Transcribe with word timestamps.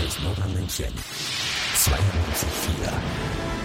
Nova 0.00 0.46
München 0.48 0.92
92.4. 1.76 3.59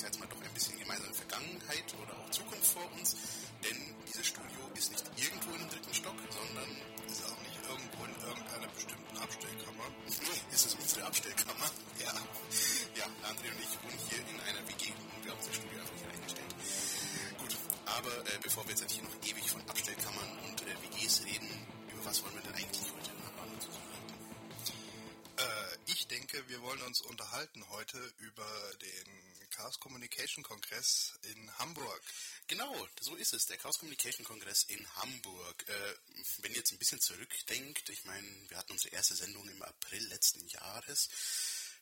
sag 0.00 0.08
jetzt 0.08 0.20
mal, 0.20 0.28
doch 0.28 0.40
ein 0.40 0.54
bisschen 0.54 0.78
gemeinsame 0.78 1.12
Vergangenheit 1.12 1.84
oder 2.00 2.16
auch 2.16 2.30
Zukunft 2.30 2.72
vor 2.72 2.90
uns, 2.92 3.16
denn 3.62 3.76
dieses 4.08 4.28
Studio 4.28 4.60
ist 4.74 4.90
nicht 4.92 5.04
irgendwo 5.16 5.52
einem 5.52 5.68
dritten 5.68 5.92
Stock, 5.92 6.16
sondern 6.30 6.70
ist 7.04 7.24
auch 7.28 7.40
nicht 7.44 7.60
irgendwo 7.68 8.04
in 8.08 8.16
irgendeiner 8.24 8.68
bestimmten 8.68 9.16
Abstellkammer. 9.18 9.84
es 10.52 10.64
ist 10.64 10.78
unsere 10.80 11.04
Abstellkammer. 11.04 11.70
Ja, 12.00 12.16
ja, 12.96 13.04
André 13.28 13.52
und 13.52 13.60
ich 13.60 13.76
wohnen 13.84 14.00
hier 14.08 14.20
in 14.24 14.40
einer 14.40 14.66
WG 14.66 14.88
und 14.88 15.22
wir 15.22 15.32
haben 15.32 15.38
unser 15.38 15.52
Studio 15.52 15.80
einfach 15.80 15.98
hier 16.00 16.08
eingestellt. 16.16 16.54
Gut, 17.36 17.56
aber 17.84 18.14
äh, 18.24 18.38
bevor 18.40 18.64
wir 18.64 18.74
jetzt 18.74 18.90
hier 18.90 19.04
noch 19.04 19.16
ewig 19.20 19.50
von 19.50 19.60
Abstellkammern 19.68 20.30
und 20.48 20.62
äh, 20.62 20.80
WGs 20.80 21.24
reden, 21.26 21.50
über 21.92 22.02
was 22.06 22.22
wollen 22.24 22.32
wir 22.36 22.40
denn 22.40 22.54
eigentlich 22.54 22.88
heute 22.88 23.12
zusammenhalten? 23.60 24.08
Äh, 25.36 25.92
ich 25.92 26.08
denke, 26.08 26.42
wir 26.48 26.62
wollen 26.62 26.80
uns 26.88 27.02
unterhalten 27.02 27.68
heute 27.68 27.98
über 28.16 28.48
den 28.80 29.29
Chaos 29.60 29.78
Communication 29.78 30.42
Kongress 30.42 31.12
in 31.22 31.58
Hamburg. 31.58 32.02
Genau, 32.46 32.88
so 32.98 33.14
ist 33.16 33.34
es. 33.34 33.44
Der 33.44 33.58
Chaos 33.58 33.78
Communication 33.78 34.24
Kongress 34.24 34.62
in 34.62 34.96
Hamburg. 34.96 35.68
Äh, 35.68 35.94
wenn 36.38 36.52
ihr 36.52 36.58
jetzt 36.58 36.72
ein 36.72 36.78
bisschen 36.78 36.98
zurückdenkt, 36.98 37.90
ich 37.90 38.02
meine, 38.06 38.26
wir 38.48 38.56
hatten 38.56 38.72
unsere 38.72 38.94
erste 38.94 39.14
Sendung 39.14 39.46
im 39.46 39.62
April 39.62 40.02
letzten 40.06 40.46
Jahres. 40.48 41.10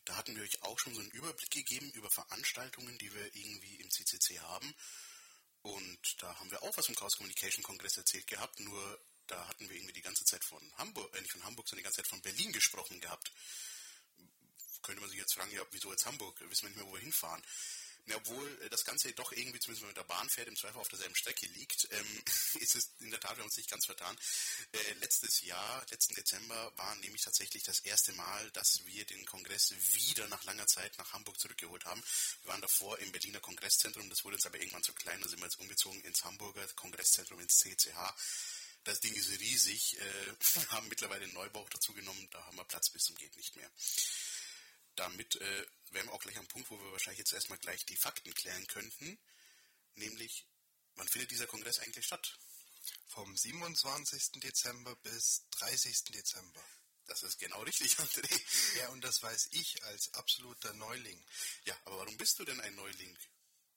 Da 0.04 0.16
hatten 0.16 0.34
wir 0.34 0.42
euch 0.42 0.60
auch 0.64 0.76
schon 0.80 0.92
so 0.92 1.00
einen 1.00 1.12
Überblick 1.12 1.52
gegeben 1.52 1.92
über 1.92 2.10
Veranstaltungen, 2.10 2.98
die 2.98 3.14
wir 3.14 3.36
irgendwie 3.36 3.76
im 3.76 3.90
CCC 3.92 4.40
haben. 4.40 4.74
Und 5.62 6.20
da 6.20 6.36
haben 6.40 6.50
wir 6.50 6.60
auch 6.64 6.76
was 6.76 6.86
vom 6.86 6.96
Chaos 6.96 7.16
Communication 7.16 7.62
Kongress 7.62 7.96
erzählt 7.96 8.26
gehabt, 8.26 8.58
nur 8.58 9.00
da 9.28 9.46
hatten 9.46 9.68
wir 9.68 9.76
irgendwie 9.76 9.92
die 9.92 10.02
ganze 10.02 10.24
Zeit 10.24 10.42
von 10.42 10.60
Hamburg, 10.78 11.14
äh, 11.14 11.20
nicht 11.20 11.32
von 11.32 11.44
Hamburg, 11.44 11.68
sondern 11.68 11.82
die 11.82 11.84
ganze 11.84 12.02
Zeit 12.02 12.08
von 12.08 12.22
Berlin 12.22 12.50
gesprochen 12.50 13.00
gehabt. 13.00 13.30
Könnte 14.82 15.00
man 15.00 15.10
sich 15.10 15.18
jetzt 15.18 15.34
fragen, 15.34 15.52
ja, 15.52 15.62
wieso 15.70 15.90
jetzt 15.90 16.06
Hamburg? 16.06 16.40
Wissen 16.48 16.62
wir 16.62 16.68
nicht 16.70 16.78
mehr, 16.78 16.86
wo 16.86 16.94
wir 16.94 17.00
hinfahren. 17.00 17.42
Ja, 18.08 18.16
obwohl 18.16 18.58
äh, 18.62 18.70
das 18.70 18.84
Ganze 18.84 19.12
doch 19.12 19.32
irgendwie, 19.32 19.60
zumindest 19.60 19.82
wenn 19.82 19.88
man 19.88 19.88
mit 19.88 19.96
der 19.98 20.14
Bahn 20.14 20.28
fährt, 20.30 20.48
im 20.48 20.56
Zweifel 20.56 20.78
auf 20.78 20.88
derselben 20.88 21.14
Strecke 21.14 21.46
liegt, 21.48 21.88
ähm, 21.90 22.22
ist 22.60 22.74
es 22.74 22.90
in 23.00 23.10
der 23.10 23.20
Tat, 23.20 23.32
wir 23.32 23.38
haben 23.38 23.48
uns 23.48 23.56
nicht 23.58 23.70
ganz 23.70 23.84
vertan. 23.84 24.16
Äh, 24.72 24.92
letztes 25.00 25.42
Jahr, 25.42 25.84
letzten 25.90 26.14
Dezember, 26.14 26.72
war 26.76 26.94
nämlich 26.96 27.22
tatsächlich 27.22 27.64
das 27.64 27.80
erste 27.80 28.12
Mal, 28.14 28.50
dass 28.52 28.80
wir 28.86 29.04
den 29.04 29.26
Kongress 29.26 29.74
wieder 29.92 30.26
nach 30.28 30.42
langer 30.44 30.66
Zeit 30.66 30.96
nach 30.96 31.12
Hamburg 31.12 31.38
zurückgeholt 31.38 31.84
haben. 31.84 32.02
Wir 32.42 32.52
waren 32.52 32.62
davor 32.62 32.98
im 32.98 33.12
Berliner 33.12 33.40
Kongresszentrum, 33.40 34.08
das 34.08 34.24
wurde 34.24 34.36
uns 34.36 34.46
aber 34.46 34.58
irgendwann 34.58 34.82
zu 34.82 34.94
klein, 34.94 35.20
da 35.20 35.28
sind 35.28 35.40
wir 35.40 35.46
jetzt 35.46 35.60
umgezogen 35.60 36.00
ins 36.02 36.24
Hamburger 36.24 36.66
Kongresszentrum, 36.76 37.40
ins 37.40 37.58
CCH. 37.58 38.14
Das 38.84 39.00
Ding 39.00 39.12
ist 39.14 39.28
riesig, 39.38 39.98
äh, 40.00 40.34
haben 40.68 40.88
mittlerweile 40.88 41.24
einen 41.24 41.34
Neubau 41.34 41.66
dazu 41.68 41.92
genommen, 41.92 42.26
da 42.30 42.42
haben 42.46 42.56
wir 42.56 42.64
Platz 42.64 42.88
bis 42.88 43.02
zum 43.02 43.16
geht 43.16 43.36
nicht 43.36 43.54
mehr 43.56 43.70
damit 44.98 45.36
äh, 45.36 45.66
wären 45.90 46.06
wir 46.06 46.12
auch 46.12 46.20
gleich 46.20 46.38
am 46.38 46.48
Punkt, 46.48 46.70
wo 46.70 46.78
wir 46.78 46.92
wahrscheinlich 46.92 47.18
jetzt 47.18 47.32
erstmal 47.32 47.58
gleich 47.58 47.84
die 47.86 47.96
Fakten 47.96 48.34
klären 48.34 48.66
könnten. 48.66 49.18
Nämlich, 49.94 50.46
wann 50.94 51.08
findet 51.08 51.30
dieser 51.30 51.46
Kongress 51.46 51.78
eigentlich 51.78 52.06
statt? 52.06 52.38
Vom 53.06 53.36
27. 53.36 54.40
Dezember 54.40 54.96
bis 54.96 55.44
30. 55.52 56.04
Dezember. 56.04 56.64
Das 57.06 57.22
ist 57.22 57.38
genau 57.38 57.62
richtig, 57.62 57.92
André. 57.98 58.78
Ja, 58.78 58.88
und 58.90 59.02
das 59.02 59.22
weiß 59.22 59.48
ich 59.52 59.82
als 59.84 60.12
absoluter 60.14 60.72
Neuling, 60.74 61.24
Ja, 61.64 61.76
aber 61.84 61.98
warum 61.98 62.16
bist 62.16 62.38
du 62.38 62.44
denn 62.44 62.60
ein 62.60 62.74
Neuling? 62.74 63.16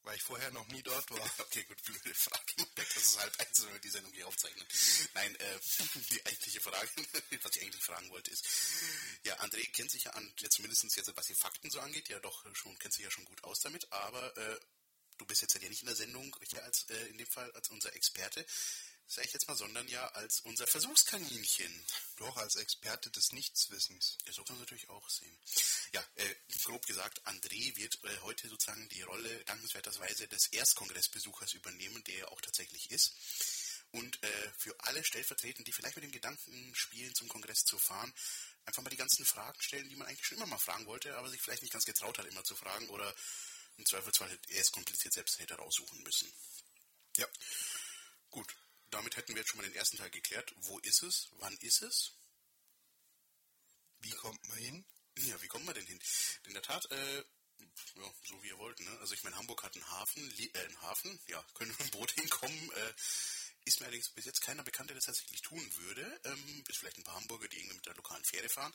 Weil 0.04 0.16
ich 0.16 0.24
vorher 0.24 0.52
noch 0.52 0.68
nie 0.68 0.82
dort 0.84 1.10
war. 1.12 1.20
Okay, 1.52 1.64
gut, 1.64 1.84
blöde 1.84 2.14
Frage. 2.14 2.68
Das 2.76 2.96
ist 2.96 3.20
halb 3.20 3.40
eins, 3.40 3.64
wenn 3.64 3.74
wir 3.74 3.80
die 3.80 3.90
Sendung 3.90 4.14
hier 4.14 4.28
aufzeichnen. 4.28 4.66
Nein, 5.14 5.36
äh, 5.36 5.60
die 6.12 6.26
eigentliche 6.26 6.62
Frage, 6.62 6.90
was 7.44 7.56
ich 7.56 7.62
eigentlich 7.62 7.84
fragen 7.84 8.10
wollte, 8.10 8.32
ist, 8.32 8.48
ja, 9.24 9.38
André 9.40 9.70
kennt 9.72 9.92
sich 9.92 10.06
ja 10.06 10.12
an, 10.12 10.34
ja, 10.40 10.50
zumindest 10.50 10.84
jetzt, 10.96 11.16
was 11.16 11.28
die 11.28 11.36
Fakten 11.36 11.70
so 11.70 11.80
angeht, 11.80 12.10
ja 12.10 12.20
doch 12.20 12.44
schon, 12.56 12.78
kennt 12.80 12.94
sich 12.94 13.04
ja 13.04 13.12
schon 13.12 13.26
gut 13.26 13.44
aus 13.44 13.60
damit, 13.60 13.92
aber 13.92 14.36
äh, 14.38 14.60
du 15.18 15.26
bist 15.26 15.42
jetzt 15.42 15.54
ja 15.54 15.70
nicht 15.70 15.82
in 15.82 15.88
der 15.88 15.96
Sendung 15.96 16.36
hier 16.50 16.64
als, 16.64 16.90
äh, 16.90 17.08
in 17.08 17.18
dem 17.18 17.28
Fall 17.28 17.52
als 17.52 17.70
unser 17.70 17.94
Experte, 17.94 18.46
sag 19.12 19.26
ich 19.26 19.34
jetzt 19.34 19.48
mal, 19.48 19.58
sondern 19.58 19.88
ja 19.90 20.08
als 20.10 20.40
unser 20.42 20.66
Versuchskaninchen. 20.68 21.86
Doch 22.16 22.38
als 22.38 22.56
Experte 22.56 23.12
des 23.12 23.34
Nichtswissens. 23.34 24.18
Ja, 24.26 24.32
so 24.32 24.44
kann 24.44 24.56
man 24.56 24.62
natürlich 24.62 24.90
auch 24.90 25.10
sehen. 25.10 25.38
Ja, 25.92 26.02
äh, 26.16 26.36
grob 26.64 26.86
gesagt, 26.86 27.22
André 27.26 27.76
wird 27.76 28.02
äh, 28.06 28.18
heute 28.22 28.48
sozusagen 28.48 28.88
die 28.90 29.02
Rolle 29.02 29.44
dankenswerterweise 29.46 30.28
des 30.30 30.48
Erstkongressbesuchers 30.48 31.54
übernehmen, 31.54 32.02
der 32.06 32.20
er 32.20 32.32
auch 32.32 32.40
tatsächlich 32.40 32.90
ist. 32.92 33.14
Und 33.92 34.24
äh, 34.24 34.52
für 34.58 34.74
alle 34.80 35.04
stellvertretend, 35.04 35.68
die 35.68 35.74
vielleicht 35.74 35.98
mit 35.98 36.06
dem 36.06 36.14
Gedanken 36.14 36.74
spielen, 36.74 37.14
zum 37.14 37.28
Kongress 37.28 37.66
zu 37.66 37.78
fahren, 37.78 38.14
einfach 38.64 38.82
mal 38.82 38.90
die 38.90 38.96
ganzen 38.98 39.26
Fragen 39.26 39.62
stellen, 39.62 39.90
die 39.90 39.98
man 39.98 40.08
eigentlich 40.08 40.26
schon 40.26 40.38
immer 40.38 40.48
mal 40.48 40.58
fragen 40.58 40.86
wollte, 40.86 41.18
aber 41.18 41.30
sich 41.30 41.42
vielleicht 41.42 41.64
nicht 41.64 41.74
ganz 41.74 41.84
getraut 41.84 42.18
hat, 42.18 42.26
immer 42.28 42.46
zu 42.46 42.56
fragen 42.56 42.88
oder 42.88 43.14
im 43.76 43.86
Zweifelsfall 43.86 44.40
erst 44.48 44.72
kompliziert 44.72 45.14
selbst 45.14 45.40
hätte 45.40 45.56
raussuchen 45.56 46.02
müssen. 46.04 46.32
Ja, 47.18 47.28
gut. 48.30 48.56
Damit 48.92 49.18
hätten 49.18 49.34
wir 49.34 49.42
jetzt 49.42 49.50
schon 49.50 49.58
mal 49.60 49.68
den 49.68 49.76
ersten 49.76 49.98
Teil 49.98 50.10
geklärt. 50.10 50.54
Wo 50.58 50.78
ist 50.80 51.02
es? 51.04 51.30
Wann 51.40 51.58
ist 51.58 51.82
es? 51.82 52.14
Wie 54.00 54.12
kommt 54.12 54.48
man 54.48 54.58
hin? 54.58 54.86
Ja, 55.18 55.42
wie 55.42 55.48
kommt 55.48 55.66
man 55.66 55.76
denn 55.76 55.86
hin? 55.86 56.00
In 56.46 56.54
der 56.54 56.62
Tat, 56.62 56.90
äh, 56.92 57.18
ja, 57.96 58.14
so 58.24 58.42
wie 58.44 58.48
ihr 58.48 58.58
wollt, 58.58 58.80
ne? 58.80 58.98
Also 59.00 59.14
ich 59.14 59.24
meine, 59.24 59.36
Hamburg 59.36 59.64
hat 59.64 59.76
einen 59.76 59.90
Hafen, 59.90 60.32
äh, 60.38 60.60
einen 60.60 60.82
Hafen, 60.82 61.20
ja, 61.28 61.44
können 61.54 61.72
wir 61.72 61.86
mit 61.86 61.94
dem 61.94 62.00
Boot 62.00 62.12
hinkommen, 62.12 62.72
äh, 62.72 62.94
ist 63.66 63.80
mir 63.80 63.86
allerdings 63.86 64.10
bis 64.10 64.26
jetzt 64.26 64.42
keiner 64.42 64.64
bekannt, 64.64 64.90
der 64.90 64.96
das 64.96 65.06
tatsächlich 65.06 65.42
tun 65.42 65.62
würde. 65.78 66.22
Ähm, 66.26 66.64
bis 66.66 66.78
vielleicht 66.78 66.98
ein 66.98 67.04
paar 67.04 67.16
Hamburger, 67.16 67.48
die 67.48 67.58
irgendwie 67.58 67.76
mit 67.76 67.86
der 67.86 67.96
lokalen 67.96 68.24
Fähre 68.24 68.50
fahren. 68.50 68.74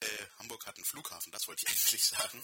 Äh, 0.00 0.06
Hamburg 0.38 0.66
hat 0.66 0.76
einen 0.76 0.84
Flughafen, 0.84 1.32
das 1.32 1.46
wollte 1.48 1.64
ich 1.64 1.68
eigentlich 1.70 2.04
sagen. 2.04 2.42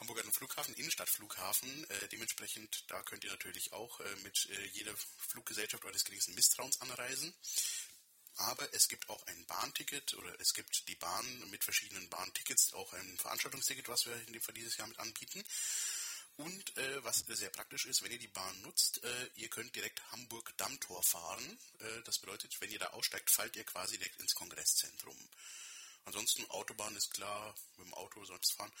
Hamburg 0.00 0.18
hat 0.18 0.24
einen 0.24 0.32
Flughafen, 0.32 0.74
Innenstadtflughafen. 0.74 1.90
Äh, 1.90 2.08
dementsprechend, 2.08 2.84
da 2.88 3.02
könnt 3.02 3.24
ihr 3.24 3.30
natürlich 3.30 3.72
auch 3.72 4.00
äh, 4.00 4.16
mit 4.22 4.46
äh, 4.50 4.66
jeder 4.72 4.94
Fluggesellschaft 5.28 5.84
eures 5.84 6.04
geringsten 6.04 6.34
Misstrauens 6.34 6.80
anreisen. 6.80 7.34
aber 8.36 8.72
es 8.74 8.88
gibt 8.88 9.08
auch 9.08 9.26
ein 9.26 9.46
Bahnticket 9.46 10.14
oder 10.14 10.38
es 10.40 10.52
gibt 10.52 10.88
die 10.88 10.96
Bahn 10.96 11.50
mit 11.50 11.64
verschiedenen 11.64 12.08
Bahntickets, 12.10 12.74
auch 12.74 12.92
ein 12.92 13.18
Veranstaltungsticket, 13.18 13.88
was 13.88 14.06
wir 14.06 14.14
in 14.26 14.32
dem 14.32 14.42
Fall 14.42 14.54
dieses 14.54 14.76
Jahr 14.76 14.88
mit 14.88 14.98
anbieten. 14.98 15.42
Und 16.36 16.76
äh, 16.76 17.04
was 17.04 17.24
sehr 17.26 17.48
praktisch 17.48 17.86
ist, 17.86 18.02
wenn 18.02 18.12
ihr 18.12 18.18
die 18.18 18.28
Bahn 18.28 18.60
nutzt, 18.60 19.02
äh, 19.02 19.30
ihr 19.36 19.48
könnt 19.48 19.74
direkt 19.74 20.02
Hamburg-Dammtor 20.12 21.02
fahren. 21.02 21.58
Äh, 21.80 22.02
das 22.04 22.18
bedeutet, 22.18 22.60
wenn 22.60 22.70
ihr 22.70 22.78
da 22.78 22.88
aussteigt, 22.88 23.30
fallt 23.30 23.56
ihr 23.56 23.64
quasi 23.64 23.96
direkt 23.96 24.20
ins 24.20 24.34
Kongresszentrum. 24.34 25.16
Ansonsten 26.06 26.48
Autobahn 26.50 26.94
ist 26.94 27.12
klar, 27.14 27.52
mit 27.78 27.88
dem 27.88 27.94
Auto 27.94 28.24
sonst 28.24 28.54
fahren. 28.54 28.72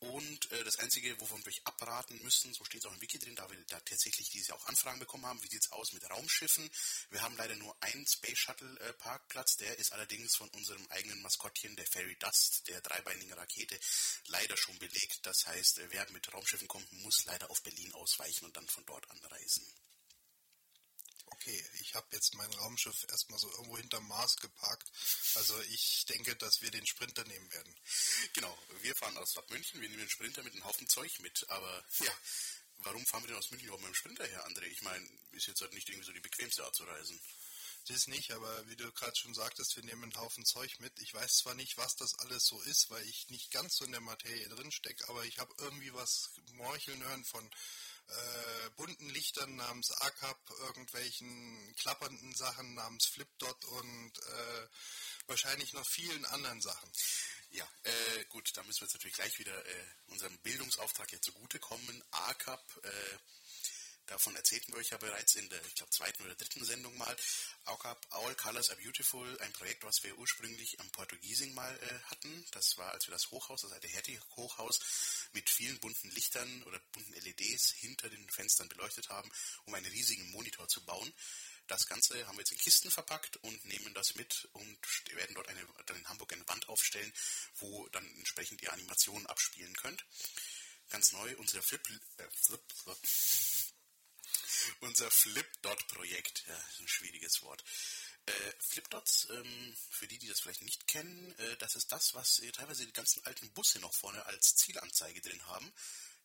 Und 0.00 0.52
äh, 0.52 0.62
das 0.64 0.78
Einzige, 0.78 1.18
wovon 1.18 1.42
wir 1.42 1.48
euch 1.48 1.66
abraten 1.66 2.22
müssen, 2.22 2.52
so 2.52 2.62
steht 2.62 2.84
es 2.84 2.86
auch 2.86 2.92
im 2.92 3.00
Wiki 3.00 3.18
drin, 3.18 3.34
da 3.34 3.50
wir 3.50 3.56
da 3.68 3.80
tatsächlich 3.80 4.28
diese 4.28 4.54
auch 4.54 4.66
Anfragen 4.66 4.98
bekommen 4.98 5.24
haben, 5.24 5.42
wie 5.42 5.48
sieht 5.48 5.64
es 5.64 5.72
aus 5.72 5.94
mit 5.94 6.08
Raumschiffen? 6.10 6.70
Wir 7.08 7.22
haben 7.22 7.38
leider 7.38 7.56
nur 7.56 7.74
einen 7.82 8.06
Space 8.06 8.38
Shuttle 8.38 8.78
äh, 8.80 8.92
Parkplatz, 8.92 9.56
der 9.56 9.78
ist 9.78 9.94
allerdings 9.94 10.36
von 10.36 10.50
unserem 10.50 10.86
eigenen 10.90 11.22
Maskottchen, 11.22 11.74
der 11.74 11.86
Fairy 11.86 12.16
Dust, 12.18 12.68
der 12.68 12.82
dreibeinigen 12.82 13.32
Rakete, 13.32 13.80
leider 14.26 14.56
schon 14.58 14.78
belegt. 14.78 15.20
Das 15.22 15.46
heißt, 15.46 15.78
äh, 15.78 15.88
wer 15.90 16.10
mit 16.12 16.30
Raumschiffen 16.34 16.68
kommt, 16.68 16.92
muss 16.92 17.24
leider 17.24 17.50
auf 17.50 17.62
Berlin 17.62 17.94
ausweichen 17.94 18.44
und 18.44 18.54
dann 18.54 18.68
von 18.68 18.84
dort 18.84 19.10
anreisen 19.10 19.64
okay, 21.34 21.64
ich 21.80 21.94
habe 21.94 22.06
jetzt 22.12 22.34
mein 22.34 22.52
Raumschiff 22.54 23.04
erstmal 23.08 23.38
so 23.38 23.50
irgendwo 23.50 23.76
hinterm 23.76 24.06
Mars 24.06 24.36
geparkt. 24.36 24.90
Also 25.34 25.60
ich 25.62 26.06
denke, 26.06 26.36
dass 26.36 26.62
wir 26.62 26.70
den 26.70 26.86
Sprinter 26.86 27.24
nehmen 27.24 27.52
werden. 27.52 27.74
Genau, 28.34 28.56
wir 28.82 28.94
fahren 28.94 29.18
aus 29.18 29.34
Bad 29.34 29.50
München, 29.50 29.80
wir 29.80 29.88
nehmen 29.88 30.00
den 30.00 30.10
Sprinter 30.10 30.42
mit 30.42 30.54
einem 30.54 30.64
Haufen 30.64 30.88
Zeug 30.88 31.18
mit. 31.20 31.44
Aber 31.50 31.84
ja, 32.00 32.12
warum 32.78 33.04
fahren 33.06 33.22
wir 33.24 33.28
denn 33.28 33.36
aus 33.36 33.50
München 33.50 33.66
überhaupt 33.66 33.82
mit 33.82 33.92
dem 33.92 33.96
Sprinter 33.96 34.26
her, 34.26 34.46
André? 34.46 34.64
Ich 34.66 34.82
meine, 34.82 35.06
ist 35.32 35.46
jetzt 35.46 35.60
halt 35.60 35.72
nicht 35.74 35.88
irgendwie 35.88 36.06
so 36.06 36.12
die 36.12 36.20
bequemste 36.20 36.64
Art 36.64 36.76
zu 36.76 36.84
reisen. 36.84 37.20
Das 37.88 38.06
nicht, 38.06 38.30
aber 38.30 38.68
wie 38.68 38.76
du 38.76 38.90
gerade 38.92 39.14
schon 39.14 39.34
sagtest, 39.34 39.76
wir 39.76 39.84
nehmen 39.84 40.04
einen 40.04 40.16
Haufen 40.16 40.46
Zeug 40.46 40.80
mit. 40.80 40.98
Ich 41.00 41.12
weiß 41.12 41.36
zwar 41.36 41.54
nicht, 41.54 41.76
was 41.76 41.96
das 41.96 42.18
alles 42.20 42.46
so 42.46 42.58
ist, 42.62 42.88
weil 42.88 43.06
ich 43.06 43.28
nicht 43.28 43.50
ganz 43.50 43.76
so 43.76 43.84
in 43.84 43.92
der 43.92 44.00
Materie 44.00 44.48
drin 44.48 44.72
stecke, 44.72 45.06
aber 45.08 45.24
ich 45.26 45.38
habe 45.38 45.54
irgendwie 45.58 45.92
was 45.92 46.30
morcheln 46.54 47.02
hören 47.02 47.24
von 47.24 47.50
äh, 48.08 48.70
bunten 48.76 49.08
Lichtern 49.10 49.56
namens 49.56 49.90
ACAP, 49.90 50.50
irgendwelchen 50.60 51.74
klappernden 51.76 52.34
Sachen 52.34 52.74
namens 52.74 53.06
Flipdot 53.06 53.64
und 53.64 54.12
äh, 54.18 54.68
wahrscheinlich 55.26 55.72
noch 55.72 55.86
vielen 55.86 56.24
anderen 56.26 56.60
Sachen. 56.60 56.90
Ja, 57.50 57.68
äh, 57.84 58.24
gut, 58.30 58.50
da 58.56 58.62
müssen 58.64 58.80
wir 58.80 58.86
jetzt 58.86 58.94
natürlich 58.94 59.16
gleich 59.16 59.38
wieder 59.38 59.64
äh, 59.64 59.84
unserem 60.08 60.36
Bildungsauftrag 60.38 61.12
jetzt 61.12 61.24
zugutekommen. 61.24 62.04
ACAP, 62.10 62.84
äh, 62.84 63.18
Davon 64.06 64.36
erzählten 64.36 64.72
wir 64.72 64.80
euch 64.80 64.90
ja 64.90 64.98
bereits 64.98 65.34
in 65.34 65.48
der, 65.48 65.64
ich 65.64 65.74
glaube, 65.74 65.90
zweiten 65.90 66.22
oder 66.24 66.34
dritten 66.34 66.64
Sendung 66.64 66.96
mal. 66.98 67.16
All 67.64 68.34
Colors 68.36 68.68
Are 68.70 68.80
Beautiful, 68.80 69.40
ein 69.40 69.52
Projekt, 69.54 69.82
was 69.82 70.02
wir 70.02 70.16
ursprünglich 70.18 70.78
am 70.80 70.90
Portugiesing 70.90 71.54
mal 71.54 71.74
äh, 71.78 71.98
hatten. 72.10 72.44
Das 72.52 72.76
war, 72.76 72.92
als 72.92 73.06
wir 73.06 73.12
das 73.12 73.30
Hochhaus, 73.30 73.62
das 73.62 73.72
alte 73.72 73.88
Hertie-Hochhaus, 73.88 74.78
mit 75.32 75.48
vielen 75.48 75.78
bunten 75.80 76.10
Lichtern 76.10 76.62
oder 76.64 76.78
bunten 76.92 77.14
LEDs 77.14 77.72
hinter 77.78 78.10
den 78.10 78.28
Fenstern 78.30 78.68
beleuchtet 78.68 79.08
haben, 79.08 79.30
um 79.64 79.74
einen 79.74 79.86
riesigen 79.86 80.30
Monitor 80.32 80.68
zu 80.68 80.84
bauen. 80.84 81.12
Das 81.66 81.86
Ganze 81.86 82.26
haben 82.26 82.36
wir 82.36 82.42
jetzt 82.42 82.52
in 82.52 82.58
Kisten 82.58 82.90
verpackt 82.90 83.38
und 83.38 83.64
nehmen 83.64 83.94
das 83.94 84.14
mit 84.16 84.48
und 84.52 84.78
werden 85.14 85.34
dort 85.34 85.48
eine, 85.48 85.66
dann 85.86 85.96
in 85.96 86.08
Hamburg 86.08 86.32
eine 86.34 86.46
Wand 86.46 86.68
aufstellen, 86.68 87.12
wo 87.56 87.88
dann 87.88 88.04
entsprechend 88.16 88.60
die 88.60 88.68
Animationen 88.68 89.26
abspielen 89.26 89.74
könnt. 89.76 90.04
Ganz 90.90 91.12
neu, 91.12 91.34
unsere 91.38 91.62
Flip, 91.62 91.80
äh, 92.18 92.28
Flip, 92.46 92.62
Flip 92.82 92.98
unser 94.80 95.10
Flipdot-Projekt. 95.10 96.44
Ja, 96.46 96.56
ist 96.56 96.80
ein 96.80 96.88
schwieriges 96.88 97.42
Wort. 97.42 97.64
Äh, 98.26 98.32
Flipdots, 98.58 99.28
ähm, 99.30 99.76
für 99.90 100.06
die, 100.06 100.18
die 100.18 100.28
das 100.28 100.40
vielleicht 100.40 100.62
nicht 100.62 100.86
kennen, 100.88 101.34
äh, 101.38 101.56
das 101.58 101.76
ist 101.76 101.92
das, 101.92 102.14
was 102.14 102.38
äh, 102.38 102.52
teilweise 102.52 102.86
die 102.86 102.92
ganzen 102.92 103.24
alten 103.26 103.50
Busse 103.52 103.80
noch 103.80 103.94
vorne 103.94 104.24
als 104.26 104.56
Zielanzeige 104.56 105.20
drin 105.20 105.46
haben. 105.46 105.70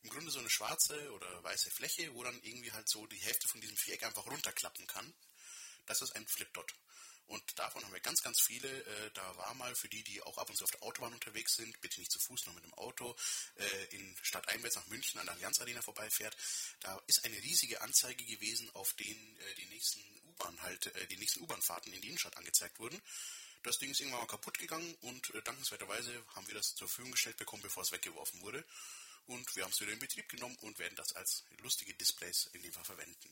Im 0.03 0.09
Grunde 0.09 0.31
so 0.31 0.39
eine 0.39 0.49
schwarze 0.49 1.11
oder 1.11 1.43
weiße 1.43 1.71
Fläche, 1.71 2.13
wo 2.13 2.23
dann 2.23 2.41
irgendwie 2.43 2.71
halt 2.71 2.87
so 2.87 3.05
die 3.07 3.17
Hälfte 3.17 3.49
von 3.49 3.59
diesem 3.59 3.75
Viereck 3.75 4.03
einfach 4.03 4.25
runterklappen 4.25 4.87
kann. 4.87 5.13
Das 5.87 6.01
ist 6.01 6.15
ein 6.15 6.25
Flipdot. 6.25 6.73
Und 7.29 7.59
davon 7.59 7.83
haben 7.83 7.93
wir 7.93 7.99
ganz, 7.99 8.21
ganz 8.23 8.41
viele. 8.41 8.67
Äh, 8.67 9.11
da 9.13 9.37
war 9.37 9.53
mal 9.53 9.75
für 9.75 9.87
die, 9.87 10.03
die 10.03 10.21
auch 10.23 10.37
ab 10.39 10.49
und 10.49 10.55
zu 10.55 10.63
auf 10.63 10.71
der 10.71 10.81
Autobahn 10.81 11.13
unterwegs 11.13 11.55
sind, 11.55 11.79
bitte 11.79 11.99
nicht 11.99 12.11
zu 12.11 12.19
Fuß, 12.19 12.47
nur 12.47 12.55
mit 12.55 12.63
dem 12.63 12.73
Auto, 12.73 13.15
äh, 13.55 13.95
in 13.95 14.15
Stadteinwärts 14.23 14.75
nach 14.75 14.87
München 14.87 15.19
an 15.19 15.27
der 15.27 15.35
Allianz 15.35 15.61
Arena 15.61 15.81
vorbeifährt. 15.81 16.35
Da 16.79 16.99
ist 17.05 17.23
eine 17.23 17.37
riesige 17.37 17.81
Anzeige 17.81 18.25
gewesen, 18.25 18.69
auf 18.73 18.93
denen 18.93 19.37
äh, 19.37 19.55
die 19.55 19.67
nächsten 19.67 20.01
U-Bahn 20.25 20.59
halt, 20.63 20.87
äh, 20.87 21.07
die 21.07 21.17
nächsten 21.17 21.41
U-Bahn-Fahrten 21.41 21.93
in 21.93 22.01
die 22.01 22.07
Innenstadt 22.07 22.35
angezeigt 22.35 22.79
wurden. 22.79 22.99
Das 23.61 23.77
Ding 23.77 23.91
ist 23.91 23.99
irgendwann 23.99 24.21
mal 24.21 24.27
kaputt 24.27 24.57
gegangen 24.57 24.95
und 25.01 25.29
äh, 25.35 25.41
dankenswerterweise 25.43 26.25
haben 26.33 26.47
wir 26.47 26.55
das 26.55 26.73
zur 26.75 26.87
Verfügung 26.87 27.11
gestellt 27.11 27.37
bekommen, 27.37 27.61
bevor 27.61 27.83
es 27.83 27.91
weggeworfen 27.91 28.41
wurde. 28.41 28.65
Und 29.27 29.55
wir 29.55 29.63
haben 29.63 29.71
es 29.71 29.79
wieder 29.79 29.91
in 29.91 29.99
Betrieb 29.99 30.27
genommen 30.29 30.57
und 30.61 30.79
werden 30.79 30.95
das 30.95 31.13
als 31.15 31.43
lustige 31.59 31.93
Displays 31.93 32.49
in 32.53 32.63
dem 32.63 32.73
Fall 32.73 32.85
verwenden. 32.85 33.29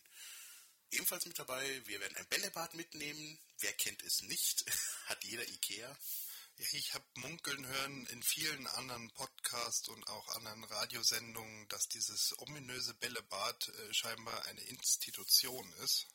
Ebenfalls 0.91 1.25
mit 1.25 1.37
dabei, 1.37 1.81
wir 1.85 1.99
werden 1.99 2.15
ein 2.15 2.27
Bällebad 2.27 2.73
mitnehmen. 2.75 3.37
Wer 3.59 3.73
kennt 3.73 4.03
es 4.03 4.21
nicht? 4.23 4.65
Hat 5.05 5.23
jeder 5.23 5.47
Ikea. 5.47 5.97
Ja, 6.59 6.65
ich 6.71 6.93
habe 6.95 7.05
munkeln 7.15 7.67
hören 7.67 8.07
in 8.07 8.23
vielen 8.23 8.65
anderen 8.67 9.11
Podcasts 9.11 9.89
und 9.89 10.07
auch 10.07 10.35
anderen 10.35 10.63
Radiosendungen, 10.63 11.67
dass 11.67 11.87
dieses 11.87 12.33
ominöse 12.39 12.95
Bällebad 12.95 13.67
äh, 13.67 13.93
scheinbar 13.93 14.43
eine 14.45 14.61
Institution 14.61 15.71
ist. 15.83 16.07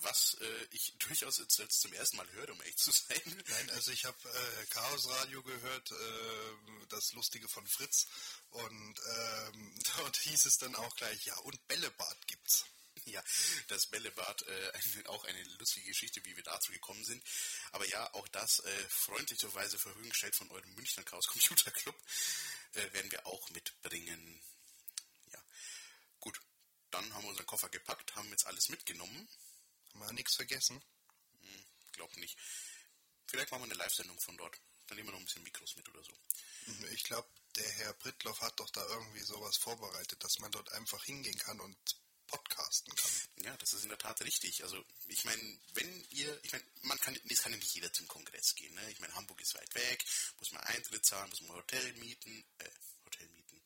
Was 0.00 0.38
äh, 0.40 0.66
ich 0.70 0.94
durchaus 1.00 1.38
jetzt, 1.38 1.58
jetzt, 1.58 1.80
zum 1.80 1.92
ersten 1.92 2.16
Mal 2.16 2.30
höre, 2.32 2.50
um 2.50 2.62
echt 2.62 2.78
zu 2.78 2.92
sein. 2.92 3.44
Nein, 3.48 3.70
also 3.70 3.90
ich 3.90 4.06
habe 4.06 4.16
äh, 4.28 4.66
Chaos 4.66 5.06
Radio 5.08 5.42
gehört, 5.42 5.90
äh, 5.90 6.86
das 6.88 7.12
Lustige 7.12 7.48
von 7.48 7.66
Fritz. 7.66 8.06
Und 8.50 9.00
ähm, 9.16 9.74
dort 9.96 10.16
hieß 10.16 10.46
es 10.46 10.56
dann 10.56 10.76
auch 10.76 10.96
gleich, 10.96 11.26
ja, 11.26 11.36
und 11.38 11.66
Bällebad 11.66 12.26
gibt's. 12.26 12.64
Ja, 13.08 13.22
das 13.68 13.86
Bällebad, 13.86 14.42
äh, 14.42 14.72
auch 15.06 15.24
eine 15.24 15.42
lustige 15.58 15.86
Geschichte, 15.86 16.24
wie 16.24 16.36
wir 16.36 16.42
dazu 16.42 16.72
gekommen 16.72 17.04
sind. 17.04 17.22
Aber 17.72 17.86
ja, 17.88 18.12
auch 18.14 18.28
das 18.28 18.60
äh, 18.60 18.88
freundlicherweise 18.88 19.78
Verfügung 19.78 20.10
gestellt 20.10 20.36
von 20.36 20.50
eurem 20.50 20.74
Münchner 20.74 21.04
Chaos 21.04 21.26
Computer 21.26 21.70
Club 21.70 21.96
äh, 22.74 22.92
werden 22.92 23.10
wir 23.10 23.26
auch 23.26 23.50
mitbringen. 23.50 24.42
Ja, 25.32 25.42
gut. 26.20 26.40
Dann 26.90 27.12
haben 27.14 27.24
wir 27.24 27.30
unseren 27.30 27.46
Koffer 27.46 27.68
gepackt, 27.68 28.14
haben 28.14 28.30
jetzt 28.30 28.46
alles 28.46 28.68
mitgenommen. 28.68 29.28
Haben 29.92 30.00
wir 30.00 30.12
nichts 30.12 30.36
vergessen? 30.36 30.82
Hm, 31.40 31.66
glaub 31.92 32.14
nicht. 32.16 32.38
Vielleicht 33.26 33.50
machen 33.50 33.62
wir 33.62 33.70
eine 33.70 33.74
Live-Sendung 33.74 34.18
von 34.20 34.36
dort. 34.36 34.58
Dann 34.86 34.96
nehmen 34.96 35.08
wir 35.08 35.12
noch 35.12 35.18
ein 35.18 35.24
bisschen 35.26 35.42
Mikros 35.42 35.76
mit 35.76 35.88
oder 35.88 36.02
so. 36.02 36.12
Ich 36.92 37.04
glaube, 37.04 37.28
der 37.56 37.68
Herr 37.72 37.92
Brittloff 37.94 38.40
hat 38.40 38.58
doch 38.58 38.70
da 38.70 38.86
irgendwie 38.86 39.20
sowas 39.20 39.56
vorbereitet, 39.56 40.22
dass 40.22 40.38
man 40.38 40.50
dort 40.50 40.72
einfach 40.72 41.04
hingehen 41.04 41.38
kann 41.38 41.60
und 41.60 41.76
podcasten 42.28 42.94
kann. 42.94 43.10
Ja, 43.44 43.56
das 43.56 43.72
ist 43.72 43.82
in 43.82 43.88
der 43.88 43.98
Tat 43.98 44.20
richtig. 44.22 44.62
Also 44.62 44.82
ich 45.08 45.24
meine, 45.24 45.42
wenn 45.74 46.04
ihr, 46.10 46.38
ich 46.44 46.52
meine, 46.52 46.64
man 46.82 46.98
kann, 47.00 47.18
es 47.28 47.42
kann 47.42 47.52
ja 47.52 47.58
nicht 47.58 47.74
jeder 47.74 47.92
zum 47.92 48.06
Kongress 48.06 48.54
gehen. 48.54 48.74
Ne? 48.74 48.90
Ich 48.90 49.00
meine, 49.00 49.14
Hamburg 49.14 49.40
ist 49.40 49.54
weit 49.54 49.74
weg, 49.74 50.04
muss 50.38 50.52
man 50.52 50.62
Eintritt 50.64 51.04
zahlen, 51.04 51.28
muss 51.30 51.40
man 51.42 51.56
Hotel 51.56 51.92
mieten, 51.94 52.44
äh, 52.58 52.70
Hotel 53.04 53.28
mieten. 53.30 53.62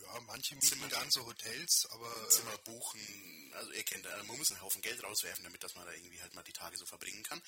Ja, 0.00 0.20
manche 0.20 0.54
mieten 0.54 0.66
Zimmer, 0.66 0.88
ganze 0.88 1.24
Hotels, 1.24 1.86
aber 1.90 2.24
äh, 2.24 2.28
Zimmer 2.28 2.58
buchen. 2.58 3.52
Also 3.54 3.72
ihr 3.72 3.84
kennt, 3.84 4.04
man 4.04 4.36
muss 4.38 4.50
einen 4.50 4.60
Haufen 4.62 4.82
Geld 4.82 5.02
rauswerfen, 5.02 5.44
damit 5.44 5.62
dass 5.62 5.74
man 5.74 5.86
da 5.86 5.92
irgendwie 5.92 6.20
halt 6.20 6.34
mal 6.34 6.42
die 6.42 6.52
Tage 6.52 6.76
so 6.76 6.86
verbringen 6.86 7.22
kann. 7.22 7.42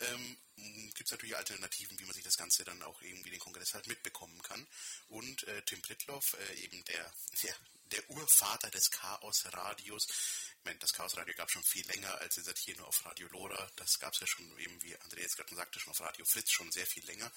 Ähm, 0.00 0.36
Gibt 0.94 1.08
es 1.08 1.10
natürlich 1.10 1.36
Alternativen, 1.36 1.98
wie 1.98 2.04
man 2.04 2.14
sich 2.14 2.24
das 2.24 2.36
Ganze 2.36 2.64
dann 2.64 2.82
auch 2.82 3.00
irgendwie 3.02 3.30
den 3.30 3.40
Kongress 3.40 3.74
halt 3.74 3.86
mitbekommen 3.86 4.40
kann. 4.42 4.66
Und 5.08 5.44
äh, 5.44 5.62
Tim 5.62 5.82
Pritloff, 5.82 6.34
äh, 6.34 6.54
eben 6.64 6.82
der, 6.84 7.12
der 7.42 7.56
der 7.92 8.08
Urvater 8.10 8.70
des 8.70 8.90
Chaos-Radios. 8.90 10.06
Ich 10.58 10.64
meine, 10.64 10.78
das 10.78 10.92
Chaos-Radio 10.92 11.34
gab 11.34 11.48
es 11.48 11.52
schon 11.52 11.64
viel 11.64 11.86
länger 11.86 12.14
als 12.18 12.36
jetzt 12.36 12.58
hier 12.64 12.76
nur 12.76 12.86
auf 12.86 13.04
Radio 13.04 13.28
Lora. 13.28 13.70
Das 13.76 13.98
gab 13.98 14.12
es 14.14 14.20
ja 14.20 14.26
schon 14.26 14.58
eben, 14.58 14.82
wie 14.82 14.96
André 14.96 15.20
jetzt 15.20 15.36
gerade 15.36 15.54
sagte, 15.54 15.80
schon 15.80 15.92
auf 15.92 16.00
Radio 16.00 16.24
Fritz 16.26 16.50
schon 16.50 16.70
sehr 16.70 16.86
viel 16.86 17.04
länger. 17.06 17.30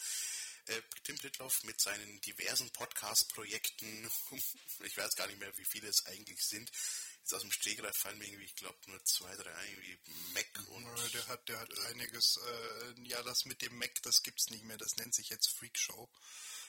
Äh, 0.67 0.81
Tim 1.03 1.17
Blitloff 1.17 1.63
mit 1.63 1.79
seinen 1.81 2.21
diversen 2.21 2.69
Podcast-Projekten, 2.71 4.09
ich 4.83 4.97
weiß 4.97 5.15
gar 5.15 5.27
nicht 5.27 5.39
mehr, 5.39 5.57
wie 5.57 5.65
viele 5.65 5.89
es 5.89 6.05
eigentlich 6.05 6.41
sind. 6.41 6.71
Jetzt 7.19 7.33
aus 7.33 7.41
dem 7.41 7.51
Stegreif 7.51 7.95
fallen 7.97 8.17
mir 8.17 8.25
irgendwie, 8.25 8.45
ich 8.45 8.55
glaube, 8.55 8.77
nur 8.87 9.03
zwei, 9.05 9.33
drei 9.35 9.69
irgendwie 9.69 9.97
Mac 10.33 10.67
und. 10.69 10.85
Ja, 10.85 11.07
der 11.09 11.27
hat, 11.27 11.49
der 11.49 11.59
hat 11.59 11.79
einiges, 11.87 12.37
äh, 12.37 12.93
ja, 13.03 13.21
das 13.23 13.45
mit 13.45 13.61
dem 13.61 13.77
Mac, 13.77 13.91
das 14.03 14.21
gibt's 14.23 14.49
nicht 14.49 14.63
mehr, 14.63 14.77
das 14.77 14.95
nennt 14.97 15.15
sich 15.15 15.29
jetzt 15.29 15.49
Freak 15.57 15.77
Show. 15.77 16.09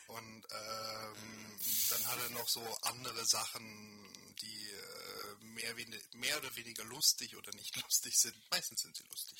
Und 0.06 0.46
ähm, 0.50 1.58
dann 1.90 2.06
hat 2.06 2.18
er 2.20 2.30
noch 2.30 2.48
so 2.48 2.62
andere 2.82 3.24
Sachen, 3.24 4.34
die 4.40 4.70
äh, 4.70 5.44
mehr, 5.44 5.74
mehr 6.14 6.38
oder 6.38 6.54
weniger 6.56 6.84
lustig 6.84 7.36
oder 7.36 7.54
nicht 7.54 7.76
lustig 7.82 8.16
sind. 8.18 8.36
Meistens 8.50 8.82
sind 8.82 8.96
sie 8.96 9.04
lustig. 9.04 9.38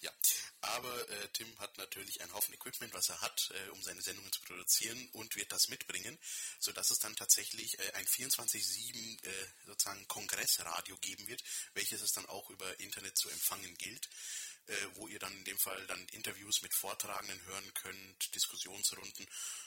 Ja, 0.00 0.10
aber 0.62 1.08
äh, 1.10 1.28
Tim 1.32 1.58
hat 1.58 1.76
natürlich 1.78 2.20
einen 2.22 2.32
Haufen 2.32 2.54
Equipment, 2.54 2.92
was 2.94 3.08
er 3.08 3.20
hat, 3.20 3.50
äh, 3.52 3.70
um 3.70 3.82
seine 3.82 4.00
Sendungen 4.00 4.32
zu 4.32 4.40
produzieren 4.42 5.08
und 5.12 5.36
wird 5.36 5.52
das 5.52 5.68
mitbringen, 5.68 6.18
sodass 6.58 6.90
es 6.90 6.98
dann 6.98 7.16
tatsächlich 7.16 7.78
äh, 7.78 7.92
ein 7.92 8.06
24-7 8.06 9.24
äh, 9.24 9.46
sozusagen 9.66 10.06
Kongressradio 10.08 10.96
geben 10.98 11.26
wird, 11.28 11.42
welches 11.74 12.00
es 12.02 12.12
dann 12.12 12.26
auch 12.26 12.48
über 12.50 12.80
Internet 12.80 13.16
zu 13.18 13.28
empfangen 13.28 13.74
gilt, 13.76 14.08
wo 14.94 15.08
ihr 15.08 15.18
dann 15.18 15.32
in 15.32 15.44
dem 15.44 15.58
Fall 15.58 15.86
dann 15.86 16.08
Interviews 16.08 16.62
mit 16.62 16.74
Vortragenden 16.74 17.40
hören 17.46 17.74
könnt, 17.74 18.34
Diskussionsrunden 18.34 19.26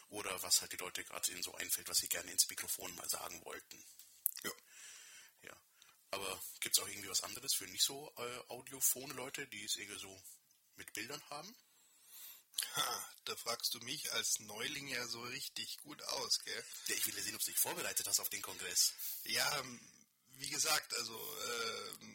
oder 0.09 0.41
was 0.43 0.61
halt 0.61 0.71
die 0.71 0.77
Leute 0.77 1.03
gerade 1.03 1.31
ihnen 1.31 1.43
so 1.43 1.53
einfällt, 1.55 1.89
was 1.89 1.97
sie 1.97 2.07
gerne 2.07 2.31
ins 2.31 2.47
Mikrofon 2.49 2.93
mal 2.95 3.09
sagen 3.09 3.43
wollten. 3.43 3.85
Ja. 4.43 4.51
Ja. 5.43 5.57
Aber 6.11 6.41
gibt 6.59 6.77
es 6.77 6.83
auch 6.83 6.87
irgendwie 6.87 7.09
was 7.09 7.23
anderes 7.23 7.53
für 7.53 7.67
nicht 7.67 7.83
so 7.83 8.13
äh, 8.17 8.39
audiophone 8.49 9.11
Leute, 9.11 9.47
die 9.47 9.63
es 9.63 9.75
irgendwie 9.75 9.99
so 9.99 10.21
mit 10.75 10.93
Bildern 10.93 11.21
haben? 11.29 11.55
Ha, 12.75 13.09
da 13.25 13.35
fragst 13.35 13.73
du 13.73 13.79
mich 13.79 14.11
als 14.13 14.39
Neuling 14.39 14.87
ja 14.87 15.05
so 15.07 15.21
richtig 15.21 15.77
gut 15.79 16.01
aus, 16.03 16.39
gell? 16.43 16.65
Ja, 16.87 16.95
ich 16.95 17.05
will 17.07 17.15
ja 17.15 17.23
sehen, 17.23 17.35
ob 17.35 17.41
du 17.41 17.51
dich 17.51 17.59
vorbereitet 17.59 18.07
hast 18.07 18.19
auf 18.19 18.29
den 18.29 18.41
Kongress. 18.41 18.93
Ja, 19.25 19.59
ähm, 19.59 19.79
wie 20.37 20.49
gesagt, 20.49 20.93
also 20.95 21.13
äh, 21.13 22.05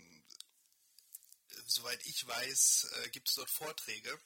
soweit 1.68 2.04
ich 2.06 2.26
weiß, 2.26 2.88
äh, 3.04 3.08
gibt 3.10 3.28
es 3.28 3.34
dort 3.34 3.50
Vorträge 3.50 4.20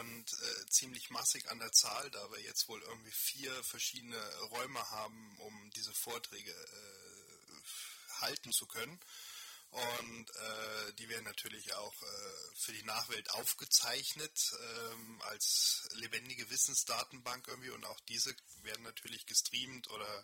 und 0.00 0.32
äh, 0.32 0.66
ziemlich 0.68 1.10
massig 1.10 1.48
an 1.50 1.58
der 1.58 1.72
Zahl, 1.72 2.10
da 2.10 2.30
wir 2.32 2.40
jetzt 2.40 2.68
wohl 2.68 2.82
irgendwie 2.82 3.12
vier 3.12 3.52
verschiedene 3.64 4.20
Räume 4.50 4.90
haben, 4.90 5.38
um 5.38 5.70
diese 5.70 5.94
Vorträge 5.94 6.50
äh, 6.50 8.20
halten 8.20 8.52
zu 8.52 8.66
können. 8.66 8.98
Und 9.70 10.30
äh, 10.30 10.92
die 10.94 11.08
werden 11.08 11.24
natürlich 11.24 11.74
auch 11.74 12.02
äh, 12.02 12.56
für 12.56 12.72
die 12.72 12.84
Nachwelt 12.84 13.30
aufgezeichnet 13.30 14.54
ähm, 14.58 15.22
als 15.22 15.88
lebendige 15.94 16.48
Wissensdatenbank 16.50 17.46
irgendwie. 17.46 17.70
Und 17.70 17.84
auch 17.84 18.00
diese 18.08 18.34
werden 18.62 18.84
natürlich 18.84 19.26
gestreamt 19.26 19.90
oder 19.90 20.22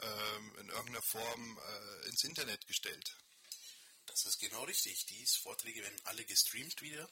ähm, 0.00 0.56
in 0.60 0.68
irgendeiner 0.68 1.02
Form 1.02 1.58
äh, 1.58 2.08
ins 2.08 2.24
Internet 2.24 2.66
gestellt. 2.66 3.16
Das 4.14 4.26
ist 4.26 4.38
genau 4.38 4.62
richtig. 4.62 5.06
Die 5.06 5.26
Vorträge 5.26 5.82
werden 5.82 6.00
alle 6.04 6.24
gestreamt 6.24 6.80
wieder. 6.82 7.10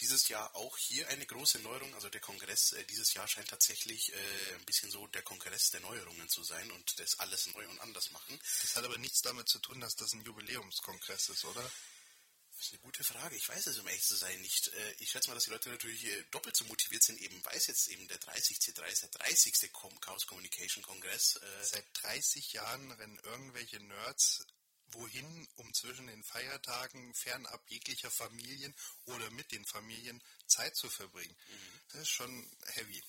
Dieses 0.00 0.28
Jahr 0.28 0.54
auch 0.56 0.78
hier 0.78 1.06
eine 1.08 1.26
große 1.26 1.58
Neuerung. 1.58 1.94
Also 1.94 2.08
der 2.08 2.22
Kongress 2.22 2.72
äh, 2.72 2.84
dieses 2.86 3.12
Jahr 3.12 3.28
scheint 3.28 3.50
tatsächlich 3.50 4.14
äh, 4.14 4.54
ein 4.54 4.64
bisschen 4.64 4.90
so 4.90 5.06
der 5.08 5.20
Kongress 5.22 5.68
der 5.70 5.80
Neuerungen 5.80 6.26
zu 6.30 6.42
sein 6.42 6.70
und 6.72 6.98
das 6.98 7.18
alles 7.18 7.48
neu 7.48 7.68
und 7.68 7.78
anders 7.80 8.10
machen. 8.12 8.40
Das 8.62 8.76
hat 8.76 8.84
aber 8.84 8.96
nichts 8.96 9.20
damit 9.20 9.46
zu 9.46 9.58
tun, 9.58 9.78
dass 9.80 9.94
das 9.94 10.14
ein 10.14 10.24
Jubiläumskongress 10.24 11.28
ist, 11.28 11.44
oder? 11.44 11.62
Das 11.62 12.66
ist 12.66 12.72
eine 12.72 12.80
gute 12.80 13.04
Frage. 13.04 13.36
Ich 13.36 13.48
weiß 13.48 13.66
es, 13.66 13.78
um 13.78 13.86
ehrlich 13.86 14.02
zu 14.02 14.16
sein, 14.16 14.40
nicht. 14.40 14.68
Äh, 14.68 14.94
ich 15.00 15.10
schätze 15.10 15.28
mal, 15.28 15.34
dass 15.34 15.44
die 15.44 15.50
Leute 15.50 15.68
natürlich 15.68 16.02
äh, 16.06 16.24
doppelt 16.30 16.56
so 16.56 16.64
motiviert 16.64 17.02
sind, 17.02 17.20
eben 17.20 17.44
weil 17.44 17.58
es 17.58 17.66
jetzt 17.66 17.88
eben 17.88 18.08
der 18.08 18.18
30. 18.18 18.56
C3 18.56 18.86
ist, 18.86 19.02
der 19.02 19.10
30. 19.10 19.70
Chaos 20.00 20.26
Communication 20.26 20.82
Kongress. 20.82 21.36
Äh 21.36 21.64
Seit 21.64 21.84
30 21.92 22.54
Jahren 22.54 22.90
rennen 22.92 23.20
irgendwelche 23.22 23.80
Nerds 23.80 24.46
wohin, 24.92 25.48
um 25.56 25.72
zwischen 25.74 26.06
den 26.06 26.22
Feiertagen 26.22 27.14
fernab 27.14 27.62
jeglicher 27.68 28.10
Familien 28.10 28.74
oder 29.06 29.30
mit 29.30 29.52
den 29.52 29.64
Familien 29.64 30.22
Zeit 30.46 30.76
zu 30.76 30.88
verbringen. 30.88 31.36
Mhm. 31.48 31.80
Das 31.92 32.02
ist 32.02 32.10
schon 32.10 32.50
heavy. 32.74 33.02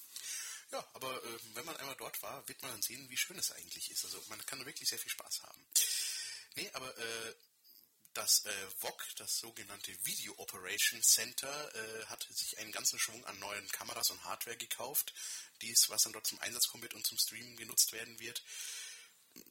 Ja, 0.72 0.88
aber 0.94 1.24
äh, 1.24 1.40
wenn 1.56 1.66
man 1.66 1.78
einmal 1.78 1.96
dort 1.96 2.22
war, 2.22 2.48
wird 2.48 2.62
man 2.62 2.72
dann 2.72 2.82
sehen, 2.82 3.10
wie 3.10 3.18
schön 3.18 3.40
es 3.40 3.52
eigentlich 3.52 3.90
ist. 3.90 4.06
Also 4.06 4.22
man 4.30 4.46
kann 4.46 4.64
wirklich 4.66 4.88
sehr 4.88 5.00
viel 5.00 5.12
Spaß 5.12 5.42
haben. 5.44 5.66
Nee, 6.56 6.70
aber 6.74 6.96
äh, 6.98 7.36
das 8.14 8.46
äh, 8.46 8.70
VOC, 8.80 9.16
das 9.18 9.38
sogenannte 9.40 9.94
Video 10.06 10.34
Operation 10.38 11.02
Center, 11.02 11.76
äh, 11.76 12.06
hat 12.06 12.28
sich 12.30 12.58
einen 12.60 12.72
ganzen 12.72 13.00
Schwung 13.00 13.24
an 13.26 13.40
neuen 13.40 13.68
Kameras 13.70 14.10
und 14.12 14.24
Hardware 14.26 14.58
gekauft, 14.58 15.14
dies, 15.62 15.90
was 15.90 16.04
dann 16.04 16.14
dort 16.14 16.28
zum 16.28 16.40
Einsatz 16.40 16.68
kommen 16.68 16.84
wird 16.84 16.94
und 16.94 17.06
zum 17.06 17.18
Streamen 17.18 17.56
genutzt 17.56 17.92
werden 17.92 18.20
wird 18.20 18.44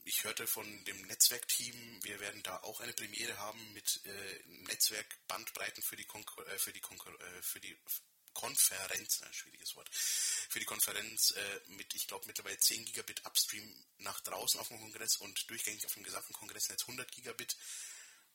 ich 0.05 0.25
hörte 0.25 0.47
von 0.47 0.85
dem 0.85 1.01
Netzwerkteam, 1.07 2.05
wir 2.05 2.21
werden 2.21 2.43
da 2.43 2.57
auch 2.59 2.81
eine 2.81 2.93
Premiere 2.93 3.37
haben 3.39 3.73
mit 3.73 4.01
äh, 4.05 4.43
Netzwerkbandbreiten 4.47 5.83
für 5.83 5.97
die, 5.97 6.05
Konkur 6.05 6.47
äh, 6.49 6.59
für 6.59 6.73
die, 6.73 6.81
Konkur 6.81 7.13
äh, 7.21 7.43
für 7.43 7.61
die 7.61 7.77
Konferenz, 8.33 9.23
ein 9.23 9.35
schwieriges 9.35 9.75
Wort, 9.75 9.89
für 9.93 10.61
die 10.61 10.65
Konferenz 10.65 11.33
äh, 11.33 11.61
mit, 11.69 11.95
ich 11.95 12.07
glaube, 12.07 12.27
mittlerweile 12.27 12.59
10 12.59 12.85
Gigabit 12.85 13.25
Upstream 13.27 13.87
nach 13.99 14.21
draußen 14.21 14.61
auf 14.61 14.69
dem 14.69 14.81
Kongress 14.81 15.17
und 15.17 15.51
durchgängig 15.51 15.85
auf 15.87 15.95
dem 15.95 16.05
gesamten 16.05 16.33
Kongressnetz 16.35 16.83
100 16.83 17.11
Gigabit. 17.11 17.57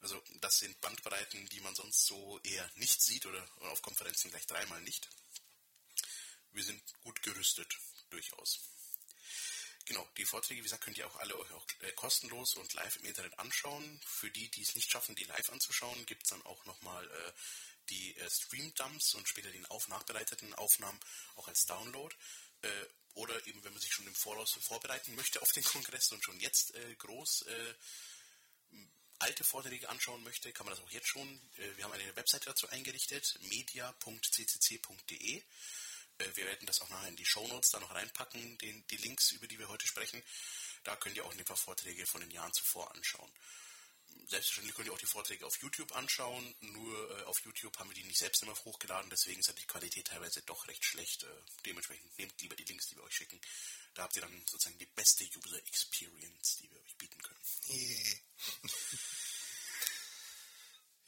Also 0.02 0.22
das 0.42 0.58
sind 0.58 0.80
Bandbreiten, 0.82 1.48
die 1.48 1.62
man 1.62 1.74
sonst 1.76 2.06
so 2.06 2.40
eher 2.44 2.70
nicht 2.76 3.02
sieht 3.02 3.26
oder, 3.26 3.48
oder 3.58 3.72
auf 3.72 3.82
Konferenzen 3.82 4.30
gleich 4.30 4.46
dreimal 4.46 4.82
nicht. 4.82 5.08
Wir 6.52 6.64
sind 6.64 6.82
gut 7.02 7.22
gerüstet, 7.24 7.74
durchaus. 8.10 8.60
Genau, 9.86 10.08
die 10.18 10.26
Vorträge, 10.26 10.62
wie 10.62 10.64
gesagt, 10.64 10.84
könnt 10.84 10.98
ihr 10.98 11.06
auch 11.06 11.16
alle 11.18 11.38
euch 11.38 11.52
auch 11.52 11.66
äh, 11.82 11.92
kostenlos 11.94 12.56
und 12.56 12.74
live 12.74 12.96
im 12.98 13.06
Internet 13.06 13.38
anschauen. 13.38 14.00
Für 14.06 14.32
die, 14.32 14.50
die 14.50 14.62
es 14.62 14.76
nicht 14.76 14.90
schaffen, 14.90 15.16
die 15.16 15.26
live 15.26 15.50
anzuschauen, 15.50 16.06
gibt 16.06 16.24
es 16.24 16.30
dann 16.30 16.42
auch 16.44 16.66
nochmal 16.66 17.06
äh, 17.06 17.32
die 17.90 18.16
äh, 18.16 18.30
Stream-Dumps 18.30 19.16
und 19.16 19.28
später 19.28 19.52
den 19.52 19.66
auf 19.66 19.90
nachbereiteten 19.90 20.54
Aufnahmen 20.54 21.00
auch 21.36 21.50
als 21.50 21.66
Download. 21.66 22.16
Äh, 22.62 22.70
oder 23.16 23.46
eben, 23.46 23.64
wenn 23.64 23.74
man 23.74 23.82
sich 23.82 23.92
schon 23.92 24.08
im 24.08 24.16
Voraus 24.16 24.54
vorbereiten 24.54 25.16
möchte 25.16 25.42
auf 25.42 25.52
den 25.52 25.64
Kongress 25.64 26.12
und 26.12 26.24
schon 26.24 26.40
jetzt 26.40 26.74
äh, 26.76 26.96
groß 26.96 27.44
äh, 27.44 27.74
alte 29.20 29.44
Vorträge 29.44 29.90
anschauen 29.90 30.24
möchte, 30.24 30.52
kann 30.54 30.66
man 30.66 30.76
das 30.76 30.84
auch 30.84 30.92
jetzt 30.92 31.08
schon. 31.08 31.28
Äh, 31.58 31.78
wir 31.78 31.84
haben 31.84 31.94
eine 31.94 32.16
Webseite 32.16 32.46
dazu 32.46 32.70
eingerichtet, 32.70 33.38
media.ccc.de. 33.42 35.44
Äh, 36.24 36.36
wir 36.36 36.46
werden 36.46 36.66
das 36.66 36.82
auch 36.82 36.90
nachher 36.90 37.10
in 37.10 37.16
die 37.16 37.26
Shownotes 37.26 37.72
da 37.72 37.80
noch 37.80 37.94
reinpacken, 37.94 38.58
den, 38.60 38.86
die 38.88 38.98
Links, 38.98 39.32
über 39.32 39.48
die 39.48 39.60
wir 39.60 39.70
heute 39.70 39.88
sprechen. 39.88 40.22
Da 40.84 40.96
könnt 40.96 41.16
ihr 41.16 41.26
auch 41.26 41.34
ein 41.34 41.46
paar 41.46 41.58
Vorträge 41.58 42.06
von 42.06 42.22
den 42.22 42.32
Jahren 42.32 42.54
zuvor 42.54 42.92
anschauen. 42.94 43.32
Selbstverständlich 44.28 44.76
könnt 44.76 44.88
ihr 44.88 44.94
auch 44.94 45.00
die 45.00 45.06
Vorträge 45.06 45.46
auf 45.46 45.58
YouTube 45.62 45.92
anschauen, 45.96 46.56
nur 46.62 47.20
äh, 47.20 47.24
auf 47.24 47.40
YouTube 47.44 47.78
haben 47.78 47.90
wir 47.90 47.96
die 47.96 48.04
nicht 48.04 48.20
selbst 48.20 48.44
immer 48.44 48.56
hochgeladen, 48.56 49.10
deswegen 49.10 49.40
ist 49.40 49.54
die 49.58 49.66
Qualität 49.66 50.08
teilweise 50.08 50.42
doch 50.44 50.68
recht 50.68 50.86
schlecht. 50.86 51.24
Äh, 51.24 51.28
dementsprechend 51.66 52.18
nehmt 52.18 52.40
lieber 52.42 52.56
die 52.56 52.64
Links, 52.64 52.88
die 52.88 52.96
wir 52.96 53.04
euch 53.04 53.16
schicken. 53.16 53.40
Da 53.94 54.04
habt 54.04 54.16
ihr 54.16 54.22
dann 54.22 54.46
sozusagen 54.48 54.78
die 54.78 54.86
beste 54.86 55.26
User 55.26 55.58
Experience, 55.68 56.58
die 56.58 56.72
wir 56.72 56.80
euch 56.82 56.96
bieten 56.98 57.22
können. 57.22 57.42
Yeah. 57.70 58.20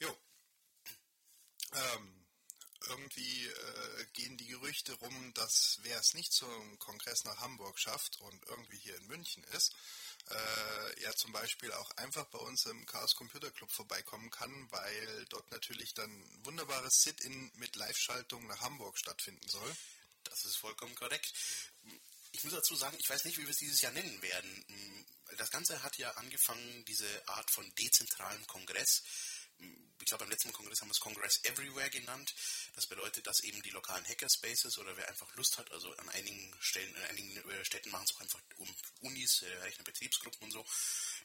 jo. 0.00 0.18
Ähm, 1.72 2.25
irgendwie 2.88 3.46
äh, 3.46 4.06
gehen 4.12 4.36
die 4.36 4.46
Gerüchte 4.46 4.92
rum, 4.94 5.34
dass 5.34 5.78
wer 5.82 5.98
es 5.98 6.14
nicht 6.14 6.32
zum 6.32 6.78
Kongress 6.78 7.24
nach 7.24 7.40
Hamburg 7.40 7.78
schafft 7.78 8.20
und 8.20 8.44
irgendwie 8.48 8.78
hier 8.78 8.96
in 8.96 9.06
München 9.06 9.44
ist, 9.44 9.74
äh, 10.30 11.02
ja 11.02 11.12
zum 11.14 11.32
Beispiel 11.32 11.72
auch 11.72 11.90
einfach 11.96 12.26
bei 12.26 12.38
uns 12.38 12.66
im 12.66 12.86
Chaos 12.86 13.14
Computer 13.14 13.50
Club 13.50 13.70
vorbeikommen 13.72 14.30
kann, 14.30 14.70
weil 14.70 15.26
dort 15.28 15.50
natürlich 15.50 15.94
dann 15.94 16.44
wunderbares 16.44 17.02
Sit-in 17.02 17.50
mit 17.56 17.76
Live-Schaltung 17.76 18.46
nach 18.46 18.60
Hamburg 18.60 18.98
stattfinden 18.98 19.48
soll. 19.48 19.76
Das 20.24 20.44
ist 20.44 20.56
vollkommen 20.56 20.94
korrekt. 20.94 21.32
Ich 22.32 22.44
muss 22.44 22.52
dazu 22.52 22.74
sagen, 22.74 22.96
ich 22.98 23.08
weiß 23.08 23.24
nicht, 23.24 23.38
wie 23.38 23.42
wir 23.44 23.50
es 23.50 23.56
dieses 23.56 23.80
Jahr 23.80 23.92
nennen 23.92 24.20
werden. 24.20 25.06
Das 25.38 25.50
Ganze 25.50 25.82
hat 25.82 25.96
ja 25.98 26.10
angefangen, 26.12 26.84
diese 26.84 27.28
Art 27.28 27.50
von 27.50 27.72
dezentralem 27.76 28.46
Kongress 28.46 29.02
ich 29.58 30.10
glaube, 30.10 30.24
beim 30.24 30.30
letzten 30.30 30.52
Kongress 30.52 30.80
haben 30.80 30.88
wir 30.88 30.92
es 30.92 31.00
Congress 31.00 31.40
Everywhere 31.42 31.90
genannt. 31.90 32.32
Das 32.74 32.86
bedeutet, 32.86 33.26
dass 33.26 33.42
eben 33.42 33.60
die 33.62 33.70
lokalen 33.70 34.06
Hackerspaces 34.06 34.78
oder 34.78 34.96
wer 34.96 35.08
einfach 35.08 35.34
Lust 35.34 35.58
hat, 35.58 35.70
also 35.72 35.92
an 35.96 36.08
einigen 36.10 36.54
Stellen, 36.60 36.94
in 36.94 37.02
einigen 37.04 37.36
äh, 37.50 37.64
Städten 37.64 37.90
machen 37.90 38.04
es 38.08 38.14
auch 38.14 38.20
einfach 38.20 38.40
um 38.58 38.72
Unis, 39.00 39.42
äh, 39.42 39.82
Betriebsgruppen 39.82 40.44
und 40.44 40.52
so, 40.52 40.64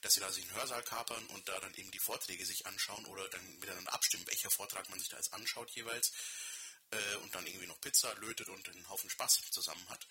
dass 0.02 0.14
sie 0.14 0.20
da 0.20 0.32
sich 0.32 0.44
einen 0.46 0.56
Hörsaal 0.56 0.82
kapern 0.84 1.24
und 1.28 1.48
da 1.48 1.60
dann 1.60 1.74
eben 1.76 1.92
die 1.92 2.00
Vorträge 2.00 2.44
sich 2.44 2.66
anschauen 2.66 3.06
oder 3.06 3.30
dann 3.30 3.60
miteinander 3.60 3.94
abstimmen, 3.94 4.26
welcher 4.28 4.50
Vortrag 4.50 4.90
man 4.90 5.00
sich 5.00 5.10
da 5.10 5.18
jetzt 5.18 5.34
anschaut 5.34 5.70
jeweils 5.72 6.12
äh, 6.92 7.16
und 7.18 7.36
dann 7.36 7.46
irgendwie 7.46 7.68
noch 7.68 7.80
Pizza 7.82 8.14
lötet 8.16 8.50
und 8.50 8.68
einen 8.68 8.90
Haufen 8.90 9.10
Spaß 9.10 9.42
zusammen 9.52 9.88
hat. 9.90 10.08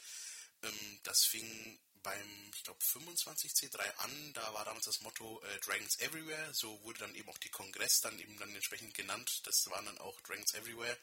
Ähm, 0.62 1.00
das 1.02 1.24
fing 1.24 1.80
beim, 2.02 2.50
ich 2.54 2.64
glaube, 2.64 2.80
25C3 2.80 3.78
an. 3.97 4.33
Da 4.35 4.54
war 4.54 4.64
damals 4.64 4.87
das 4.87 5.00
Motto 5.00 5.42
äh, 5.42 5.61
Dragons 5.61 5.99
Everywhere. 6.00 6.52
So 6.54 6.83
wurde 6.83 7.00
dann 7.00 7.14
eben 7.14 7.28
auch 7.28 7.38
die 7.38 7.49
Kongress 7.49 8.00
dann 8.00 8.19
eben 8.19 8.38
dann 8.38 8.54
entsprechend 8.54 8.95
genannt. 8.95 9.42
Das 9.45 9.69
waren 9.71 9.87
dann 9.87 9.99
auch 9.99 10.21
Dragons 10.23 10.54
Everywhere. 10.54 10.97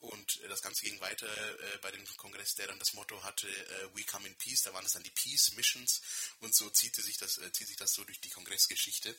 Und 0.00 0.40
äh, 0.42 0.48
das 0.48 0.62
Ganze 0.62 0.84
ging 0.84 1.00
weiter 1.00 1.26
äh, 1.28 1.78
bei 1.78 1.90
dem 1.90 2.04
Kongress, 2.16 2.54
der 2.54 2.66
dann 2.66 2.78
das 2.78 2.94
Motto 2.94 3.22
hatte, 3.22 3.48
äh, 3.48 3.94
We 3.94 4.04
Come 4.04 4.26
in 4.26 4.34
Peace. 4.36 4.62
Da 4.62 4.72
waren 4.72 4.84
es 4.84 4.92
dann 4.92 5.02
die 5.02 5.10
Peace 5.10 5.52
Missions. 5.52 6.00
Und 6.40 6.54
so 6.54 6.70
zieht 6.70 6.94
sich 6.94 7.18
das, 7.18 7.38
äh, 7.38 7.52
zieht 7.52 7.68
sich 7.68 7.76
das 7.76 7.92
so 7.92 8.04
durch 8.04 8.20
die 8.20 8.30
Kongressgeschichte. 8.30 9.14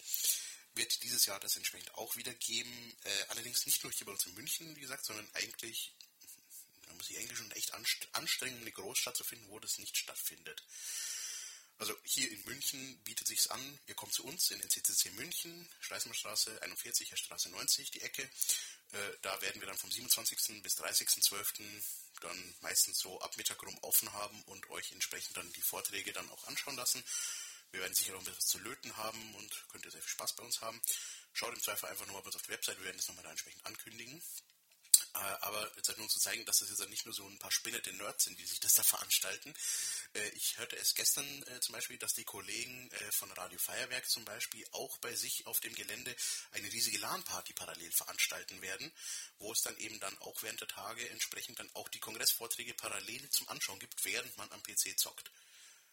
Wird 0.73 1.03
dieses 1.03 1.25
Jahr 1.25 1.39
das 1.39 1.55
entsprechend 1.55 1.93
auch 1.95 2.15
wieder 2.15 2.33
geben. 2.33 2.95
Äh, 3.03 3.23
allerdings 3.29 3.65
nicht 3.65 3.83
nur 3.83 3.93
hier 3.93 4.05
bei 4.05 4.11
uns 4.11 4.25
in 4.25 4.33
München, 4.33 4.75
wie 4.75 4.81
gesagt, 4.81 5.05
sondern 5.05 5.29
eigentlich 5.33 5.93
ich 7.11 7.19
eigentlich 7.19 7.37
schon 7.37 7.51
echt 7.51 7.73
anstrengend, 8.13 8.61
eine 8.61 8.71
Großstadt 8.71 9.15
zu 9.15 9.23
finden, 9.23 9.49
wo 9.49 9.59
das 9.59 9.77
nicht 9.77 9.97
stattfindet. 9.97 10.63
Also 11.81 11.95
hier 12.03 12.29
in 12.29 12.43
München 12.45 13.01
bietet 13.03 13.27
sich's 13.27 13.47
an, 13.47 13.79
ihr 13.87 13.95
kommt 13.95 14.13
zu 14.13 14.23
uns 14.23 14.51
in 14.51 14.59
den 14.59 14.69
CCC 14.69 15.09
München, 15.11 15.67
Streißmannstraße 15.79 16.61
41, 16.61 17.09
Straße 17.17 17.49
90, 17.49 17.89
die 17.89 18.01
Ecke. 18.01 18.21
Äh, 18.21 18.97
da 19.23 19.41
werden 19.41 19.59
wir 19.61 19.67
dann 19.67 19.77
vom 19.79 19.89
27. 19.89 20.61
bis 20.61 20.77
30.12. 20.77 21.81
dann 22.19 22.55
meistens 22.61 22.99
so 22.99 23.19
ab 23.21 23.35
Mittag 23.35 23.63
rum 23.63 23.75
offen 23.81 24.13
haben 24.13 24.43
und 24.43 24.69
euch 24.69 24.91
entsprechend 24.91 25.37
dann 25.37 25.51
die 25.53 25.61
Vorträge 25.61 26.13
dann 26.13 26.29
auch 26.29 26.45
anschauen 26.45 26.75
lassen. 26.75 27.03
Wir 27.71 27.79
werden 27.81 27.95
sicher 27.95 28.11
noch 28.11 28.19
ein 28.19 28.25
bisschen 28.25 28.37
was 28.37 28.47
zu 28.47 28.59
löten 28.59 28.95
haben 28.97 29.35
und 29.35 29.65
könnt 29.69 29.85
ihr 29.85 29.91
sehr 29.91 30.01
viel 30.01 30.11
Spaß 30.11 30.35
bei 30.35 30.43
uns 30.43 30.61
haben. 30.61 30.79
Schaut 31.33 31.55
im 31.55 31.61
Zweifel 31.63 31.89
einfach 31.89 32.05
nochmal 32.05 32.21
bei 32.21 32.27
uns 32.27 32.35
auf 32.35 32.43
der 32.43 32.55
Website, 32.57 32.77
wir 32.77 32.85
werden 32.85 32.97
das 32.97 33.07
nochmal 33.07 33.23
da 33.23 33.31
entsprechend 33.31 33.65
ankündigen. 33.65 34.21
Äh, 35.13 35.17
aber 35.41 35.69
jetzt 35.75 35.89
halt 35.89 35.97
nur 35.97 36.07
zu 36.07 36.19
zeigen, 36.19 36.45
dass 36.45 36.59
das 36.59 36.69
jetzt 36.69 36.89
nicht 36.89 37.05
nur 37.05 37.13
so 37.13 37.27
ein 37.27 37.37
paar 37.37 37.51
spinnende 37.51 37.91
Nerds 37.93 38.23
sind, 38.23 38.39
die 38.39 38.45
sich 38.45 38.59
das 38.59 38.73
da 38.73 38.83
veranstalten. 38.83 39.53
Äh, 40.13 40.29
ich 40.29 40.57
hörte 40.57 40.77
es 40.77 40.95
gestern 40.95 41.25
äh, 41.43 41.59
zum 41.59 41.73
Beispiel, 41.73 41.97
dass 41.97 42.13
die 42.13 42.23
Kollegen 42.23 42.89
von 43.11 43.31
Radio 43.31 43.59
Feuerwerk 43.59 44.09
zum 44.09 44.23
Beispiel 44.25 44.65
auch 44.71 44.97
bei 44.99 45.13
sich 45.15 45.45
auf 45.47 45.59
dem 45.59 45.75
Gelände 45.75 46.15
eine 46.51 46.71
riesige 46.71 46.97
LAN-Party 46.99 47.53
parallel 47.53 47.91
veranstalten 47.91 48.61
werden, 48.61 48.91
wo 49.39 49.51
es 49.51 49.61
dann 49.61 49.77
eben 49.77 49.99
dann 49.99 50.17
auch 50.19 50.41
während 50.43 50.61
der 50.61 50.67
Tage 50.67 51.09
entsprechend 51.09 51.59
dann 51.59 51.69
auch 51.73 51.89
die 51.89 51.99
Kongressvorträge 51.99 52.73
parallel 52.73 53.29
zum 53.29 53.49
Anschauen 53.49 53.79
gibt, 53.79 54.03
während 54.05 54.35
man 54.37 54.51
am 54.51 54.63
PC 54.63 54.97
zockt. 54.97 55.31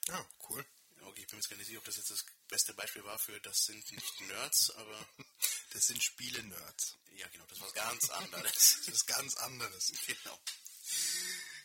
Ja, 0.06 0.24
cool. 0.48 0.64
Okay, 1.02 1.22
ich 1.22 1.26
bin 1.26 1.36
mir 1.36 1.42
jetzt 1.42 1.48
gar 1.48 1.56
nicht 1.56 1.66
sicher, 1.66 1.78
ob 1.78 1.84
das 1.84 1.96
jetzt 1.96 2.10
das 2.10 2.24
beste 2.48 2.74
Beispiel 2.74 3.04
war 3.04 3.18
für, 3.18 3.38
das 3.40 3.64
sind 3.64 3.90
nicht 3.90 4.20
Nerds, 4.22 4.70
aber. 4.70 5.08
Das 5.70 5.86
sind 5.86 6.02
Spiele-Nerds. 6.02 6.96
Ja, 7.12 7.28
genau, 7.28 7.44
das 7.44 7.60
war 7.60 7.66
was 7.66 7.74
ganz 7.74 8.08
anderes. 8.08 8.78
das 8.86 8.88
ist 8.88 9.06
ganz 9.06 9.36
anderes. 9.36 9.92
Genau. 10.06 10.40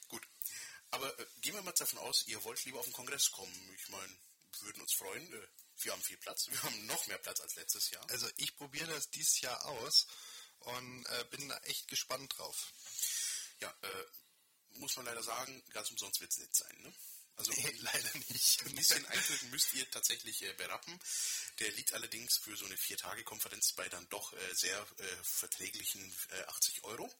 Gut. 0.09 0.27
Aber 0.91 1.19
äh, 1.19 1.25
gehen 1.39 1.55
wir 1.55 1.61
mal 1.61 1.71
davon 1.71 1.99
aus, 1.99 2.27
ihr 2.27 2.43
wollt 2.43 2.65
lieber 2.65 2.79
auf 2.79 2.85
den 2.85 2.91
Kongress 2.91 3.31
kommen. 3.31 3.75
Ich 3.77 3.87
meine, 3.87 4.13
wir 4.59 4.61
würden 4.63 4.81
uns 4.81 4.93
freuen. 4.93 5.33
Äh, 5.33 5.47
wir 5.77 5.91
haben 5.93 6.03
viel 6.03 6.17
Platz. 6.17 6.47
Wir 6.49 6.61
haben 6.63 6.85
noch 6.85 7.07
mehr 7.07 7.17
Platz 7.17 7.39
als 7.39 7.55
letztes 7.55 7.89
Jahr. 7.91 8.07
Also 8.09 8.27
ich 8.37 8.55
probiere 8.57 8.91
das 8.91 9.09
dieses 9.09 9.39
Jahr 9.39 9.65
aus 9.65 10.07
und 10.59 11.05
äh, 11.05 11.25
bin 11.31 11.47
da 11.47 11.57
echt 11.59 11.87
gespannt 11.87 12.37
drauf. 12.37 12.73
Ja, 13.59 13.73
äh, 13.81 14.05
muss 14.79 14.95
man 14.95 15.05
leider 15.05 15.23
sagen, 15.23 15.63
ganz 15.71 15.89
umsonst 15.91 16.19
wird 16.19 16.31
es 16.31 16.39
nicht 16.39 16.55
sein, 16.55 16.75
ne? 16.81 16.93
Also 17.35 17.51
nee, 17.51 17.75
leider 17.79 18.17
nicht. 18.29 18.63
Ein 18.65 18.75
bisschen 18.75 19.05
Eintritt 19.07 19.43
müsst 19.51 19.73
ihr 19.73 19.89
tatsächlich 19.91 20.41
äh, 20.43 20.53
berappen. 20.53 20.99
Der 21.59 21.71
liegt 21.71 21.93
allerdings 21.93 22.37
für 22.37 22.55
so 22.55 22.65
eine 22.65 22.77
Vier-Tage-Konferenz 22.77 23.73
bei 23.73 23.87
dann 23.89 24.07
doch 24.09 24.33
äh, 24.33 24.53
sehr 24.53 24.79
äh, 24.79 25.05
verträglichen 25.23 26.13
80 26.47 26.77
äh, 26.77 26.81
Euro. 26.83 27.13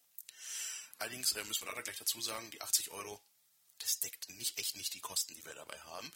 Allerdings 1.00 1.32
äh, 1.34 1.44
müssen 1.44 1.66
wir 1.66 1.74
da 1.74 1.82
gleich 1.82 1.98
dazu 1.98 2.22
sagen, 2.22 2.52
die 2.52 2.62
80 2.62 2.92
Euro, 2.92 3.22
das 3.80 4.00
deckt 4.00 4.30
nicht 4.30 4.58
echt 4.58 4.76
nicht 4.76 4.94
die 4.94 5.02
Kosten, 5.02 5.36
die 5.36 5.46
wir 5.46 5.56
dabei 5.56 5.80
haben. 5.82 6.12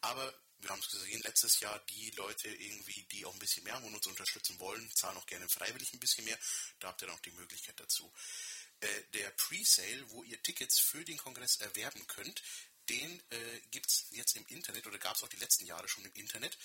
Aber 0.00 0.34
wir 0.58 0.70
haben 0.70 0.80
es 0.80 0.90
gesehen, 0.90 1.20
letztes 1.22 1.60
Jahr 1.60 1.78
die 1.90 2.10
Leute 2.12 2.48
irgendwie, 2.48 3.04
die 3.12 3.24
auch 3.24 3.32
ein 3.32 3.38
bisschen 3.38 3.64
mehr 3.64 3.74
haben 3.74 3.84
und 3.84 3.94
uns 3.94 4.06
unterstützen 4.06 4.58
wollen, 4.58 4.90
zahlen 4.94 5.16
auch 5.18 5.26
gerne 5.26 5.48
freiwillig 5.48 5.92
ein 5.92 6.00
bisschen 6.00 6.24
mehr. 6.24 6.38
Da 6.80 6.88
habt 6.88 7.02
ihr 7.02 7.06
dann 7.06 7.16
auch 7.16 7.20
die 7.20 7.32
Möglichkeit 7.32 7.78
dazu 7.78 8.12
äh, 8.82 9.02
der 9.14 9.30
Pre-Sale, 9.30 10.10
wo 10.10 10.22
ihr 10.24 10.42
Tickets 10.42 10.78
für 10.78 11.04
den 11.04 11.16
Kongress 11.16 11.56
erwerben 11.56 12.06
könnt, 12.06 12.42
den 12.88 13.22
äh, 13.30 13.60
gibt 13.70 13.86
es 13.86 14.06
jetzt 14.10 14.36
im 14.36 14.46
Internet 14.46 14.86
oder 14.86 14.98
gab 14.98 15.16
es 15.16 15.22
auch 15.22 15.28
die 15.28 15.36
letzten 15.36 15.66
Jahre 15.66 15.88
schon 15.88 16.04
im 16.04 16.12
Internet. 16.14 16.56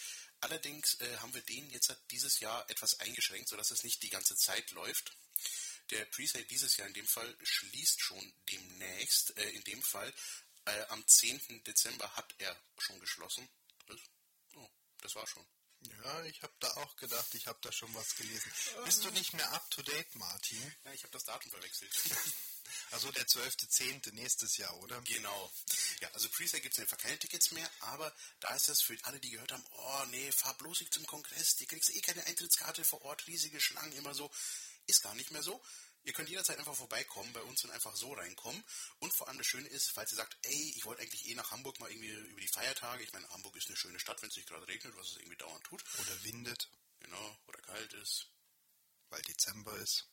Allerdings 0.42 1.00
äh, 1.02 1.18
haben 1.18 1.34
wir 1.34 1.42
den 1.42 1.70
jetzt 1.70 1.96
dieses 2.12 2.40
Jahr 2.40 2.70
etwas 2.70 3.00
eingeschränkt, 3.00 3.50
sodass 3.50 3.72
es 3.72 3.84
nicht 3.84 4.02
die 4.04 4.10
ganze 4.10 4.36
Zeit 4.36 4.72
läuft. 4.72 5.16
Der 5.92 6.04
Presale 6.06 6.46
dieses 6.46 6.76
Jahr 6.78 6.88
in 6.88 6.94
dem 6.94 7.08
Fall 7.08 7.36
schließt 7.42 8.02
schon 8.02 8.34
demnächst. 8.52 9.38
Äh, 9.38 9.50
in 9.52 9.64
dem 9.64 9.82
Fall 9.82 10.14
äh, 10.66 10.86
am 10.90 11.06
10. 11.08 11.64
Dezember 11.64 12.14
hat 12.16 12.34
er 12.40 12.56
schon 12.78 13.00
geschlossen. 13.00 13.48
Das, 13.88 14.00
oh, 14.56 14.70
das 15.02 15.16
war 15.16 15.28
schon. 15.28 15.46
Ja, 16.04 16.24
ich 16.26 16.42
habe 16.42 16.54
da 16.60 16.70
auch 16.78 16.96
gedacht, 16.98 17.34
ich 17.36 17.48
habe 17.48 17.60
da 17.62 17.72
schon 17.72 17.94
was 17.94 18.16
gelesen. 18.16 18.52
Bist 18.84 19.06
du 19.06 19.12
nicht 19.12 19.34
mehr 19.34 19.50
up 19.54 19.70
to 19.70 19.82
date, 19.84 20.16
Martin? 20.16 20.76
Ja, 20.84 20.94
ich 20.94 21.04
habe 21.04 21.14
das 21.14 21.24
Datum 21.24 21.52
verwechselt. 21.52 21.92
Also 22.92 23.12
der 23.12 23.26
12.10. 23.26 24.14
nächstes 24.14 24.58
Jahr, 24.58 24.76
oder? 24.78 25.02
Genau. 25.02 25.52
Ja, 26.02 26.10
also 26.14 26.30
Presale 26.30 26.62
gibt 26.62 26.76
es 26.76 26.80
einfach 26.80 26.98
keine 26.98 27.18
Tickets 27.20 27.52
mehr, 27.52 27.70
aber 27.82 28.14
da 28.40 28.54
ist 28.56 28.70
das 28.70 28.82
für 28.82 28.98
alle, 29.04 29.20
die 29.20 29.32
gehört 29.32 29.52
haben, 29.52 29.66
oh 29.72 30.06
nee, 30.12 30.32
fahr 30.32 30.54
bloß 30.58 30.82
nicht 30.82 30.94
zum 30.94 31.06
Kongress, 31.06 31.56
die 31.56 31.66
kriegst 31.66 31.90
eh 31.96 32.02
keine 32.02 32.26
Eintrittskarte 32.26 32.84
vor 32.84 33.02
Ort, 33.04 33.28
riesige 33.28 33.60
Schlangen, 33.60 33.92
immer 33.94 34.14
so. 34.14 34.32
Ist 34.86 35.04
gar 35.04 35.16
nicht 35.16 35.32
mehr 35.32 35.44
so. 35.44 35.62
Ihr 36.08 36.14
könnt 36.14 36.30
jederzeit 36.30 36.58
einfach 36.58 36.76
vorbeikommen 36.76 37.34
bei 37.34 37.42
uns 37.42 37.66
und 37.66 37.72
einfach 37.72 37.94
so 37.94 38.14
reinkommen. 38.14 38.64
Und 39.00 39.14
vor 39.14 39.28
allem 39.28 39.38
das 39.38 39.48
Schöne 39.48 39.68
ist, 39.68 39.90
falls 39.90 40.14
ihr 40.14 40.16
sagt, 40.16 40.38
ey, 40.44 40.74
ich 40.78 40.86
wollte 40.86 41.02
eigentlich 41.02 41.28
eh 41.28 41.36
nach 41.36 41.52
Hamburg 41.52 41.82
mal 41.82 41.92
irgendwie 41.92 42.12
über 42.12 42.40
die 42.40 42.48
Feiertage. 42.48 43.04
Ich 43.04 43.12
meine, 43.12 43.28
Hamburg 43.30 43.58
ist 43.58 43.68
eine 43.68 43.76
schöne 43.76 44.00
Stadt, 44.00 44.22
wenn 44.22 44.30
es 44.30 44.38
nicht 44.38 44.48
gerade 44.48 44.66
regnet, 44.70 44.96
was 44.96 45.10
es 45.10 45.18
irgendwie 45.18 45.36
dauernd 45.36 45.66
tut. 45.66 45.84
Oder 46.00 46.24
windet. 46.24 46.70
Genau, 47.00 47.38
oder 47.48 47.60
kalt 47.60 47.92
ist. 47.94 48.28
Weil 49.10 49.22
Dezember 49.24 49.76
ist. 49.80 50.08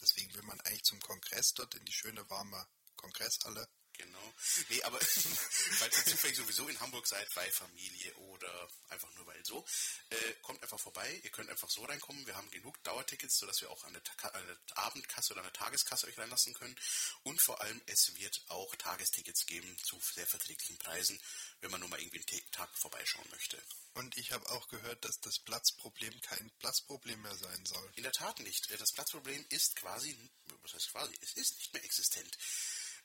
Deswegen 0.00 0.34
will 0.34 0.42
man 0.42 0.60
eigentlich 0.60 0.84
zum 0.84 1.00
Kongress 1.00 1.54
dort 1.54 1.74
in 1.74 1.84
die 1.84 1.92
schöne 1.92 2.28
warme 2.30 2.66
Kongresshalle. 2.96 3.68
Genau. 3.96 4.34
Nee, 4.68 4.82
aber 4.82 4.98
falls 5.00 5.98
ihr 5.98 6.04
zufällig 6.04 6.36
sowieso 6.36 6.68
in 6.68 6.78
Hamburg 6.80 7.06
seid, 7.06 7.28
bei 7.34 7.50
Familie 7.52 8.14
oder 8.16 8.68
einfach 8.88 9.12
nur 9.14 9.26
weil 9.26 9.44
so, 9.44 9.64
äh, 10.10 10.32
kommt 10.42 10.62
einfach 10.62 10.80
vorbei. 10.80 11.20
Ihr 11.22 11.30
könnt 11.30 11.50
einfach 11.50 11.70
so 11.70 11.84
reinkommen. 11.84 12.26
Wir 12.26 12.36
haben 12.36 12.50
genug 12.50 12.82
Dauertickets, 12.82 13.38
sodass 13.38 13.60
wir 13.60 13.70
auch 13.70 13.84
an 13.84 13.92
der, 13.92 14.34
an 14.34 14.46
der 14.46 14.78
Abendkasse 14.78 15.32
oder 15.32 15.42
an 15.42 15.46
der 15.46 15.52
Tageskasse 15.52 16.06
euch 16.06 16.18
reinlassen 16.18 16.54
können. 16.54 16.76
Und 17.22 17.40
vor 17.40 17.60
allem, 17.60 17.80
es 17.86 18.14
wird 18.16 18.42
auch 18.48 18.74
Tagestickets 18.76 19.46
geben 19.46 19.76
zu 19.82 19.98
sehr 20.00 20.26
verträglichen 20.26 20.78
Preisen, 20.78 21.20
wenn 21.60 21.70
man 21.70 21.80
nur 21.80 21.88
mal 21.88 22.00
irgendwie 22.00 22.18
einen 22.18 22.50
Tag 22.50 22.70
vorbeischauen 22.76 23.28
möchte. 23.30 23.62
Und 23.94 24.16
ich 24.16 24.32
habe 24.32 24.48
auch 24.50 24.68
gehört, 24.68 25.04
dass 25.04 25.20
das 25.20 25.38
Platzproblem 25.38 26.20
kein 26.20 26.50
Platzproblem 26.58 27.20
mehr 27.22 27.36
sein 27.36 27.64
soll. 27.64 27.92
In 27.94 28.02
der 28.02 28.12
Tat 28.12 28.40
nicht. 28.40 28.68
Das 28.78 28.92
Platzproblem 28.92 29.44
ist 29.50 29.76
quasi, 29.76 30.16
was 30.62 30.74
heißt 30.74 30.90
quasi, 30.90 31.16
es 31.22 31.34
ist 31.34 31.58
nicht 31.58 31.72
mehr 31.72 31.84
existent. 31.84 32.36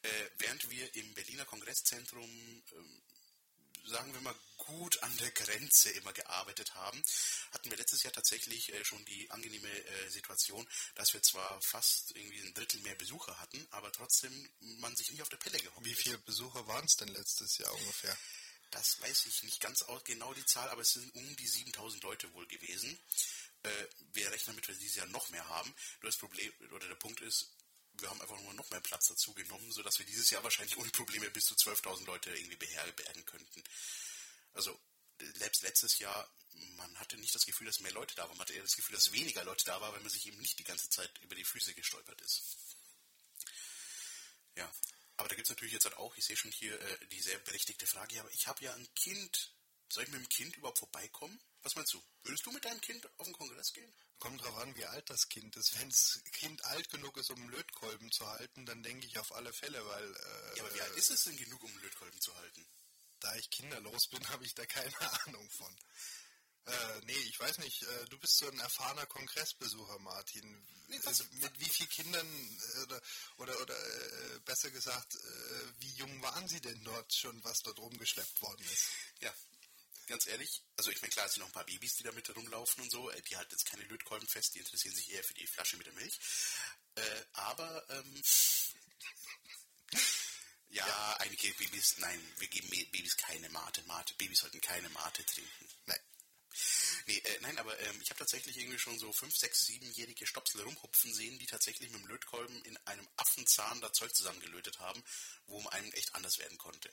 Äh, 0.01 0.09
während 0.38 0.69
wir 0.69 0.95
im 0.95 1.13
Berliner 1.13 1.45
Kongresszentrum, 1.45 2.23
ähm, 2.23 3.01
sagen 3.85 4.13
wir 4.13 4.21
mal, 4.21 4.35
gut 4.57 5.01
an 5.03 5.17
der 5.17 5.31
Grenze 5.31 5.89
immer 5.91 6.13
gearbeitet 6.13 6.75
haben, 6.75 7.01
hatten 7.51 7.69
wir 7.69 7.77
letztes 7.77 8.03
Jahr 8.03 8.13
tatsächlich 8.13 8.71
äh, 8.71 8.85
schon 8.85 9.03
die 9.05 9.29
angenehme 9.31 9.67
äh, 9.67 10.09
Situation, 10.09 10.67
dass 10.95 11.13
wir 11.13 11.21
zwar 11.21 11.62
fast 11.62 12.15
irgendwie 12.15 12.39
ein 12.41 12.53
Drittel 12.53 12.79
mehr 12.81 12.95
Besucher 12.95 13.39
hatten, 13.39 13.65
aber 13.71 13.91
trotzdem 13.91 14.49
man 14.79 14.95
sich 14.95 15.12
nicht 15.12 15.21
auf 15.21 15.29
der 15.29 15.38
Pelle 15.38 15.59
gehockt 15.59 15.85
Wie 15.85 15.95
viele 15.95 16.19
Besucher 16.19 16.67
waren 16.67 16.85
es 16.85 16.95
denn 16.95 17.09
letztes 17.09 17.57
Jahr 17.57 17.73
ungefähr? 17.73 18.15
Das 18.71 19.01
weiß 19.01 19.25
ich 19.25 19.43
nicht 19.43 19.59
ganz 19.59 19.83
genau 20.03 20.33
die 20.33 20.45
Zahl, 20.45 20.69
aber 20.69 20.81
es 20.81 20.91
sind 20.91 21.13
um 21.15 21.35
die 21.35 21.47
7000 21.47 22.03
Leute 22.03 22.31
wohl 22.33 22.45
gewesen. 22.47 22.99
Äh, 23.63 23.69
wir 24.13 24.31
rechnen 24.31 24.55
damit, 24.55 24.67
wir 24.67 24.75
dieses 24.75 24.95
Jahr 24.95 25.07
noch 25.07 25.29
mehr 25.29 25.47
haben. 25.49 25.73
Nur 26.01 26.12
das 26.12 26.17
Problem 26.17 26.53
oder 26.71 26.88
der 26.88 26.95
Punkt 26.95 27.21
ist, 27.21 27.49
wir 28.01 28.09
haben 28.09 28.21
einfach 28.21 28.39
nur 28.41 28.53
noch 28.53 28.69
mehr 28.69 28.81
Platz 28.81 29.07
dazu 29.07 29.33
genommen, 29.33 29.71
sodass 29.71 29.99
wir 29.99 30.05
dieses 30.05 30.29
Jahr 30.29 30.43
wahrscheinlich 30.43 30.77
ohne 30.77 30.89
Probleme 30.89 31.29
bis 31.29 31.45
zu 31.45 31.55
12.000 31.55 32.05
Leute 32.05 32.31
irgendwie 32.35 32.57
beherbergen 32.57 33.25
könnten. 33.25 33.63
Also 34.53 34.79
selbst 35.35 35.63
letztes 35.63 35.99
Jahr, 35.99 36.29
man 36.77 36.99
hatte 36.99 37.17
nicht 37.17 37.35
das 37.35 37.45
Gefühl, 37.45 37.67
dass 37.67 37.79
mehr 37.79 37.91
Leute 37.91 38.15
da 38.15 38.23
waren, 38.23 38.38
man 38.38 38.41
hatte 38.41 38.53
eher 38.53 38.63
das 38.63 38.75
Gefühl, 38.75 38.95
dass 38.95 39.12
weniger 39.12 39.43
Leute 39.43 39.65
da 39.65 39.79
waren, 39.81 39.93
weil 39.93 40.01
man 40.01 40.09
sich 40.09 40.25
eben 40.25 40.39
nicht 40.39 40.59
die 40.59 40.63
ganze 40.63 40.89
Zeit 40.89 41.12
über 41.19 41.35
die 41.35 41.43
Füße 41.43 41.73
gestolpert 41.73 42.21
ist. 42.21 42.57
Ja, 44.55 44.71
aber 45.17 45.29
da 45.29 45.35
gibt 45.35 45.47
es 45.47 45.49
natürlich 45.49 45.73
jetzt 45.73 45.85
halt 45.85 45.97
auch, 45.97 46.15
ich 46.15 46.25
sehe 46.25 46.38
schon 46.38 46.51
hier 46.51 46.79
äh, 46.79 47.07
die 47.07 47.21
sehr 47.21 47.39
berechtigte 47.39 47.85
Frage, 47.85 48.15
ja, 48.15 48.21
aber 48.21 48.31
ich 48.31 48.47
habe 48.47 48.63
ja 48.63 48.73
ein 48.73 48.88
Kind, 48.95 49.53
soll 49.89 50.03
ich 50.03 50.09
mit 50.09 50.21
dem 50.21 50.29
Kind 50.29 50.55
überhaupt 50.57 50.79
vorbeikommen? 50.79 51.39
Was 51.62 51.75
meinst 51.75 51.93
du? 51.93 52.03
Würdest 52.23 52.45
du 52.45 52.51
mit 52.51 52.63
deinem 52.63 52.81
Kind 52.81 53.07
auf 53.17 53.25
den 53.25 53.33
Kongress 53.33 53.73
gehen? 53.73 53.93
Kommt 54.19 54.43
drauf 54.43 54.58
an, 54.58 54.75
wie 54.75 54.86
alt 54.86 55.10
das 55.10 55.29
Kind 55.29 55.55
ist. 55.55 55.79
Wenn 55.79 55.89
das 55.89 56.19
Kind 56.34 56.63
alt 56.65 56.89
genug 56.89 57.15
ist, 57.17 57.32
um 57.32 57.39
einen 57.39 57.51
Lötkolben 57.51 58.12
zu 58.12 58.27
halten, 58.27 58.65
dann 58.65 58.84
denke 58.84 59.08
ich 59.08 59.17
auf 59.17 59.34
alle 59.34 59.53
Fälle, 59.53 59.86
weil. 59.86 60.03
Äh, 60.03 60.58
ja, 60.58 60.63
aber 60.63 60.75
wie 60.75 60.82
alt 60.82 60.95
ist 60.97 61.10
es 61.10 61.23
denn 61.23 61.38
genug, 61.38 61.63
um 61.63 61.71
einen 61.71 61.82
Lötkolben 61.82 62.19
zu 62.19 62.36
halten? 62.36 62.65
Da 63.21 63.34
ich 63.36 63.49
kinderlos 63.49 64.08
bin, 64.10 64.27
habe 64.29 64.45
ich 64.45 64.53
da 64.53 64.65
keine 64.65 64.99
Ahnung 65.25 65.49
von. 65.51 65.75
Äh, 66.65 67.01
nee, 67.05 67.17
ich 67.29 67.39
weiß 67.39 67.60
nicht. 67.60 67.82
Äh, 67.84 68.05
du 68.10 68.19
bist 68.19 68.38
so 68.38 68.47
ein 68.47 68.60
erfahrener 68.60 69.05
Kongressbesucher, 69.05 69.99
Martin. 69.99 70.67
Nee, 70.88 70.99
was, 71.03 71.23
mit 71.32 71.60
wie 71.60 71.69
vielen 71.69 71.89
Kindern 71.89 72.27
äh, 72.27 72.82
oder 72.84 73.01
oder, 73.38 73.62
oder 73.62 73.75
äh, 73.75 74.39
besser 74.45 74.69
gesagt, 74.69 75.15
äh, 75.15 75.73
wie 75.79 75.93
jung 75.93 76.21
waren 76.21 76.47
sie 76.47 76.62
denn 76.62 76.84
dort 76.84 77.13
schon, 77.13 77.43
was 77.43 77.60
dort 77.63 77.79
rumgeschleppt 77.79 78.41
worden 78.41 78.65
ist? 78.65 78.89
Ja, 79.21 79.34
ganz 80.10 80.28
ehrlich, 80.28 80.63
also 80.76 80.91
ich 80.91 81.02
meine, 81.02 81.12
klar, 81.12 81.26
es 81.28 81.34
sind 81.34 81.41
noch 81.41 81.50
ein 81.50 81.54
paar 81.54 81.65
Babys, 81.65 81.95
die 81.95 82.04
da 82.04 82.12
mit 82.12 82.36
rumlaufen 82.36 82.84
und 82.84 82.91
so, 82.91 83.10
äh, 83.12 83.22
die 83.22 83.38
halten 83.38 83.52
jetzt 83.52 83.65
keine 83.65 83.84
Lötkolben 83.84 84.28
fest, 84.28 84.56
die 84.56 84.60
interessieren 84.60 84.95
sich 84.95 85.12
eher 85.13 85.24
für 85.24 85.36
die 85.36 85.48
Flasche 85.48 85.78
mit 85.78 85.86
der 85.86 85.93
Milch. 85.93 86.19
Äh, 86.95 87.02
aber, 87.34 87.89
ähm, 87.89 88.22
ja, 90.69 90.86
ja, 90.88 91.17
einige 91.19 91.54
Babys, 91.54 91.98
nein, 92.00 92.34
wir 92.39 92.48
geben 92.48 92.69
Babys 92.69 93.15
keine 93.17 93.50
Mate. 93.50 93.84
Mate, 93.84 94.13
Babys 94.15 94.39
sollten 94.39 94.60
keine 94.60 94.89
Mate 94.89 95.24
trinken. 95.26 95.69
Nein. 95.86 96.00
Nee, 97.06 97.17
äh, 97.17 97.39
nein, 97.41 97.58
aber 97.60 97.80
ähm, 97.80 98.02
ich 98.02 98.10
habe 98.10 98.19
tatsächlich 98.19 98.58
irgendwie 98.58 98.80
schon 98.80 98.98
so 99.00 99.13
fünf, 99.13 99.36
sechs, 99.38 99.65
siebenjährige 99.65 100.26
Stopsel 100.26 100.62
rumhupfen 100.62 101.13
sehen, 101.13 101.39
die 101.39 101.45
tatsächlich 101.45 101.89
mit 101.91 102.02
dem 102.02 102.08
Lötkolben 102.08 102.63
in 102.65 102.78
einem 102.86 103.08
Affenzahn 103.15 103.80
da 103.82 103.93
Zeug 103.93 104.13
zusammengelötet 104.15 104.80
haben, 104.80 105.04
wo 105.45 105.62
man 105.62 105.72
einem 105.74 105.91
echt 105.93 106.13
anders 106.15 106.39
werden 106.39 106.58
konnte. 106.58 106.91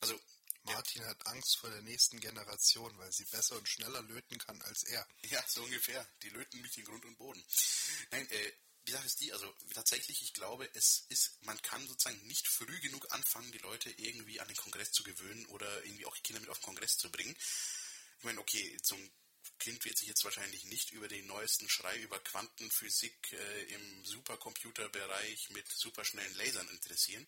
Also 0.00 0.18
Martin 0.64 1.04
hat 1.04 1.26
Angst 1.26 1.56
vor 1.56 1.70
der 1.70 1.82
nächsten 1.82 2.20
Generation, 2.20 2.96
weil 2.98 3.12
sie 3.12 3.24
besser 3.24 3.56
und 3.56 3.68
schneller 3.68 4.02
löten 4.02 4.38
kann 4.38 4.60
als 4.62 4.82
er. 4.84 5.06
Ja, 5.22 5.42
so 5.48 5.62
ungefähr. 5.62 6.06
Die 6.22 6.30
löten 6.30 6.60
mich 6.60 6.76
in 6.78 6.84
Grund 6.84 7.04
und 7.04 7.16
Boden. 7.16 7.42
Nein, 8.10 8.28
äh, 8.30 8.52
die 8.86 8.92
Sache 8.92 9.06
ist 9.06 9.20
die, 9.20 9.32
also 9.32 9.52
tatsächlich, 9.74 10.22
ich 10.22 10.32
glaube, 10.32 10.68
es 10.74 11.06
ist, 11.08 11.42
man 11.42 11.60
kann 11.62 11.86
sozusagen 11.86 12.26
nicht 12.26 12.48
früh 12.48 12.80
genug 12.80 13.12
anfangen, 13.12 13.52
die 13.52 13.58
Leute 13.58 13.90
irgendwie 13.90 14.40
an 14.40 14.48
den 14.48 14.56
Kongress 14.56 14.92
zu 14.92 15.02
gewöhnen 15.02 15.46
oder 15.46 15.84
irgendwie 15.84 16.06
auch 16.06 16.16
die 16.16 16.22
Kinder 16.22 16.40
mit 16.40 16.50
auf 16.50 16.58
den 16.58 16.64
Kongress 16.64 16.96
zu 16.96 17.10
bringen. 17.10 17.36
Ich 18.18 18.24
meine, 18.24 18.40
okay, 18.40 18.76
zum 18.82 18.98
Kind 19.58 19.84
wird 19.84 19.98
sich 19.98 20.08
jetzt 20.08 20.24
wahrscheinlich 20.24 20.64
nicht 20.64 20.90
über 20.90 21.06
den 21.06 21.26
neuesten 21.26 21.68
Schrei 21.68 21.96
über 21.98 22.18
Quantenphysik 22.18 23.32
äh, 23.32 23.62
im 23.74 24.04
Supercomputerbereich 24.04 25.50
mit 25.50 25.70
superschnellen 25.70 26.34
Lasern 26.34 26.68
interessieren. 26.68 27.26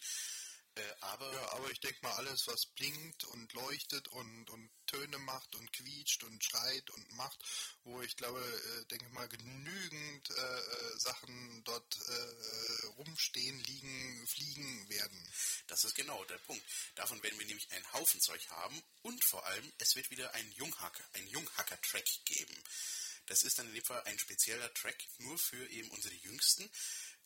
Äh, 0.74 0.80
aber, 1.00 1.30
ja, 1.32 1.52
aber 1.52 1.70
ich 1.70 1.80
denke 1.80 1.98
mal, 2.02 2.12
alles, 2.14 2.46
was 2.46 2.66
blinkt 2.66 3.24
und 3.24 3.52
leuchtet 3.52 4.08
und, 4.08 4.48
und 4.50 4.70
Töne 4.86 5.18
macht 5.18 5.54
und 5.54 5.70
quietscht 5.72 6.22
und 6.24 6.42
schreit 6.42 6.90
und 6.90 7.12
macht, 7.12 7.38
wo 7.84 8.00
ich 8.00 8.16
glaube, 8.16 8.40
äh, 8.40 8.84
denke 8.86 9.08
mal, 9.10 9.28
genügend 9.28 10.30
äh, 10.30 10.58
äh 10.60 10.98
Sachen 10.98 11.62
dort 11.64 11.98
äh, 12.08 12.86
rumstehen, 12.98 13.58
liegen, 13.64 14.26
fliegen 14.26 14.88
werden. 14.88 15.32
Das 15.66 15.84
ist 15.84 15.94
genau 15.94 16.24
der 16.24 16.38
Punkt. 16.38 16.64
Davon 16.94 17.22
werden 17.22 17.38
wir 17.38 17.46
nämlich 17.46 17.70
einen 17.72 17.92
Haufen 17.92 18.20
Zeug 18.20 18.48
haben 18.50 18.82
und 19.02 19.22
vor 19.24 19.44
allem, 19.46 19.72
es 19.78 19.94
wird 19.94 20.10
wieder 20.10 20.32
ein 20.34 20.52
Junghacker, 20.52 21.04
ein 21.14 21.26
Junghacker-Track 21.28 22.24
geben. 22.24 22.64
Das 23.26 23.42
ist 23.44 23.58
dann 23.58 23.68
in 23.68 23.74
dem 23.74 23.84
Fall 23.84 24.02
ein 24.04 24.18
spezieller 24.18 24.72
Track 24.74 25.06
nur 25.18 25.38
für 25.38 25.66
eben 25.70 25.90
unsere 25.90 26.14
Jüngsten 26.14 26.68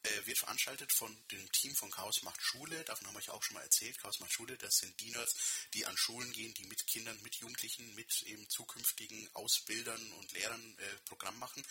äh, 0.06 0.26
wird 0.26 0.38
veranstaltet 0.38 0.92
von 0.92 1.16
dem 1.30 1.50
Team 1.52 1.74
von 1.74 1.90
Chaos 1.90 2.22
macht 2.22 2.40
Schule. 2.40 2.84
Davon 2.84 3.06
haben 3.06 3.14
wir 3.14 3.18
euch 3.18 3.30
auch 3.30 3.42
schon 3.42 3.54
mal 3.54 3.62
erzählt. 3.62 3.98
Chaos 3.98 4.20
macht 4.20 4.32
Schule, 4.32 4.56
das 4.56 4.76
sind 4.76 4.98
die 5.00 5.10
Nerds, 5.10 5.34
die 5.74 5.86
an 5.86 5.96
Schulen 5.96 6.32
gehen, 6.32 6.54
die 6.54 6.64
mit 6.64 6.86
Kindern, 6.86 7.20
mit 7.22 7.36
Jugendlichen, 7.36 7.94
mit 7.94 8.22
eben 8.22 8.48
zukünftigen 8.48 9.28
Ausbildern 9.34 10.12
und 10.12 10.32
Lehrern 10.32 10.78
äh, 10.78 10.96
Programm 11.06 11.38
machen. 11.38 11.64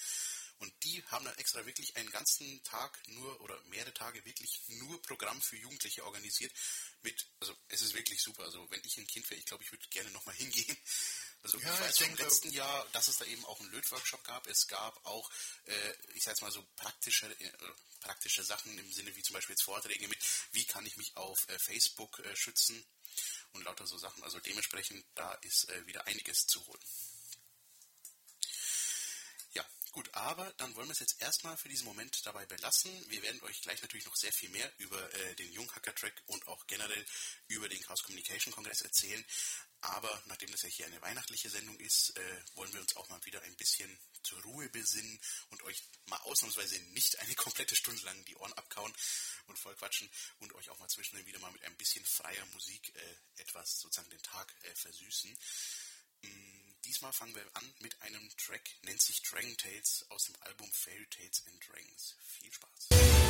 Und 0.59 0.73
die 0.83 1.03
haben 1.07 1.25
dann 1.25 1.37
extra 1.37 1.65
wirklich 1.65 1.95
einen 1.97 2.09
ganzen 2.11 2.63
Tag 2.63 3.01
nur 3.09 3.41
oder 3.41 3.61
mehrere 3.65 3.93
Tage 3.93 4.23
wirklich 4.23 4.61
nur 4.67 5.01
Programm 5.01 5.41
für 5.41 5.57
Jugendliche 5.57 6.05
organisiert. 6.05 6.53
Mit, 7.01 7.27
also 7.39 7.55
es 7.67 7.81
ist 7.81 7.93
wirklich 7.93 8.21
super. 8.21 8.43
Also 8.43 8.65
wenn 8.71 8.81
ich 8.85 8.97
ein 8.97 9.07
Kind 9.07 9.29
wäre, 9.29 9.39
ich 9.39 9.45
glaube, 9.45 9.63
ich 9.63 9.71
würde 9.71 9.85
gerne 9.89 10.11
nochmal 10.11 10.35
hingehen. 10.35 10.77
Also 11.45 11.59
ja, 11.59 11.71
ich 11.75 11.79
weiß 11.79 11.99
ich 11.99 12.07
vom 12.07 12.15
letzten 12.15 12.51
Jahr, 12.53 12.87
dass 12.91 13.07
es 13.07 13.19
da 13.19 13.25
eben 13.25 13.45
auch 13.45 13.59
einen 13.59 13.69
Lötworkshop 13.69 14.23
gab. 14.23 14.47
Es 14.47 14.67
gab 14.67 15.05
auch, 15.05 15.29
äh, 15.65 15.93
ich 16.15 16.23
sag 16.23 16.31
jetzt 16.31 16.41
mal 16.41 16.49
so 16.49 16.65
praktische, 16.75 17.27
äh, 17.27 17.51
praktische 17.99 18.43
Sachen 18.43 18.75
im 18.75 18.91
Sinne 18.91 19.15
wie 19.15 19.21
zum 19.21 19.35
Beispiel 19.35 19.53
jetzt 19.53 19.61
Vorträge 19.61 20.07
mit, 20.07 20.17
wie 20.53 20.65
kann 20.65 20.83
ich 20.87 20.97
mich 20.97 21.15
auf 21.15 21.37
äh, 21.49 21.59
Facebook 21.59 22.17
äh, 22.17 22.35
schützen 22.35 22.83
und 23.53 23.63
lauter 23.63 23.85
so 23.85 23.95
Sachen. 23.99 24.23
Also 24.23 24.39
dementsprechend, 24.39 25.05
da 25.13 25.35
ist 25.43 25.69
äh, 25.69 25.85
wieder 25.85 26.07
einiges 26.07 26.47
zu 26.47 26.65
holen. 26.65 26.81
Gut, 29.95 30.13
aber 30.13 30.51
dann 30.57 30.75
wollen 30.75 30.89
wir 30.89 30.91
es 30.91 30.99
jetzt 30.99 31.21
erstmal 31.21 31.55
für 31.55 31.69
diesen 31.69 31.85
Moment 31.85 32.19
dabei 32.25 32.45
belassen. 32.45 32.91
Wir 33.09 33.21
werden 33.21 33.41
euch 33.43 33.61
gleich 33.61 33.81
natürlich 33.81 34.05
noch 34.05 34.17
sehr 34.17 34.33
viel 34.33 34.49
mehr 34.49 34.69
über 34.77 35.01
äh, 35.13 35.35
den 35.35 35.49
Junghacker-Track 35.53 36.21
und 36.25 36.45
auch 36.49 36.67
generell 36.67 37.05
über 37.47 37.69
den 37.69 37.81
Chaos 37.81 38.03
Communication 38.03 38.53
Kongress 38.53 38.81
erzählen. 38.81 39.23
Aber 39.79 40.21
nachdem 40.25 40.51
das 40.51 40.63
ja 40.63 40.67
hier 40.67 40.85
eine 40.87 41.01
weihnachtliche 41.01 41.49
Sendung 41.49 41.79
ist, 41.79 42.11
äh, 42.17 42.43
wollen 42.55 42.73
wir 42.73 42.81
uns 42.81 42.93
auch 42.97 43.07
mal 43.07 43.23
wieder 43.23 43.41
ein 43.43 43.55
bisschen 43.55 43.89
zur 44.21 44.41
Ruhe 44.41 44.67
besinnen 44.67 45.17
und 45.51 45.63
euch 45.63 45.81
mal 46.07 46.19
ausnahmsweise 46.23 46.77
nicht 46.91 47.17
eine 47.19 47.35
komplette 47.35 47.77
Stunde 47.77 48.03
lang 48.03 48.25
die 48.25 48.35
Ohren 48.35 48.51
abkauen 48.51 48.93
und 49.47 49.57
voll 49.57 49.75
quatschen 49.75 50.11
und 50.39 50.51
euch 50.55 50.69
auch 50.71 50.79
mal 50.79 50.89
zwischendurch 50.89 51.25
wieder 51.25 51.39
mal 51.39 51.53
mit 51.53 51.63
ein 51.63 51.77
bisschen 51.77 52.03
freier 52.03 52.45
Musik 52.47 52.93
äh, 52.95 53.41
etwas 53.41 53.79
sozusagen 53.79 54.09
den 54.09 54.23
Tag 54.23 54.53
äh, 54.63 54.75
versüßen. 54.75 55.37
Mm 56.23 56.64
Diesmal 56.85 57.11
fangen 57.13 57.33
wir 57.33 57.43
an 57.55 57.73
mit 57.79 57.99
einem 58.03 58.29
Track, 58.37 58.61
nennt 58.83 59.01
sich 59.01 59.19
Dragon 59.23 59.57
Tales 59.57 60.05
aus 60.09 60.25
dem 60.25 60.35
Album 60.41 60.71
Fairy 60.71 61.07
Tales 61.07 61.43
and 61.47 61.67
Dragons. 61.67 62.15
Viel 62.27 62.53
Spaß! 62.53 63.24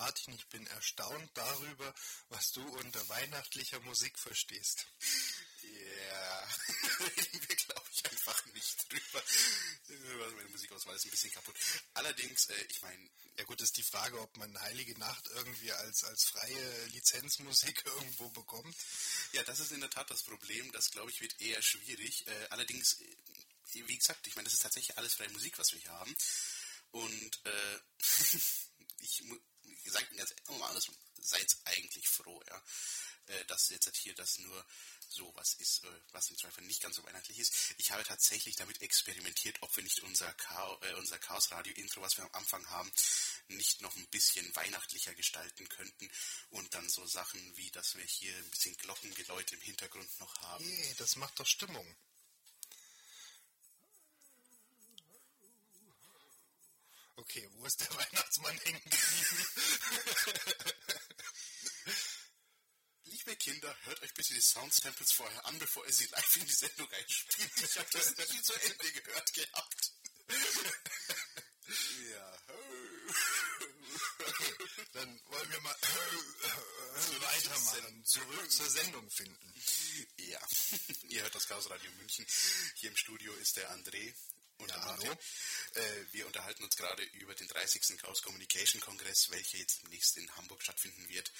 Martin, 0.00 0.32
ich 0.32 0.46
bin 0.46 0.66
erstaunt 0.68 1.30
darüber, 1.34 1.94
was 2.30 2.52
du 2.52 2.66
unter 2.78 3.06
weihnachtlicher 3.10 3.80
Musik 3.80 4.18
verstehst. 4.18 4.86
Ja, 5.62 6.48
reden 7.00 7.48
wir, 7.48 7.56
glaube 7.56 7.86
ich, 7.92 8.10
einfach 8.10 8.46
nicht 8.46 8.90
drüber. 8.90 9.22
Meine 10.36 10.48
Musikauswahl 10.48 10.96
ist 10.96 11.04
ein 11.04 11.10
bisschen 11.10 11.32
kaputt. 11.32 11.54
Allerdings, 11.92 12.46
äh, 12.46 12.64
ich 12.70 12.80
meine, 12.80 13.10
Ja 13.36 13.44
gut, 13.44 13.60
ist 13.60 13.76
die 13.76 13.82
Frage, 13.82 14.18
ob 14.18 14.34
man 14.38 14.58
Heilige 14.62 14.98
Nacht 14.98 15.28
irgendwie 15.34 15.70
als, 15.70 16.02
als 16.04 16.24
freie 16.24 16.86
Lizenzmusik 16.86 17.82
irgendwo 17.84 18.30
bekommt. 18.30 18.74
ja, 19.32 19.42
das 19.44 19.60
ist 19.60 19.72
in 19.72 19.80
der 19.80 19.90
Tat 19.90 20.10
das 20.10 20.22
Problem. 20.22 20.72
Das, 20.72 20.90
glaube 20.90 21.10
ich, 21.10 21.20
wird 21.20 21.38
eher 21.42 21.60
schwierig. 21.60 22.26
Äh, 22.26 22.46
allerdings, 22.48 23.02
äh, 23.02 23.84
wie 23.86 23.98
gesagt, 23.98 24.26
ich 24.26 24.34
meine, 24.34 24.44
das 24.44 24.54
ist 24.54 24.62
tatsächlich 24.62 24.96
alles 24.96 25.16
freie 25.16 25.28
Musik, 25.28 25.58
was 25.58 25.74
wir 25.74 25.80
hier 25.80 25.92
haben. 25.92 26.16
Und 26.90 27.40
äh, 27.44 27.78
ich 29.00 29.22
Ihnen 30.10 30.18
ganz 30.18 30.34
normal 30.48 30.70
alles, 30.70 30.90
seid 31.20 31.56
eigentlich 31.64 32.08
froh, 32.08 32.42
ja, 32.48 32.62
äh, 33.26 33.44
dass 33.46 33.68
jetzt 33.68 33.86
halt 33.86 33.96
hier 33.96 34.14
das 34.14 34.38
nur 34.38 34.66
so 35.08 35.32
was 35.34 35.54
ist, 35.54 35.84
äh, 35.84 36.00
was 36.12 36.30
im 36.30 36.36
Zweifel 36.36 36.64
nicht 36.64 36.82
ganz 36.82 36.96
so 36.96 37.04
weihnachtlich 37.04 37.38
ist. 37.38 37.74
Ich 37.78 37.90
habe 37.90 38.04
tatsächlich 38.04 38.56
damit 38.56 38.80
experimentiert, 38.80 39.60
ob 39.62 39.74
wir 39.76 39.82
nicht 39.82 40.00
unser, 40.00 40.34
Chao, 40.36 40.78
äh, 40.82 40.94
unser 40.94 41.18
Chaos-Radio-Intro, 41.18 42.00
was 42.00 42.16
wir 42.16 42.24
am 42.24 42.34
Anfang 42.34 42.68
haben, 42.70 42.90
nicht 43.48 43.80
noch 43.82 43.94
ein 43.96 44.06
bisschen 44.08 44.54
weihnachtlicher 44.56 45.14
gestalten 45.14 45.68
könnten 45.68 46.10
und 46.50 46.72
dann 46.74 46.88
so 46.88 47.06
Sachen 47.06 47.56
wie, 47.56 47.70
dass 47.70 47.96
wir 47.96 48.04
hier 48.04 48.34
ein 48.36 48.50
bisschen 48.50 48.76
Glockengeläute 48.76 49.56
im 49.56 49.62
Hintergrund 49.62 50.20
noch 50.20 50.36
haben. 50.42 50.64
Nee, 50.64 50.94
das 50.98 51.16
macht 51.16 51.38
doch 51.40 51.46
Stimmung. 51.46 51.96
Okay, 57.20 57.46
wo 57.52 57.66
ist 57.66 57.80
der 57.80 57.90
Weihnachtsmann 57.96 58.58
hängen 58.58 58.80
geblieben? 58.82 59.46
Liebe 63.04 63.36
Kinder, 63.36 63.76
hört 63.82 64.02
euch 64.02 64.14
bitte 64.14 64.32
die 64.32 64.40
Soundsamples 64.40 65.12
vorher 65.12 65.44
an, 65.44 65.58
bevor 65.58 65.84
ihr 65.86 65.92
sie 65.92 66.06
live 66.06 66.36
in 66.36 66.46
die 66.46 66.52
Sendung 66.52 66.90
einspielt. 66.90 67.52
Ich 67.62 67.78
habe 67.78 67.88
das 67.92 68.16
nie 68.16 68.42
zu 68.42 68.54
Ende 68.54 68.92
gehört 68.92 69.32
gehabt. 69.34 69.92
ja. 72.10 72.38
Dann 74.94 75.20
wollen 75.26 75.50
wir 75.50 75.60
mal 75.60 75.76
weitermachen, 77.20 78.04
zurück 78.06 78.50
zur 78.50 78.70
Sendung 78.70 79.10
finden. 79.10 79.54
Ja, 80.16 80.40
ihr 81.08 81.22
hört 81.22 81.34
das 81.34 81.46
Chaos 81.46 81.68
Radio 81.68 81.90
München. 81.92 82.26
Hier 82.76 82.88
im 82.88 82.96
Studio 82.96 83.34
ist 83.34 83.56
der 83.58 83.70
André 83.72 84.14
und 84.60 84.68
Ja, 84.68 84.84
hallo. 84.84 85.12
Äh, 85.74 86.04
wir 86.12 86.26
unterhalten 86.26 86.64
uns 86.64 86.76
gerade 86.76 87.02
über 87.02 87.34
den 87.34 87.48
30. 87.48 87.98
Chaos 87.98 88.22
Communication 88.22 88.80
Kongress, 88.80 89.30
welcher 89.30 89.58
jetzt 89.58 89.82
demnächst 89.82 90.16
in 90.16 90.34
Hamburg 90.36 90.62
stattfinden 90.62 91.08
wird. 91.08 91.32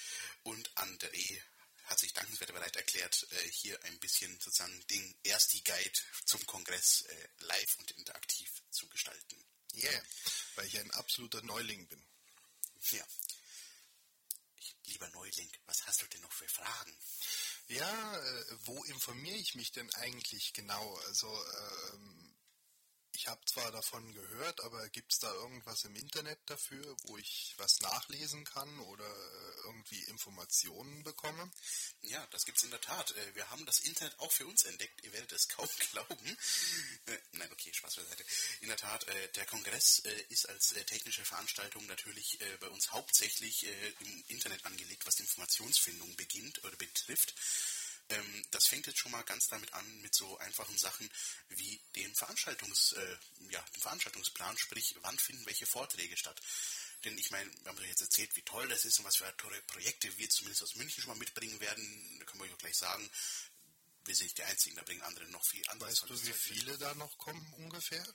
Und 0.43 0.69
André 0.75 1.41
hat 1.85 1.99
sich 1.99 2.13
dankenswert 2.13 2.53
bereit 2.53 2.75
erklärt, 2.75 3.27
äh, 3.31 3.49
hier 3.49 3.83
ein 3.83 3.99
bisschen 3.99 4.33
sozusagen 4.39 4.85
den 4.87 5.15
ersten 5.23 5.63
Guide 5.63 5.99
zum 6.25 6.45
Kongress 6.45 7.01
äh, 7.01 7.27
live 7.39 7.75
und 7.77 7.91
interaktiv 7.91 8.49
zu 8.71 8.87
gestalten. 8.87 9.43
Yeah, 9.73 10.03
weil 10.55 10.67
ich 10.67 10.79
ein 10.79 10.91
absoluter 10.91 11.41
Neuling 11.43 11.87
bin. 11.87 12.03
Ja. 12.91 13.05
Lieber 14.85 15.07
Neuling, 15.09 15.49
was 15.65 15.85
hast 15.85 16.01
du 16.01 16.07
denn 16.07 16.21
noch 16.21 16.33
für 16.33 16.47
Fragen? 16.47 16.97
Ja, 17.67 18.17
äh, 18.17 18.45
wo 18.65 18.83
informiere 18.85 19.37
ich 19.37 19.55
mich 19.55 19.71
denn 19.71 19.89
eigentlich 19.95 20.51
genau? 20.53 20.97
Also, 21.07 21.27
ähm, 21.93 22.20
ich 23.21 23.27
habe 23.27 23.45
zwar 23.45 23.71
davon 23.71 24.11
gehört, 24.13 24.63
aber 24.63 24.89
gibt 24.89 25.13
es 25.13 25.19
da 25.19 25.31
irgendwas 25.31 25.83
im 25.83 25.95
Internet 25.95 26.39
dafür, 26.47 26.83
wo 27.03 27.19
ich 27.19 27.53
was 27.57 27.79
nachlesen 27.81 28.43
kann 28.45 28.79
oder 28.79 29.05
äh, 29.05 29.61
irgendwie 29.65 30.03
Informationen 30.05 31.03
bekomme? 31.03 31.51
Ja, 32.01 32.25
das 32.31 32.45
gibt's 32.45 32.63
in 32.63 32.71
der 32.71 32.81
Tat. 32.81 33.11
Äh, 33.15 33.35
Wir 33.35 33.47
haben 33.51 33.63
das 33.67 33.81
Internet 33.81 34.17
auch 34.17 34.31
für 34.31 34.47
uns 34.47 34.63
entdeckt. 34.63 35.03
Ihr 35.03 35.13
werdet 35.13 35.31
es 35.33 35.47
kaum 35.49 35.69
glauben. 35.91 36.37
Äh, 37.05 37.17
Nein, 37.33 37.51
okay, 37.51 37.71
Spaß 37.71 37.97
beiseite. 37.97 38.25
In 38.61 38.69
der 38.69 38.77
Tat, 38.77 39.05
der 39.35 39.45
Kongress 39.45 39.99
ist 40.29 40.49
als 40.49 40.69
technische 40.87 41.23
Veranstaltung 41.23 41.85
natürlich 41.85 42.39
bei 42.59 42.67
uns 42.69 42.91
hauptsächlich 42.91 43.65
im 43.99 44.23
Internet 44.29 44.65
angelegt, 44.65 45.05
was 45.05 45.15
die 45.15 45.23
Informationsfindung 45.23 46.15
beginnt 46.15 46.63
oder 46.63 46.75
betrifft. 46.77 47.35
Ähm, 48.11 48.45
Das 48.51 48.67
fängt 48.67 48.87
jetzt 48.87 48.99
schon 48.99 49.11
mal 49.11 49.23
ganz 49.23 49.47
damit 49.47 49.73
an 49.73 50.01
mit 50.01 50.13
so 50.13 50.37
einfachen 50.39 50.77
Sachen 50.77 51.09
wie 51.49 51.81
dem 51.95 52.13
Veranstaltungs, 52.15 52.93
äh, 52.93 53.17
ja, 53.49 53.61
dem 53.75 53.81
Veranstaltungsplan, 53.81 54.57
sprich, 54.57 54.95
wann 55.01 55.17
finden 55.17 55.45
welche 55.45 55.65
Vorträge 55.65 56.17
statt. 56.17 56.39
Denn 57.03 57.17
ich 57.17 57.31
meine, 57.31 57.49
wir 57.63 57.69
haben 57.69 57.79
euch 57.79 57.87
jetzt 57.87 58.01
erzählt, 58.01 58.35
wie 58.35 58.43
toll 58.43 58.67
das 58.67 58.85
ist 58.85 58.99
und 58.99 59.05
was 59.05 59.17
für 59.17 59.35
tolle 59.37 59.61
Projekte 59.63 60.15
wir 60.17 60.29
zumindest 60.29 60.63
aus 60.63 60.75
München 60.75 61.01
schon 61.01 61.13
mal 61.13 61.19
mitbringen 61.19 61.59
werden. 61.59 62.19
Da 62.19 62.25
können 62.25 62.41
wir 62.41 62.45
euch 62.45 62.53
auch 62.53 62.59
gleich 62.59 62.77
sagen, 62.77 63.09
wir 64.05 64.15
sind 64.15 64.25
nicht 64.25 64.37
die 64.37 64.43
Einzigen, 64.43 64.75
da 64.75 64.83
bringen 64.83 65.01
andere 65.01 65.25
noch 65.27 65.45
viel 65.49 65.67
anderes. 65.69 66.01
Weißt 66.01 66.09
du, 66.09 66.27
wie 66.27 66.33
viele 66.33 66.77
da 66.77 66.93
noch 66.95 67.17
kommen 67.17 67.53
ungefähr? 67.53 68.05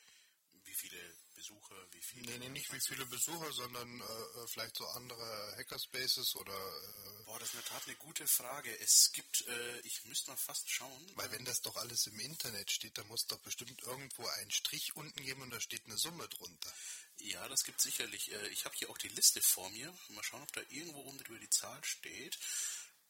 Wie 0.65 0.75
viele 0.75 1.16
Besucher, 1.37 1.77
wie 1.93 2.01
viele... 2.03 2.31
Nee, 2.33 2.39
nee, 2.39 2.49
nicht 2.49 2.73
wie 2.73 2.81
viele 2.81 3.07
Besucher, 3.07 3.53
sondern 3.53 4.01
äh, 4.01 4.05
äh, 4.05 4.47
vielleicht 4.49 4.77
so 4.77 4.87
andere 4.89 5.55
Hackerspaces 5.59 6.35
oder 6.37 6.55
äh, 6.55 7.25
Boah, 7.27 7.39
das 7.39 7.49
ist 7.49 7.55
in 7.55 7.61
der 7.61 7.69
Tat 7.69 7.83
eine 7.87 7.97
gute 7.97 8.27
Frage. 8.27 8.77
Es 8.81 9.13
gibt, 9.13 9.47
äh, 9.47 9.81
ich 9.81 10.05
müsste 10.07 10.31
mal 10.31 10.37
fast 10.37 10.69
schauen. 10.71 11.13
weil 11.15 11.31
wenn 11.33 11.45
das 11.45 11.61
doch 11.61 11.77
alles 11.77 12.07
im 12.07 12.19
Internet 12.21 12.71
steht, 12.71 12.97
dann 12.99 13.07
muss 13.09 13.27
doch 13.27 13.39
bestimmt 13.41 13.81
irgendwo 13.83 14.27
ein 14.27 14.51
Strich 14.51 14.97
unten 14.97 15.23
geben 15.25 15.43
und 15.43 15.51
da 15.51 15.61
steht 15.61 15.85
eine 15.85 15.99
Summe 15.99 16.27
drunter. 16.29 16.73
Ja, 17.19 17.47
das 17.49 17.63
gibt 17.65 17.81
sicherlich. 17.81 18.33
Äh, 18.33 18.49
Ich 18.49 18.65
habe 18.65 18.75
hier 18.77 18.91
auch 18.91 18.99
die 18.99 19.09
Liste 19.09 19.41
vor 19.43 19.69
mir. 19.71 19.93
Mal 20.09 20.25
schauen, 20.25 20.43
ob 20.43 20.53
da 20.53 20.63
irgendwo 20.71 21.01
unten 21.03 21.23
drüber 21.25 21.39
die 21.39 21.51
Zahl 21.51 21.85
steht. 21.85 22.39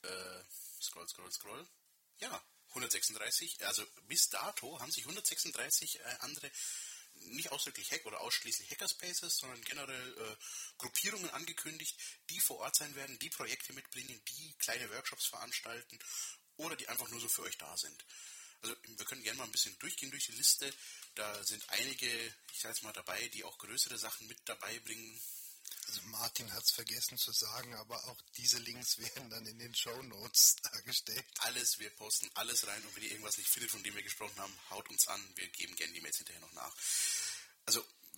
Äh, 0.03 0.43
scroll, 0.83 1.09
scroll, 1.09 1.33
scroll. 1.33 1.67
Ja, 2.19 2.43
136. 2.71 3.65
Also 3.67 3.85
bis 4.09 4.29
dato 4.29 4.81
haben 4.81 4.91
sich 4.91 5.05
136 5.05 6.01
äh, 6.01 6.03
andere 6.21 6.51
nicht 7.21 7.53
ausdrücklich 7.53 7.91
Hack 7.93 8.07
oder 8.07 8.21
ausschließlich 8.21 8.71
Hackerspaces, 8.71 9.39
sondern 9.39 9.61
generell 9.63 10.19
äh, 10.19 10.37
Gruppierungen 10.79 11.31
angekündigt, 11.31 11.97
die 12.31 12.41
vor 12.41 12.59
Ort 12.59 12.77
sein 12.77 12.95
werden, 12.95 13.19
die 13.19 13.31
Projekte 13.31 13.73
mitbringen, 13.73 14.21
die 14.29 14.55
kleine 14.59 14.91
Workshops 14.91 15.27
veranstalten 15.27 15.99
oder 16.57 16.77
die 16.77 16.89
einfach 16.89 17.09
nur 17.09 17.21
so 17.21 17.29
für 17.29 17.43
euch 17.43 17.59
da 17.59 17.77
sind. 17.77 18.05
Also 18.63 18.75
wir 18.97 19.05
können 19.05 19.23
gerne 19.23 19.39
mal 19.39 19.45
ein 19.45 19.53
bisschen 19.53 19.79
durchgehen 19.79 20.11
durch 20.11 20.27
die 20.27 20.33
Liste. 20.33 20.73
Da 21.15 21.45
sind 21.45 21.65
einige, 21.71 22.09
ich 22.53 22.61
sage 22.61 22.75
jetzt 22.75 22.83
mal 22.83 22.93
dabei, 22.93 23.29
die 23.29 23.45
auch 23.45 23.59
größere 23.59 23.99
Sachen 23.99 24.27
mit 24.27 24.39
dabei 24.45 24.79
bringen. 24.81 25.21
Also 25.89 26.01
Martin 26.07 26.53
hat 26.53 26.65
es 26.65 26.73
vergessen 26.73 27.17
zu 27.17 27.31
sagen, 27.33 27.75
aber 27.77 28.03
auch 28.09 28.21
diese 28.37 28.59
Links 28.59 28.99
werden 28.99 29.31
dann 29.31 29.47
in 29.47 29.59
den 29.59 29.75
Show 29.75 30.03
Notes 30.03 30.57
dargestellt. 30.63 31.25
Alles, 31.39 31.79
wir 31.79 31.91
posten 31.91 32.29
alles 32.35 32.67
rein 32.67 32.85
und 32.85 32.97
wenn 32.97 33.05
ihr 33.05 33.11
irgendwas 33.11 33.39
nicht 33.39 33.49
findet, 33.49 33.71
von 33.71 33.83
dem 33.85 33.95
wir 33.95 34.03
gesprochen 34.03 34.37
haben, 34.37 34.59
haut 34.71 34.89
uns 34.91 35.07
an. 35.07 35.23
Wir 35.37 35.49
geben 35.49 35.77
gerne 35.77 35.93
die 35.93 36.01
Mails 36.01 36.17
hinterher 36.17 36.41
noch 36.41 36.53
nach. 36.55 36.75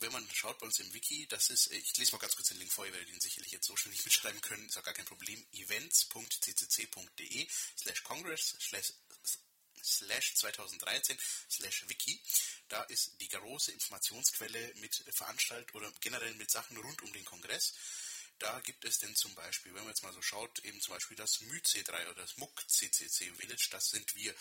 Wenn 0.00 0.12
man 0.12 0.28
schaut 0.32 0.58
bei 0.58 0.66
uns 0.66 0.78
im 0.78 0.92
Wiki, 0.94 1.26
das 1.28 1.50
ist, 1.50 1.72
ich 1.72 1.96
lese 1.96 2.12
mal 2.12 2.18
ganz 2.18 2.36
kurz 2.36 2.48
den 2.48 2.58
Link 2.58 2.72
vor, 2.72 2.86
ihr 2.86 2.92
werdet 2.92 3.08
ihn 3.08 3.20
sicherlich 3.20 3.52
jetzt 3.52 3.66
so 3.66 3.76
schnell 3.76 3.92
nicht 3.92 4.04
mitschreiben 4.06 4.40
können, 4.40 4.66
ist 4.68 4.78
auch 4.78 4.84
gar 4.84 4.94
kein 4.94 5.06
Problem. 5.06 5.44
events.ccc.de 5.52 7.48
slash 7.76 8.02
congress 8.04 8.56
slash 8.60 8.92
slash 9.82 10.34
2013 10.34 11.18
slash 11.50 11.88
wiki. 11.88 12.20
Da 12.68 12.82
ist 12.84 13.12
die 13.20 13.28
große 13.28 13.72
Informationsquelle 13.72 14.74
mit 14.76 15.04
Veranstalt 15.10 15.74
oder 15.74 15.90
generell 16.00 16.34
mit 16.34 16.50
Sachen 16.50 16.76
rund 16.76 17.02
um 17.02 17.12
den 17.12 17.24
Kongress. 17.24 17.74
Da 18.38 18.60
gibt 18.60 18.84
es 18.84 18.98
denn 18.98 19.16
zum 19.16 19.34
Beispiel, 19.34 19.74
wenn 19.74 19.82
man 19.82 19.88
jetzt 19.90 20.02
mal 20.02 20.12
so 20.12 20.22
schaut, 20.22 20.64
eben 20.64 20.80
zum 20.80 20.94
Beispiel 20.94 21.16
das 21.16 21.40
MyC3 21.40 22.10
oder 22.10 22.22
das 22.22 22.36
MUC 22.36 22.64
CCC 22.68 23.32
Village, 23.32 23.68
das 23.70 23.88
sind 23.88 24.14
wir. 24.14 24.34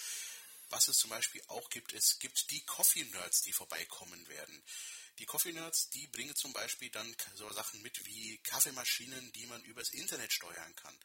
Was 0.70 0.88
es 0.88 0.98
zum 0.98 1.10
Beispiel 1.10 1.42
auch 1.48 1.70
gibt, 1.70 1.94
es 1.94 2.20
gibt 2.20 2.52
die 2.52 2.64
Coffee 2.66 3.06
Nerds, 3.06 3.42
die 3.42 3.54
vorbeikommen 3.54 4.28
werden. 4.28 4.64
Die 5.20 5.26
Coffee 5.26 5.52
Nerds, 5.52 5.90
die 5.90 6.08
bringen 6.08 6.36
zum 6.36 6.54
Beispiel 6.54 6.90
dann 6.92 7.16
so 7.36 7.52
Sachen 7.52 7.82
mit 7.82 8.06
wie 8.06 8.38
Kaffeemaschinen, 8.40 9.32
die 9.34 9.48
man 9.48 9.64
übers 9.64 9.90
Internet 9.90 10.32
steuern 10.32 10.76
kann. 10.76 10.98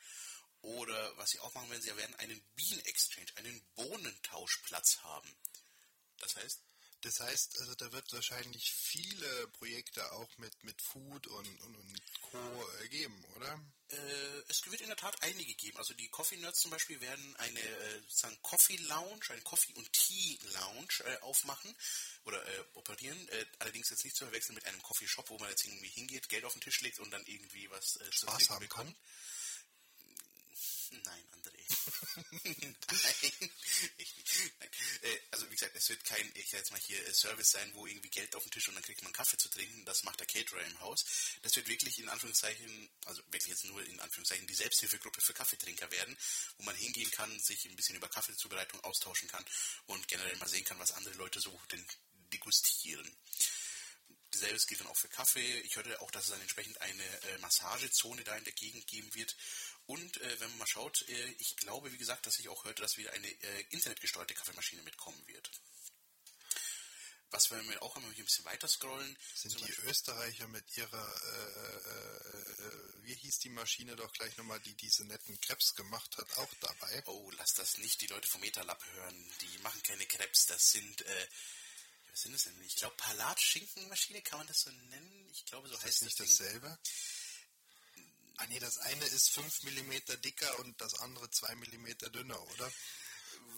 Oder 0.61 1.17
was 1.17 1.31
sie 1.31 1.41
auch 1.41 1.53
machen 1.55 1.71
werden, 1.71 1.83
sie 1.83 1.97
werden 1.97 2.15
einen 2.17 2.41
Bean 2.55 2.79
Exchange, 2.81 3.27
einen 3.37 3.61
Bohnentauschplatz 3.75 4.99
haben. 4.99 5.35
Das 6.19 6.37
heißt, 6.37 6.61
Das 7.01 7.19
heißt, 7.19 7.59
also 7.59 7.75
da 7.75 7.91
wird 7.91 8.13
wahrscheinlich 8.13 8.71
viele 8.73 9.49
Projekte 9.59 10.13
auch 10.13 10.39
mit, 10.39 10.63
mit 10.63 10.81
Food 10.81 11.27
und, 11.27 11.61
und, 11.63 11.77
und 11.77 12.01
Co. 12.21 12.69
geben, 12.91 13.25
oder? 13.35 13.61
Äh, 13.93 14.43
es 14.49 14.65
wird 14.71 14.81
in 14.81 14.89
der 14.89 14.97
Tat 14.97 15.17
einige 15.23 15.55
geben. 15.55 15.79
Also 15.79 15.95
die 15.95 16.09
Coffee 16.09 16.37
Nerds 16.37 16.61
zum 16.61 16.71
Beispiel 16.71 17.01
werden 17.01 17.37
eine 17.37 17.61
äh, 17.61 18.01
sozusagen 18.09 18.41
Coffee 18.43 18.77
Lounge, 18.77 19.31
eine 19.31 19.43
Coffee 19.43 19.75
und 19.75 19.93
Tea 19.93 20.39
Lounge 20.55 21.05
äh, 21.05 21.19
aufmachen 21.21 21.75
oder 22.25 22.43
äh, 22.47 22.65
operieren. 22.75 23.29
Allerdings 23.59 23.91
jetzt 23.91 24.05
nicht 24.05 24.17
zu 24.17 24.25
verwechseln 24.25 24.55
mit 24.55 24.67
einem 24.67 24.83
Coffee 24.83 25.07
Shop, 25.07 25.29
wo 25.29 25.39
man 25.39 25.51
jetzt 25.51 25.65
irgendwie 25.65 25.89
hingeht, 25.89 26.29
Geld 26.29 26.45
auf 26.45 26.53
den 26.53 26.63
Tisch 26.63 26.81
legt 26.81 27.01
und 27.01 27.11
dann 27.11 27.25
irgendwie 27.27 27.71
was 27.71 27.97
äh, 27.97 28.11
zu 28.11 28.27
Spaß 28.27 28.51
haben 28.51 28.61
bekommt. 28.61 28.97
Nein, 30.91 31.25
André. 32.17 32.75
Nein, 32.91 33.51
echt 33.99 34.17
nicht. 34.17 35.63
es 35.75 35.89
wird 35.89 36.05
kein, 36.05 36.31
ich 36.35 36.51
sag 36.51 36.59
jetzt 36.59 36.71
mal 36.71 36.81
hier, 36.81 37.07
äh, 37.07 37.13
Service 37.13 37.51
sein, 37.51 37.71
wo 37.75 37.87
irgendwie 37.87 38.09
Geld 38.09 38.35
auf 38.37 38.43
den 38.43 38.51
Tisch 38.51 38.69
und 38.69 38.75
dann 38.75 38.83
kriegt 38.83 39.03
man 39.03 39.13
Kaffee 39.13 39.37
zu 39.37 39.49
trinken. 39.49 39.85
Das 39.85 40.05
macht 40.05 40.21
der 40.21 40.27
Caterer 40.27 40.65
im 40.65 40.81
Haus. 40.81 41.05
Das 41.43 41.57
wird 41.57 41.69
wirklich 41.69 41.99
in 41.99 42.09
Anführungszeichen, 42.09 42.91
also 43.07 43.23
wirklich 43.25 43.49
jetzt 43.49 43.65
nur 43.65 43.85
in 43.85 44.01
Anführungszeichen 44.01 44.47
die 44.47 44.55
Selbsthilfegruppe 44.55 45.21
für 45.21 45.35
Kaffeetrinker 45.35 45.91
werden, 45.91 46.17
wo 46.59 46.65
man 46.65 46.77
hingehen 46.77 47.11
kann, 47.11 47.39
sich 47.41 47.65
ein 47.67 47.77
bisschen 47.77 47.97
über 47.97 48.09
Kaffeezubereitung 48.09 48.81
austauschen 48.85 49.29
kann 49.29 49.45
und 49.87 50.07
generell 50.09 50.37
mal 50.37 50.49
sehen 50.49 50.65
kann, 50.65 50.79
was 50.79 50.93
andere 50.93 51.15
Leute 51.15 51.41
so 51.41 51.61
denn 51.71 51.85
degustieren. 52.33 53.11
Selbes 54.35 54.67
gilt 54.67 54.81
dann 54.81 54.87
auch 54.87 54.97
für 54.97 55.09
Kaffee. 55.09 55.61
Ich 55.61 55.77
hörte 55.77 56.01
auch, 56.01 56.11
dass 56.11 56.25
es 56.25 56.31
dann 56.31 56.41
entsprechend 56.41 56.81
eine 56.81 57.03
äh, 57.03 57.39
Massagezone 57.39 58.25
da 58.25 58.35
in 58.37 58.45
der 58.45 58.55
Gegend 58.55 58.87
geben 58.87 59.15
wird. 59.15 59.37
Und 59.87 60.21
äh, 60.21 60.41
wenn 60.41 60.49
man 60.51 60.59
mal 60.59 60.67
schaut, 60.67 61.07
äh, 61.09 61.35
ich 61.39 61.57
glaube, 61.57 61.93
wie 61.93 61.99
gesagt, 61.99 62.27
dass 62.27 62.39
ich 62.39 62.49
auch 62.49 62.65
hörte, 62.65 62.83
dass 62.83 62.97
wieder 62.97 63.13
eine 63.13 63.29
äh, 63.29 63.65
internetgesteuerte 63.71 64.35
Kaffeemaschine 64.35 64.83
mitkommen 64.83 65.23
wird. 65.27 65.51
Was 67.33 67.51
wir 67.51 67.83
auch 67.83 67.97
einmal 67.97 68.13
hier 68.13 68.25
ein 68.25 68.27
bisschen 68.27 68.45
weiter 68.45 68.69
scrollen. 68.69 69.17
Sind 69.35 69.59
die 69.67 69.73
Österreicher 69.89 70.47
mit 70.49 70.77
ihrer, 70.77 71.15
äh, 71.25 72.63
äh, 72.63 73.05
wie 73.05 73.15
hieß 73.15 73.39
die 73.39 73.49
Maschine 73.49 73.97
doch 73.97 74.13
gleich 74.13 74.37
nochmal, 74.37 74.61
die 74.61 74.75
diese 74.75 75.07
netten 75.07 75.41
Krebs 75.41 75.75
gemacht 75.75 76.15
hat, 76.19 76.31
auch 76.37 76.55
dabei? 76.61 77.03
Oh, 77.07 77.31
lass 77.39 77.55
das 77.55 77.79
nicht 77.79 78.03
die 78.03 78.07
Leute 78.09 78.29
vom 78.29 78.43
Metalab 78.43 78.85
hören. 78.85 79.33
Die 79.41 79.59
machen 79.59 79.83
keine 79.83 80.05
Krebs, 80.05 80.45
das 80.45 80.73
sind, 80.73 81.01
äh, 81.01 81.27
was 82.11 82.21
sind 82.21 82.33
das 82.33 82.45
denn? 82.45 82.63
Ich 82.65 82.77
glaube, 82.77 82.97
Palat-Schinkenmaschine, 82.97 84.21
kann 84.21 84.41
man 84.41 84.47
das 84.49 84.61
so 84.61 84.71
nennen? 84.71 85.31
Ich 85.33 85.47
glaube, 85.47 85.69
so 85.69 85.75
ist 85.75 85.85
heißt 85.85 86.03
das 86.03 86.03
nicht 86.03 86.19
Ding. 86.19 86.79
Ah 88.43 88.47
nee, 88.49 88.59
das 88.59 88.79
eine 88.79 89.05
ist 89.05 89.31
5 89.31 89.63
mm 89.63 90.21
dicker 90.21 90.59
und 90.59 90.81
das 90.81 90.95
andere 90.95 91.31
2 91.31 91.55
mm 91.55 91.87
dünner, 92.13 92.43
oder? 92.51 92.73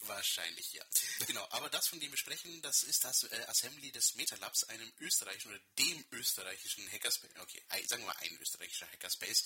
Wahrscheinlich, 0.02 0.74
ja. 0.74 0.84
Genau, 1.26 1.46
aber 1.52 1.70
das, 1.70 1.88
von 1.88 1.98
dem 2.00 2.10
wir 2.10 2.18
sprechen, 2.18 2.60
das 2.60 2.82
ist 2.82 3.02
das 3.02 3.22
äh, 3.22 3.44
Assembly 3.48 3.90
des 3.92 4.14
Metalabs, 4.16 4.64
einem 4.64 4.92
österreichischen 5.00 5.52
oder 5.52 5.60
dem 5.78 6.04
österreichischen 6.10 6.86
Hackerspace, 6.92 7.30
okay, 7.40 7.62
sagen 7.86 8.02
wir 8.02 8.12
mal 8.12 8.16
ein 8.20 8.38
österreichischer 8.42 8.86
Hackerspace. 8.92 9.44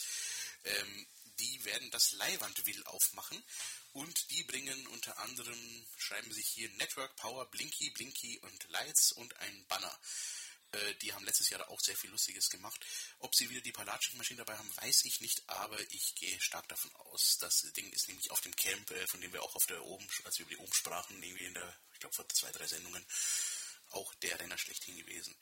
Ähm, 0.64 1.06
die 1.38 1.64
werden 1.64 1.88
das 1.92 2.10
Leihwandwill 2.10 2.82
aufmachen 2.86 3.40
und 3.92 4.30
die 4.32 4.42
bringen 4.42 4.88
unter 4.88 5.18
anderem, 5.18 5.86
schreiben 5.98 6.32
sich 6.32 6.48
hier 6.48 6.68
Network 6.70 7.14
Power, 7.14 7.48
Blinky, 7.48 7.90
Blinky 7.90 8.40
und 8.40 8.68
Lights 8.70 9.12
und 9.12 9.36
ein 9.36 9.66
Banner. 9.68 10.00
Äh, 10.72 10.94
die 10.96 11.12
haben 11.12 11.24
letztes 11.24 11.50
Jahr 11.50 11.68
auch 11.70 11.80
sehr 11.80 11.96
viel 11.96 12.10
Lustiges 12.10 12.50
gemacht. 12.50 12.84
Ob 13.18 13.34
sie 13.34 13.48
wieder 13.48 13.60
die 13.60 13.72
Palatschik-Maschine 13.72 14.38
dabei 14.38 14.58
haben, 14.58 14.76
weiß 14.76 15.04
ich 15.04 15.20
nicht, 15.20 15.48
aber 15.48 15.78
ich 15.92 16.14
gehe 16.14 16.40
stark 16.40 16.68
davon 16.68 16.94
aus. 16.96 17.38
Das 17.38 17.60
Ding 17.76 17.90
ist 17.92 18.08
nämlich 18.08 18.30
auf 18.30 18.40
dem 18.40 18.54
Camp, 18.56 18.90
äh, 18.90 19.06
von 19.06 19.20
dem 19.20 19.32
wir 19.32 19.42
auch 19.42 19.54
auf 19.54 19.66
der 19.66 19.84
oben, 19.84 20.06
als 20.24 20.38
wir 20.38 20.46
über 20.46 20.54
die 20.54 20.60
oben 20.60 20.74
sprachen, 20.74 21.22
irgendwie 21.22 21.44
in 21.44 21.54
der, 21.54 21.76
ich 21.92 22.00
glaube 22.00 22.14
vor 22.14 22.28
zwei, 22.28 22.52
drei 22.52 22.66
Sendungen, 22.66 23.04
auch 23.90 24.14
der 24.16 24.38
Renner 24.38 24.58
schlechthin 24.58 24.96
gewesen. 24.96 25.34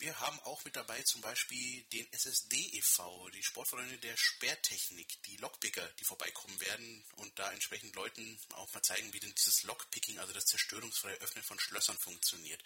Wir 0.00 0.18
haben 0.18 0.40
auch 0.40 0.64
mit 0.64 0.76
dabei 0.76 1.02
zum 1.02 1.20
Beispiel 1.20 1.82
den 1.92 2.10
SSD 2.14 2.56
e.V., 2.56 3.28
die 3.30 3.42
Sportfreunde 3.42 3.98
der 3.98 4.16
Sperrtechnik, 4.16 5.22
die 5.24 5.36
Lockpicker, 5.36 5.86
die 5.98 6.04
vorbeikommen 6.04 6.58
werden 6.58 7.04
und 7.16 7.38
da 7.38 7.52
entsprechend 7.52 7.94
Leuten 7.96 8.40
auch 8.54 8.72
mal 8.72 8.82
zeigen, 8.82 9.12
wie 9.12 9.20
denn 9.20 9.34
dieses 9.34 9.62
Lockpicking, 9.64 10.18
also 10.18 10.32
das 10.32 10.46
zerstörungsfreie 10.46 11.16
Öffnen 11.16 11.44
von 11.44 11.60
Schlössern 11.60 11.98
funktioniert. 11.98 12.62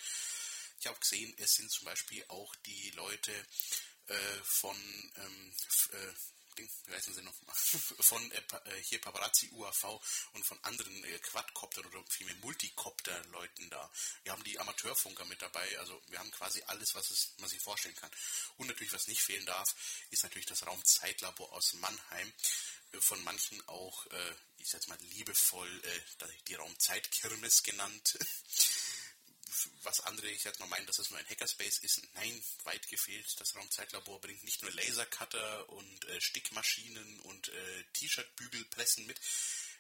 Ich 0.79 0.87
habe 0.87 0.99
gesehen, 1.01 1.35
es 1.39 1.55
sind 1.55 1.71
zum 1.71 1.87
Beispiel 1.87 2.25
auch 2.29 2.55
die 2.67 2.91
Leute 2.91 3.33
äh, 4.07 4.43
von, 4.43 4.77
ähm, 5.17 5.55
äh, 5.93 6.15
wie 6.57 7.13
sie 7.13 7.23
noch? 7.23 7.35
von 8.01 8.31
äh, 8.31 8.37
äh, 8.37 8.83
hier 8.83 9.01
Paparazzi 9.01 9.49
UAV 9.53 10.01
und 10.33 10.45
von 10.45 10.63
anderen 10.63 11.05
äh, 11.05 11.19
Quadcopter 11.19 11.85
oder 11.85 12.05
vielmehr 12.09 12.37
Multicopter-Leuten 12.37 13.71
da. 13.71 13.91
Wir 14.23 14.33
haben 14.33 14.45
die 14.45 14.59
Amateurfunker 14.59 15.25
mit 15.25 15.41
dabei, 15.43 15.79
also 15.79 16.01
wir 16.09 16.19
haben 16.19 16.31
quasi 16.31 16.63
alles, 16.67 16.95
was 16.95 17.11
es, 17.11 17.35
man 17.39 17.49
sich 17.49 17.61
vorstellen 17.61 17.97
kann. 17.97 18.11
Und 18.57 18.69
natürlich, 18.69 18.93
was 18.93 19.09
nicht 19.09 19.23
fehlen 19.23 19.47
darf, 19.47 19.75
ist 20.11 20.23
natürlich 20.23 20.47
das 20.47 20.67
Raumzeitlabor 20.67 21.53
aus 21.53 21.73
Mannheim. 21.75 22.33
Äh, 22.93 23.01
Von 23.01 23.23
manchen 23.25 23.67
auch, 23.69 24.07
äh, 24.07 24.35
ich 24.59 24.69
sag 24.69 24.87
mal 24.89 24.99
liebevoll, 25.01 25.83
die 26.49 26.55
Raumzeitkirmes 26.55 27.63
genannt. 27.63 28.19
was 29.83 30.01
andere 30.01 30.29
ich 30.29 30.45
jetzt 30.45 30.61
mal 30.61 30.67
meinen, 30.67 30.87
dass 30.87 30.99
es 30.99 31.11
nur 31.11 31.19
ein 31.19 31.29
Hackerspace 31.29 31.79
ist. 31.79 32.03
Nein, 32.15 32.43
weit 32.65 32.87
gefehlt. 32.89 33.27
Das 33.39 33.55
Raumzeitlabor 33.55 34.21
bringt 34.21 34.45
nicht 34.45 34.63
nur 34.63 34.71
Lasercutter 34.73 35.69
und 35.71 36.05
äh, 36.07 36.21
Stickmaschinen 36.21 37.21
und 37.21 37.49
äh, 37.49 37.85
T-Shirt-Bügelpressen 37.95 39.07
mit. 39.07 39.21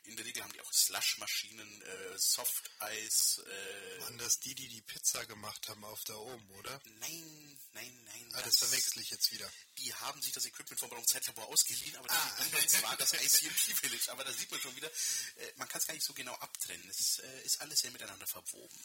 In 0.06 0.16
der 0.16 0.26
Regel 0.26 0.42
haben 0.42 0.52
die 0.52 0.60
auch 0.60 0.70
Slush-Maschinen, 0.70 1.80
äh, 1.82 2.18
Softeis. 2.18 3.40
Äh, 3.46 4.00
Waren 4.02 4.18
das 4.18 4.38
die, 4.40 4.54
die 4.54 4.68
die 4.68 4.82
Pizza 4.82 5.24
gemacht 5.24 5.66
haben 5.68 5.82
auf 5.84 6.04
da 6.04 6.14
oben, 6.14 6.50
oder? 6.50 6.78
nein, 7.00 7.58
nein, 7.72 8.04
nein. 8.04 8.30
Ah, 8.34 8.42
das 8.42 8.58
verwechsel 8.58 9.00
ich 9.00 9.08
jetzt 9.10 9.32
wieder. 9.32 9.50
die 9.78 9.94
haben 9.94 10.20
sich 10.20 10.32
das 10.32 10.44
Equipment 10.44 10.78
vom 10.78 10.90
Raumzeitlabor 10.90 11.46
ausgeliehen, 11.48 11.96
aber 11.96 12.10
Ah. 12.10 12.36
das 12.52 12.82
war 12.82 12.94
das 12.98 13.14
ICMP 13.14 13.74
Village. 13.78 14.12
Aber 14.12 14.24
da 14.24 14.32
sieht 14.34 14.50
man 14.50 14.60
schon 14.60 14.76
wieder, 14.76 14.90
äh, 14.90 15.52
man 15.56 15.68
kann 15.68 15.80
es 15.80 15.86
gar 15.86 15.94
nicht 15.94 16.04
so 16.04 16.12
genau 16.12 16.34
abtrennen. 16.34 16.86
Es 16.90 17.20
äh, 17.20 17.42
ist 17.46 17.62
alles 17.62 17.78
sehr 17.80 17.90
miteinander 17.90 18.26
verwoben. 18.26 18.78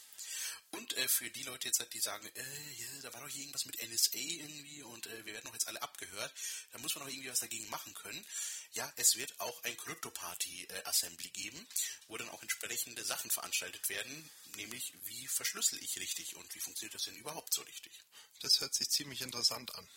Und 0.72 0.96
äh, 0.96 1.08
für 1.08 1.28
die 1.30 1.42
Leute 1.42 1.68
jetzt, 1.68 1.84
die 1.92 2.00
sagen, 2.00 2.28
äh, 2.34 2.72
ja, 2.78 2.86
da 3.02 3.12
war 3.12 3.20
doch 3.22 3.28
hier 3.28 3.42
irgendwas 3.42 3.64
mit 3.64 3.82
NSA 3.82 4.18
irgendwie 4.18 4.82
und 4.82 5.06
äh, 5.06 5.24
wir 5.24 5.32
werden 5.32 5.46
doch 5.46 5.52
jetzt 5.52 5.66
alle 5.66 5.82
abgehört, 5.82 6.32
da 6.70 6.78
muss 6.78 6.94
man 6.94 7.04
doch 7.04 7.10
irgendwie 7.10 7.30
was 7.30 7.40
dagegen 7.40 7.68
machen 7.70 7.92
können. 7.94 8.24
Ja, 8.72 8.92
es 8.96 9.16
wird 9.16 9.38
auch 9.40 9.64
ein 9.64 9.76
Crypto-Party-Assembly 9.76 11.30
geben, 11.30 11.66
wo 12.06 12.16
dann 12.16 12.28
auch 12.28 12.42
entsprechende 12.42 13.04
Sachen 13.04 13.30
veranstaltet 13.30 13.88
werden, 13.88 14.30
nämlich 14.56 14.92
wie 15.04 15.26
verschlüssel 15.26 15.82
ich 15.82 15.98
richtig 15.98 16.36
und 16.36 16.54
wie 16.54 16.60
funktioniert 16.60 16.94
das 16.94 17.02
denn 17.02 17.16
überhaupt 17.16 17.52
so 17.52 17.62
richtig. 17.62 17.92
Das 18.40 18.60
hört 18.60 18.74
sich 18.74 18.88
ziemlich 18.90 19.22
interessant 19.22 19.74
an. 19.74 19.88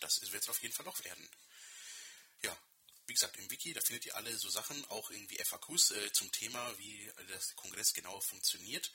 Das 0.00 0.20
wird 0.32 0.42
es 0.42 0.48
auf 0.48 0.62
jeden 0.62 0.74
Fall 0.74 0.86
noch 0.86 1.04
werden. 1.04 1.28
Ja, 2.42 2.56
wie 3.06 3.14
gesagt, 3.14 3.36
im 3.36 3.50
Wiki, 3.50 3.72
da 3.74 3.80
findet 3.80 4.06
ihr 4.06 4.16
alle 4.16 4.36
so 4.38 4.48
Sachen, 4.48 4.82
auch 4.86 5.10
irgendwie 5.10 5.36
FAQs 5.44 5.90
äh, 5.90 6.12
zum 6.12 6.32
Thema, 6.32 6.78
wie 6.78 7.06
äh, 7.06 7.26
das 7.28 7.54
Kongress 7.56 7.92
genauer 7.92 8.22
funktioniert 8.22 8.90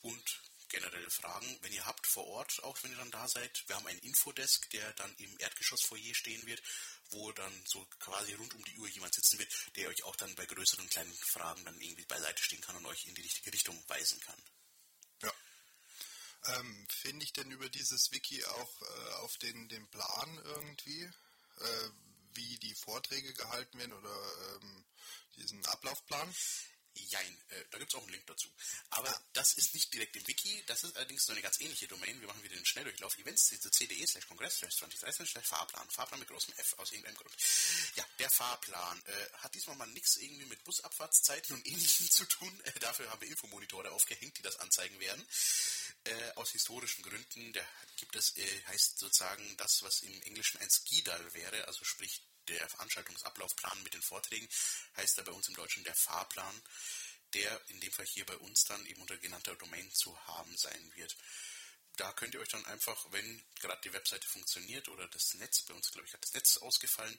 und 0.00 0.40
generelle 0.68 1.10
Fragen, 1.10 1.58
wenn 1.62 1.72
ihr 1.72 1.84
habt 1.86 2.06
vor 2.06 2.26
Ort, 2.26 2.62
auch 2.64 2.82
wenn 2.82 2.90
ihr 2.90 2.98
dann 2.98 3.10
da 3.10 3.26
seid. 3.28 3.64
Wir 3.66 3.76
haben 3.76 3.86
einen 3.86 3.98
Infodesk, 4.00 4.70
der 4.70 4.92
dann 4.94 5.14
im 5.16 5.34
Erdgeschossfoyer 5.38 6.14
stehen 6.14 6.44
wird, 6.46 6.62
wo 7.10 7.32
dann 7.32 7.64
so 7.66 7.84
quasi 8.00 8.34
rund 8.34 8.54
um 8.54 8.64
die 8.64 8.78
Uhr 8.78 8.88
jemand 8.88 9.14
sitzen 9.14 9.38
wird, 9.38 9.52
der 9.76 9.88
euch 9.88 10.04
auch 10.04 10.16
dann 10.16 10.34
bei 10.34 10.46
größeren 10.46 10.88
kleinen 10.88 11.14
Fragen 11.32 11.64
dann 11.64 11.80
irgendwie 11.80 12.04
beiseite 12.04 12.42
stehen 12.42 12.60
kann 12.60 12.76
und 12.76 12.86
euch 12.86 13.06
in 13.06 13.14
die 13.14 13.22
richtige 13.22 13.52
Richtung 13.52 13.82
weisen 13.88 14.20
kann. 14.20 14.42
Ja. 15.22 15.32
Ähm, 16.54 16.86
Finde 16.90 17.24
ich 17.24 17.32
denn 17.32 17.50
über 17.50 17.68
dieses 17.68 18.10
Wiki 18.12 18.44
auch 18.44 18.82
äh, 18.82 19.10
auf 19.22 19.36
den, 19.38 19.68
den 19.68 19.88
Plan 19.88 20.40
irgendwie, 20.44 21.02
äh, 21.02 21.90
wie 22.34 22.58
die 22.58 22.74
Vorträge 22.74 23.32
gehalten 23.34 23.78
werden 23.78 23.92
oder 23.92 24.56
ähm, 24.56 24.84
diesen 25.36 25.64
Ablaufplan? 25.66 26.34
Jein, 27.06 27.42
äh, 27.50 27.64
da 27.70 27.78
gibt 27.78 27.92
es 27.92 27.98
auch 27.98 28.02
einen 28.02 28.12
Link 28.12 28.26
dazu. 28.26 28.48
Aber 28.90 29.14
das 29.32 29.54
ist 29.54 29.74
nicht 29.74 29.92
direkt 29.92 30.16
im 30.16 30.26
Wiki, 30.26 30.62
das 30.66 30.84
ist 30.84 30.96
allerdings 30.96 31.24
so 31.24 31.32
eine 31.32 31.42
ganz 31.42 31.60
ähnliche 31.60 31.88
Domain. 31.88 32.20
Wir 32.20 32.28
machen 32.28 32.42
wieder 32.42 32.56
den 32.56 32.66
Schnelldurchlauf. 32.66 33.16
Events, 33.18 33.48
cde 33.48 34.06
slash 34.06 34.26
kongress 34.26 34.58
slash 34.58 34.76
2013 34.76 35.26
slash 35.26 35.46
Fahrplan. 35.46 35.88
Fahrplan 35.90 36.20
mit 36.20 36.28
großem 36.28 36.54
F 36.56 36.74
aus 36.78 36.92
irgendeinem 36.92 37.16
Grund. 37.16 37.34
Ja, 37.96 38.04
der 38.18 38.30
Fahrplan 38.30 39.02
äh, 39.06 39.26
hat 39.38 39.54
diesmal 39.54 39.76
mal 39.76 39.86
nichts 39.88 40.16
irgendwie 40.16 40.46
mit 40.46 40.62
Busabfahrtszeiten 40.64 41.56
und 41.56 41.66
ähnlichem 41.66 42.10
zu 42.10 42.24
tun. 42.26 42.60
Äh, 42.64 42.78
dafür 42.80 43.10
haben 43.10 43.20
wir 43.20 43.28
Infomonitore 43.28 43.90
aufgehängt, 43.90 44.38
die 44.38 44.42
das 44.42 44.58
anzeigen 44.58 44.98
werden. 45.00 45.26
Äh, 46.04 46.32
aus 46.36 46.52
historischen 46.52 47.02
Gründen, 47.02 47.52
da 47.52 47.60
gibt 47.96 48.16
es, 48.16 48.36
äh, 48.36 48.62
heißt 48.68 48.98
sozusagen 48.98 49.56
das, 49.56 49.82
was 49.82 50.02
im 50.02 50.22
Englischen 50.22 50.58
ein 50.60 50.70
Skidal 50.70 51.34
wäre, 51.34 51.66
also 51.66 51.84
sprich 51.84 52.22
der 52.48 52.68
Veranstaltungsablaufplan 52.68 53.82
mit 53.82 53.94
den 53.94 54.02
Vorträgen, 54.02 54.48
heißt 54.96 55.18
da 55.18 55.22
bei 55.22 55.32
uns 55.32 55.48
im 55.48 55.54
Deutschen 55.54 55.84
der 55.84 55.94
Fahrplan, 55.94 56.62
der 57.34 57.60
in 57.68 57.80
dem 57.80 57.92
Fall 57.92 58.06
hier 58.06 58.24
bei 58.24 58.36
uns 58.38 58.64
dann 58.64 58.84
eben 58.86 59.00
unter 59.02 59.16
genannter 59.18 59.54
Domain 59.56 59.90
zu 59.92 60.18
haben 60.26 60.56
sein 60.56 60.92
wird. 60.94 61.16
Da 61.98 62.12
könnt 62.12 62.32
ihr 62.32 62.40
euch 62.40 62.48
dann 62.48 62.64
einfach, 62.66 63.10
wenn 63.10 63.42
gerade 63.58 63.80
die 63.82 63.92
Webseite 63.92 64.26
funktioniert 64.28 64.88
oder 64.88 65.08
das 65.08 65.34
Netz, 65.34 65.62
bei 65.62 65.74
uns 65.74 65.90
glaube 65.90 66.06
ich 66.06 66.14
hat 66.14 66.22
das 66.22 66.32
Netz 66.32 66.56
ausgefallen, 66.58 67.18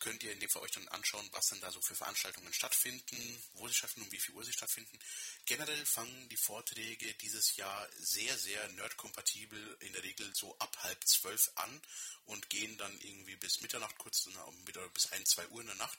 könnt 0.00 0.22
ihr 0.22 0.32
in 0.32 0.38
dem 0.38 0.50
Fall 0.50 0.60
euch 0.60 0.70
dann 0.70 0.86
anschauen, 0.88 1.26
was 1.32 1.48
denn 1.48 1.60
da 1.62 1.70
so 1.70 1.80
für 1.80 1.94
Veranstaltungen 1.94 2.52
stattfinden, 2.52 3.42
wo 3.54 3.66
sie 3.66 3.74
stattfinden 3.74 4.06
und 4.06 4.12
wie 4.12 4.20
viel 4.20 4.34
Uhr 4.34 4.44
sie 4.44 4.52
stattfinden. 4.52 4.98
Generell 5.46 5.86
fangen 5.86 6.28
die 6.28 6.36
Vorträge 6.36 7.14
dieses 7.14 7.56
Jahr 7.56 7.88
sehr, 7.96 8.36
sehr 8.36 8.68
nerdkompatibel, 8.72 9.78
in 9.80 9.94
der 9.94 10.02
Regel 10.02 10.30
so 10.34 10.54
ab 10.58 10.76
halb 10.82 11.02
zwölf 11.08 11.50
an 11.54 11.82
und 12.26 12.50
gehen 12.50 12.76
dann 12.76 13.00
irgendwie 13.00 13.36
bis 13.36 13.62
Mitternacht, 13.62 13.96
kurz 13.96 14.26
oder 14.26 14.88
bis 14.90 15.10
ein, 15.12 15.24
zwei 15.24 15.48
Uhr 15.48 15.62
in 15.62 15.68
der 15.68 15.76
Nacht. 15.76 15.98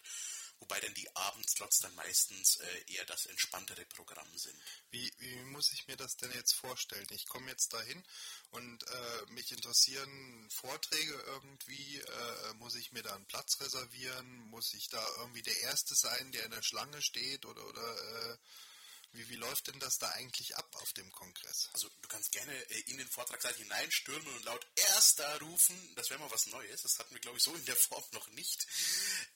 Wobei 0.59 0.79
dann 0.81 0.93
die 0.93 1.15
Abendslots 1.15 1.79
dann 1.79 1.95
meistens 1.95 2.57
äh, 2.57 2.93
eher 2.93 3.05
das 3.05 3.25
entspanntere 3.25 3.85
Programm 3.85 4.27
sind. 4.37 4.55
Wie, 4.91 5.11
wie 5.19 5.35
muss 5.45 5.71
ich 5.71 5.87
mir 5.87 5.95
das 5.95 6.17
denn 6.17 6.31
jetzt 6.33 6.53
vorstellen? 6.53 7.07
Ich 7.11 7.27
komme 7.27 7.49
jetzt 7.49 7.73
dahin 7.73 8.03
und 8.51 8.83
äh, 8.83 9.31
mich 9.31 9.51
interessieren 9.51 10.49
Vorträge 10.51 11.13
irgendwie. 11.27 11.99
Äh, 11.99 12.53
muss 12.55 12.75
ich 12.75 12.91
mir 12.91 13.03
da 13.03 13.15
einen 13.15 13.25
Platz 13.27 13.59
reservieren? 13.61 14.39
Muss 14.49 14.73
ich 14.73 14.89
da 14.89 15.05
irgendwie 15.19 15.43
der 15.43 15.59
Erste 15.61 15.95
sein, 15.95 16.31
der 16.33 16.45
in 16.45 16.51
der 16.51 16.63
Schlange 16.63 17.01
steht? 17.01 17.45
Oder, 17.45 17.65
oder 17.65 18.31
äh, 18.31 18.37
Wie, 19.11 19.27
wie 19.27 19.35
läuft 19.35 19.67
denn 19.67 19.79
das 19.79 19.97
da 19.97 20.07
eigentlich 20.11 20.55
ab 20.55 20.69
auf 20.75 20.93
dem 20.93 21.11
Kongress? 21.11 21.69
Also 21.73 21.89
du 22.01 22.07
kannst 22.07 22.31
gerne 22.31 22.53
äh, 22.69 22.79
in 22.91 22.97
den 22.97 23.07
Vortragssaal 23.07 23.55
hineinstürmen 23.55 24.35
und 24.35 24.45
laut 24.45 24.65
Erster 24.75 25.39
rufen. 25.39 25.95
Das 25.95 26.09
wäre 26.11 26.19
mal 26.19 26.29
was 26.29 26.45
Neues. 26.47 26.83
Das 26.83 26.99
hatten 26.99 27.15
wir, 27.15 27.21
glaube 27.21 27.37
ich, 27.37 27.43
so 27.43 27.53
in 27.55 27.65
der 27.65 27.75
Form 27.75 28.03
noch 28.11 28.27
nicht. 28.29 28.67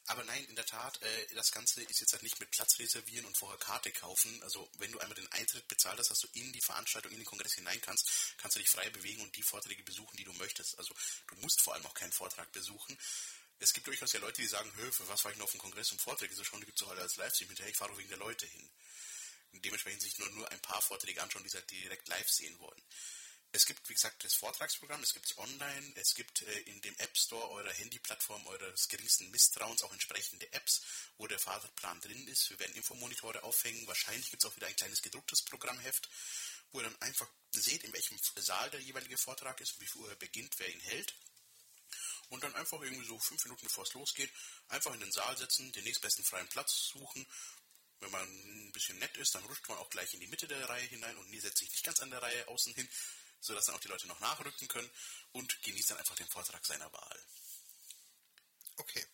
Aber 0.05 0.23
nein, 0.25 0.45
in 0.45 0.55
der 0.55 0.65
Tat, 0.65 1.01
äh, 1.01 1.35
das 1.35 1.51
Ganze 1.51 1.81
ist 1.83 2.01
jetzt 2.01 2.13
halt 2.13 2.21
nicht 2.21 2.39
mit 2.39 2.51
Platz 2.51 2.77
reservieren 2.77 3.25
und 3.25 3.35
vorher 3.37 3.57
Karte 3.57 3.91
kaufen. 3.91 4.43
Also 4.43 4.69
wenn 4.77 4.91
du 4.91 4.99
einmal 4.99 5.15
den 5.15 5.31
Eintritt 5.31 5.67
bezahlt 5.67 5.97
hast, 5.97 6.11
dass 6.11 6.19
du 6.19 6.27
in 6.33 6.53
die 6.53 6.61
Veranstaltung, 6.61 7.11
in 7.11 7.17
den 7.17 7.25
Kongress 7.25 7.53
hinein 7.53 7.81
kannst, 7.81 8.37
kannst 8.37 8.55
du 8.55 8.59
dich 8.59 8.69
frei 8.69 8.87
bewegen 8.91 9.23
und 9.23 9.35
die 9.35 9.43
Vorträge 9.43 9.83
besuchen, 9.83 10.15
die 10.17 10.23
du 10.23 10.33
möchtest. 10.33 10.77
Also 10.77 10.93
du 11.27 11.35
musst 11.37 11.61
vor 11.61 11.73
allem 11.73 11.85
auch 11.87 11.95
keinen 11.95 12.13
Vortrag 12.13 12.51
besuchen. 12.51 12.95
Es 13.57 13.73
gibt 13.73 13.87
durchaus 13.87 14.13
ja 14.13 14.19
Leute, 14.19 14.41
die 14.41 14.47
sagen, 14.47 14.71
Hö, 14.75 14.91
für 14.91 15.07
was 15.07 15.23
war 15.23 15.31
ich 15.31 15.37
noch 15.37 15.45
auf 15.45 15.51
dem 15.51 15.61
Kongress 15.61 15.91
um 15.91 15.97
Vorträge 15.97 16.35
zu 16.35 16.43
schauen? 16.43 16.59
Die 16.59 16.67
gibt 16.67 16.79
es 16.79 16.85
doch 16.85 16.91
alle 16.91 17.01
als 17.01 17.15
Livestream 17.15 17.47
hinterher. 17.47 17.71
Ich 17.71 17.77
fahre 17.77 17.91
doch 17.91 17.97
wegen 17.97 18.09
der 18.09 18.17
Leute 18.19 18.45
hin 18.45 18.69
dementsprechend 19.61 20.01
sich 20.01 20.17
nur, 20.17 20.29
nur 20.31 20.49
ein 20.51 20.61
paar 20.61 20.81
Vorträge 20.81 21.21
anschauen, 21.21 21.43
die 21.43 21.49
sie 21.49 21.57
halt 21.57 21.69
direkt 21.71 22.07
live 22.07 22.29
sehen 22.29 22.57
wollen. 22.59 22.83
Es 23.55 23.67
gibt, 23.67 23.87
wie 23.87 23.93
gesagt, 23.93 24.23
das 24.23 24.33
Vortragsprogramm, 24.33 25.03
es 25.03 25.13
gibt 25.13 25.27
es 25.27 25.37
online, 25.37 25.93
es 25.97 26.15
gibt 26.15 26.41
äh, 26.41 26.59
in 26.61 26.81
dem 26.81 26.95
App 26.97 27.15
Store 27.15 27.51
eurer 27.51 27.71
Handyplattform 27.71 28.47
eures 28.47 28.87
geringsten 28.87 29.29
Misstrauens 29.29 29.83
auch 29.83 29.93
entsprechende 29.93 30.51
Apps, 30.53 30.81
wo 31.17 31.27
der 31.27 31.37
Fahrplan 31.37 32.01
drin 32.01 32.27
ist. 32.29 32.49
Wir 32.49 32.57
werden 32.57 32.75
Infomonitore 32.75 33.43
aufhängen. 33.43 33.85
Wahrscheinlich 33.85 34.31
gibt 34.31 34.43
es 34.43 34.49
auch 34.49 34.55
wieder 34.55 34.65
ein 34.65 34.75
kleines 34.75 35.03
gedrucktes 35.03 35.43
Programmheft, 35.43 36.09
wo 36.71 36.79
ihr 36.79 36.85
dann 36.85 37.01
einfach 37.03 37.29
seht, 37.51 37.83
in 37.83 37.93
welchem 37.93 38.17
Saal 38.37 38.71
der 38.71 38.81
jeweilige 38.81 39.19
Vortrag 39.19 39.61
ist, 39.61 39.79
wie 39.79 39.87
viel 39.87 40.07
er 40.07 40.15
beginnt, 40.15 40.57
wer 40.57 40.73
ihn 40.73 40.79
hält. 40.79 41.13
Und 42.29 42.43
dann 42.43 42.55
einfach 42.55 42.81
irgendwie 42.81 43.05
so 43.05 43.19
fünf 43.19 43.43
Minuten 43.43 43.67
bevor 43.67 43.83
es 43.83 43.93
losgeht, 43.93 44.33
einfach 44.69 44.95
in 44.95 44.99
den 44.99 45.11
Saal 45.11 45.37
setzen, 45.37 45.71
den 45.73 45.83
nächstbesten 45.83 46.25
freien 46.25 46.47
Platz 46.47 46.89
suchen 46.91 47.27
wenn 48.03 48.11
man 48.11 48.27
ein 48.27 48.71
bisschen 48.71 48.99
nett 48.99 49.15
ist, 49.17 49.33
dann 49.35 49.43
rutscht 49.45 49.67
man 49.67 49.77
auch 49.77 49.89
gleich 49.89 50.13
in 50.13 50.19
die 50.19 50.27
Mitte 50.27 50.47
der 50.47 50.67
Reihe 50.69 50.85
hinein 50.87 51.17
und 51.17 51.41
setzt 51.41 51.57
sich 51.59 51.71
nicht 51.71 51.83
ganz 51.83 51.99
an 52.01 52.09
der 52.09 52.21
Reihe 52.21 52.47
außen 52.47 52.73
hin, 52.73 52.87
sodass 53.39 53.65
dann 53.65 53.75
auch 53.75 53.79
die 53.79 53.87
Leute 53.87 54.07
noch 54.07 54.19
nachrücken 54.19 54.67
können 54.67 54.89
und 55.31 55.61
genießt 55.63 55.91
dann 55.91 55.97
einfach 55.97 56.15
den 56.15 56.29
Vortrag 56.29 56.65
seiner 56.65 56.91
Wahl. 56.91 57.25
Okay. 58.77 59.05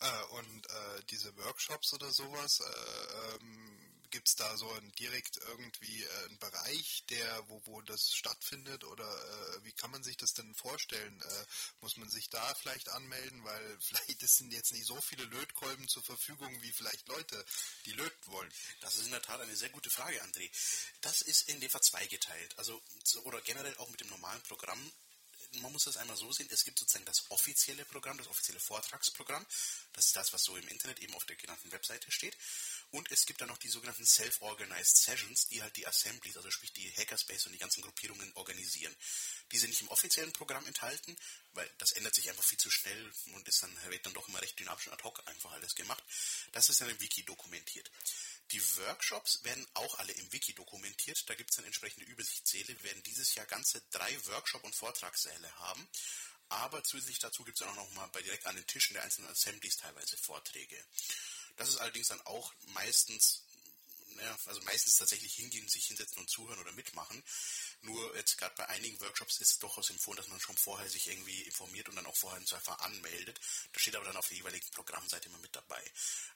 Äh, 0.00 0.22
und 0.24 0.66
äh, 0.70 1.02
diese 1.10 1.36
Workshops 1.36 1.92
oder 1.94 2.12
sowas, 2.12 2.60
äh, 2.60 3.34
ähm, 3.36 3.81
Gibt 4.12 4.28
es 4.28 4.34
da 4.34 4.56
so 4.58 4.70
ein, 4.70 4.92
direkt 4.92 5.38
irgendwie 5.48 6.02
äh, 6.02 6.24
einen 6.26 6.38
Bereich, 6.38 7.02
der, 7.08 7.48
wo, 7.48 7.62
wo 7.64 7.80
das 7.80 8.12
stattfindet 8.12 8.84
oder 8.84 9.04
äh, 9.04 9.64
wie 9.64 9.72
kann 9.72 9.90
man 9.90 10.04
sich 10.04 10.18
das 10.18 10.34
denn 10.34 10.54
vorstellen? 10.54 11.22
Äh, 11.22 11.44
muss 11.80 11.96
man 11.96 12.10
sich 12.10 12.28
da 12.28 12.54
vielleicht 12.54 12.90
anmelden, 12.90 13.42
weil 13.42 13.78
vielleicht 13.80 14.20
sind 14.20 14.52
jetzt 14.52 14.72
nicht 14.72 14.86
so 14.86 15.00
viele 15.00 15.24
Lötkolben 15.24 15.88
zur 15.88 16.04
Verfügung 16.04 16.60
wie 16.60 16.72
vielleicht 16.72 17.08
Leute, 17.08 17.42
die 17.86 17.92
löten 17.92 18.32
wollen? 18.32 18.52
Das 18.82 18.96
ist 18.96 19.06
in 19.06 19.12
der 19.12 19.22
Tat 19.22 19.40
eine 19.40 19.56
sehr 19.56 19.70
gute 19.70 19.90
Frage, 19.90 20.22
André. 20.22 20.50
Das 21.00 21.22
ist 21.22 21.48
in 21.48 21.58
dem 21.60 21.70
Fall 21.70 21.80
zweigeteilt. 21.80 22.58
Also, 22.58 22.80
oder 23.24 23.40
generell 23.40 23.76
auch 23.78 23.88
mit 23.88 24.00
dem 24.00 24.10
normalen 24.10 24.42
Programm 24.42 24.92
man 25.60 25.72
muss 25.72 25.84
das 25.84 25.96
einmal 25.96 26.16
so 26.16 26.30
sehen, 26.32 26.48
es 26.50 26.64
gibt 26.64 26.78
sozusagen 26.78 27.04
das 27.04 27.30
offizielle 27.30 27.84
Programm, 27.84 28.16
das 28.16 28.28
offizielle 28.28 28.60
Vortragsprogramm. 28.60 29.44
Das 29.92 30.06
ist 30.06 30.16
das, 30.16 30.32
was 30.32 30.42
so 30.42 30.56
im 30.56 30.66
Internet 30.68 31.00
eben 31.00 31.14
auf 31.14 31.24
der 31.24 31.36
genannten 31.36 31.70
Webseite 31.72 32.10
steht. 32.10 32.36
Und 32.92 33.10
es 33.10 33.24
gibt 33.24 33.40
dann 33.40 33.48
noch 33.48 33.56
die 33.56 33.70
sogenannten 33.70 34.04
Self-Organized 34.04 34.98
Sessions, 34.98 35.46
die 35.46 35.62
halt 35.62 35.74
die 35.76 35.86
Assemblies, 35.86 36.36
also 36.36 36.50
sprich 36.50 36.74
die 36.74 36.92
Hackerspace 36.92 37.46
und 37.46 37.52
die 37.52 37.58
ganzen 37.58 37.80
Gruppierungen 37.80 38.30
organisieren. 38.34 38.94
Die 39.50 39.56
sind 39.56 39.70
nicht 39.70 39.80
im 39.80 39.88
offiziellen 39.88 40.32
Programm 40.34 40.66
enthalten, 40.66 41.16
weil 41.52 41.68
das 41.78 41.92
ändert 41.92 42.14
sich 42.14 42.28
einfach 42.28 42.44
viel 42.44 42.58
zu 42.58 42.70
schnell 42.70 43.10
und 43.32 43.48
ist 43.48 43.62
dann, 43.62 43.74
wird 43.90 44.04
dann 44.04 44.12
doch 44.12 44.28
immer 44.28 44.42
recht 44.42 44.58
dynamisch 44.58 44.88
und 44.88 44.92
ad 44.92 45.04
hoc 45.04 45.26
einfach 45.26 45.52
alles 45.52 45.74
gemacht. 45.74 46.04
Das 46.52 46.68
ist 46.68 46.82
dann 46.82 46.90
im 46.90 47.00
Wiki 47.00 47.24
dokumentiert. 47.24 47.90
Die 48.50 48.60
Workshops 48.76 49.42
werden 49.42 49.66
auch 49.72 49.98
alle 49.98 50.12
im 50.12 50.30
Wiki 50.30 50.52
dokumentiert. 50.52 51.18
Da 51.30 51.34
gibt 51.34 51.50
es 51.50 51.56
dann 51.56 51.64
entsprechende 51.64 52.04
Übersichtssäle. 52.04 52.68
Wir 52.68 52.82
werden 52.82 53.02
dieses 53.04 53.34
Jahr 53.34 53.46
ganze 53.46 53.80
drei 53.90 54.26
Workshop- 54.26 54.64
und 54.64 54.76
Vortragssäle 54.76 55.50
haben. 55.60 55.88
Aber 56.50 56.84
zusätzlich 56.84 57.20
dazu 57.20 57.44
gibt 57.44 57.58
es 57.58 57.66
auch 57.66 57.74
noch 57.74 57.90
mal 57.92 58.06
bei 58.08 58.20
direkt 58.20 58.44
an 58.44 58.56
den 58.56 58.66
Tischen 58.66 58.92
der 58.92 59.04
einzelnen 59.04 59.30
Assemblies 59.30 59.78
teilweise 59.78 60.18
Vorträge. 60.18 60.84
Das 61.56 61.68
ist 61.68 61.78
allerdings 61.78 62.08
dann 62.08 62.20
auch 62.22 62.52
meistens, 62.74 63.44
ja, 64.20 64.38
also 64.46 64.60
meistens 64.62 64.96
tatsächlich 64.96 65.34
hingehen, 65.34 65.68
sich 65.68 65.86
hinsetzen 65.86 66.18
und 66.18 66.30
zuhören 66.30 66.60
oder 66.60 66.72
mitmachen. 66.72 67.22
Nur 67.84 68.14
jetzt 68.16 68.38
gerade 68.38 68.54
bei 68.56 68.68
einigen 68.68 69.00
Workshops 69.00 69.40
ist 69.40 69.52
es 69.52 69.58
durchaus 69.58 69.90
empfohlen, 69.90 70.16
dass 70.16 70.28
man 70.28 70.38
schon 70.38 70.56
vorher 70.56 70.88
sich 70.88 71.08
irgendwie 71.08 71.42
informiert 71.42 71.88
und 71.88 71.96
dann 71.96 72.06
auch 72.06 72.16
vorher 72.16 72.38
einfach 72.38 72.78
anmeldet. 72.78 73.40
Das 73.72 73.82
steht 73.82 73.96
aber 73.96 74.04
dann 74.04 74.16
auf 74.16 74.28
der 74.28 74.36
jeweiligen 74.36 74.70
Programmseite 74.70 75.28
immer 75.28 75.38
mit 75.38 75.54
dabei. 75.56 75.82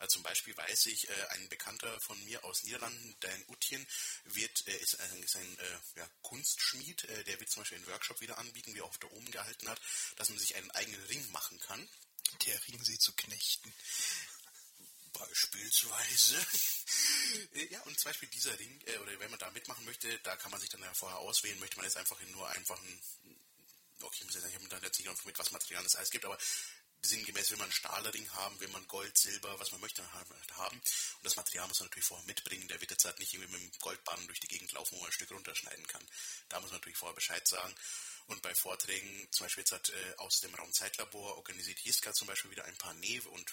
Also 0.00 0.14
zum 0.14 0.22
Beispiel 0.24 0.56
weiß 0.56 0.86
ich, 0.86 1.08
äh, 1.08 1.26
ein 1.30 1.48
Bekannter 1.48 2.00
von 2.00 2.22
mir 2.24 2.42
aus 2.44 2.64
Niederlanden, 2.64 3.16
Dan 3.20 3.44
Utjen, 3.46 3.86
wird, 4.24 4.66
äh, 4.66 4.76
ist 4.78 4.98
ein, 4.98 5.22
ist 5.22 5.36
ein 5.36 5.58
äh, 5.58 5.78
ja, 5.98 6.10
Kunstschmied, 6.22 7.04
äh, 7.04 7.24
der 7.24 7.38
wird 7.38 7.50
zum 7.50 7.62
Beispiel 7.62 7.78
einen 7.78 7.86
Workshop 7.86 8.20
wieder 8.20 8.38
anbieten, 8.38 8.74
wie 8.74 8.80
er 8.80 8.84
auch 8.84 8.96
da 8.96 9.06
oben 9.08 9.30
gehalten 9.30 9.68
hat, 9.68 9.80
dass 10.16 10.28
man 10.28 10.38
sich 10.38 10.56
einen 10.56 10.70
eigenen 10.72 11.02
Ring 11.04 11.30
machen 11.30 11.60
kann. 11.60 11.88
Der 12.44 12.66
Ring 12.66 12.82
sie 12.82 12.98
zu 12.98 13.12
knechten. 13.12 13.72
Beispielsweise. 15.18 16.36
ja, 17.70 17.80
und 17.82 17.98
zum 17.98 18.10
Beispiel 18.10 18.28
dieser 18.28 18.58
Ring, 18.58 18.80
äh, 18.86 18.98
oder 18.98 19.18
wenn 19.18 19.30
man 19.30 19.38
da 19.38 19.50
mitmachen 19.50 19.84
möchte, 19.84 20.18
da 20.20 20.36
kann 20.36 20.50
man 20.50 20.60
sich 20.60 20.70
dann 20.70 20.82
ja 20.82 20.92
vorher 20.94 21.18
auswählen, 21.18 21.58
möchte 21.58 21.76
man 21.76 21.84
jetzt 21.86 21.96
einfach 21.96 22.20
nur 22.32 22.48
einfach 22.50 22.78
ein, 22.82 23.00
okay, 24.02 24.18
ich 24.20 24.24
muss 24.24 24.34
jetzt 24.34 24.54
habe 24.54 24.68
dann 24.68 24.82
jetzt 24.82 24.98
nicht 24.98 25.24
mit 25.24 25.38
was 25.38 25.52
Material 25.52 25.84
es 25.84 25.96
alles 25.96 26.10
gibt, 26.10 26.24
aber 26.24 26.38
sinngemäß 27.06 27.50
will 27.50 27.58
man 27.58 27.72
Stahlring 27.72 28.28
haben, 28.32 28.58
will 28.60 28.68
man 28.68 28.86
Gold, 28.88 29.16
Silber, 29.16 29.58
was 29.58 29.72
man 29.72 29.80
möchte 29.80 30.02
haben. 30.12 30.76
Und 30.76 31.24
das 31.24 31.36
Material 31.36 31.66
muss 31.68 31.80
man 31.80 31.88
natürlich 31.88 32.06
vorher 32.06 32.26
mitbringen. 32.26 32.68
Der 32.68 32.80
wird 32.80 32.90
jetzt 32.90 33.04
halt 33.04 33.18
nicht 33.18 33.32
irgendwie 33.32 33.52
mit 33.52 33.62
dem 33.62 33.80
Goldbahn 33.80 34.26
durch 34.26 34.40
die 34.40 34.48
Gegend 34.48 34.72
laufen, 34.72 34.96
wo 34.96 35.00
man 35.00 35.08
ein 35.08 35.12
Stück 35.12 35.30
runterschneiden 35.30 35.86
kann. 35.86 36.06
Da 36.48 36.60
muss 36.60 36.70
man 36.70 36.80
natürlich 36.80 36.98
vorher 36.98 37.14
Bescheid 37.14 37.46
sagen. 37.46 37.74
Und 38.26 38.42
bei 38.42 38.54
Vorträgen, 38.54 39.28
zum 39.30 39.44
Beispiel 39.44 39.62
jetzt 39.62 39.72
hat 39.72 39.88
äh, 39.88 40.14
aus 40.16 40.40
dem 40.40 40.54
Raum 40.54 40.72
Zeitlabor 40.72 41.36
organisiert 41.36 41.78
Jiska 41.80 42.12
zum 42.12 42.26
Beispiel 42.26 42.50
wieder 42.50 42.64
ein 42.64 42.76
paar 42.76 42.94
Näh- 42.94 43.24
und 43.26 43.50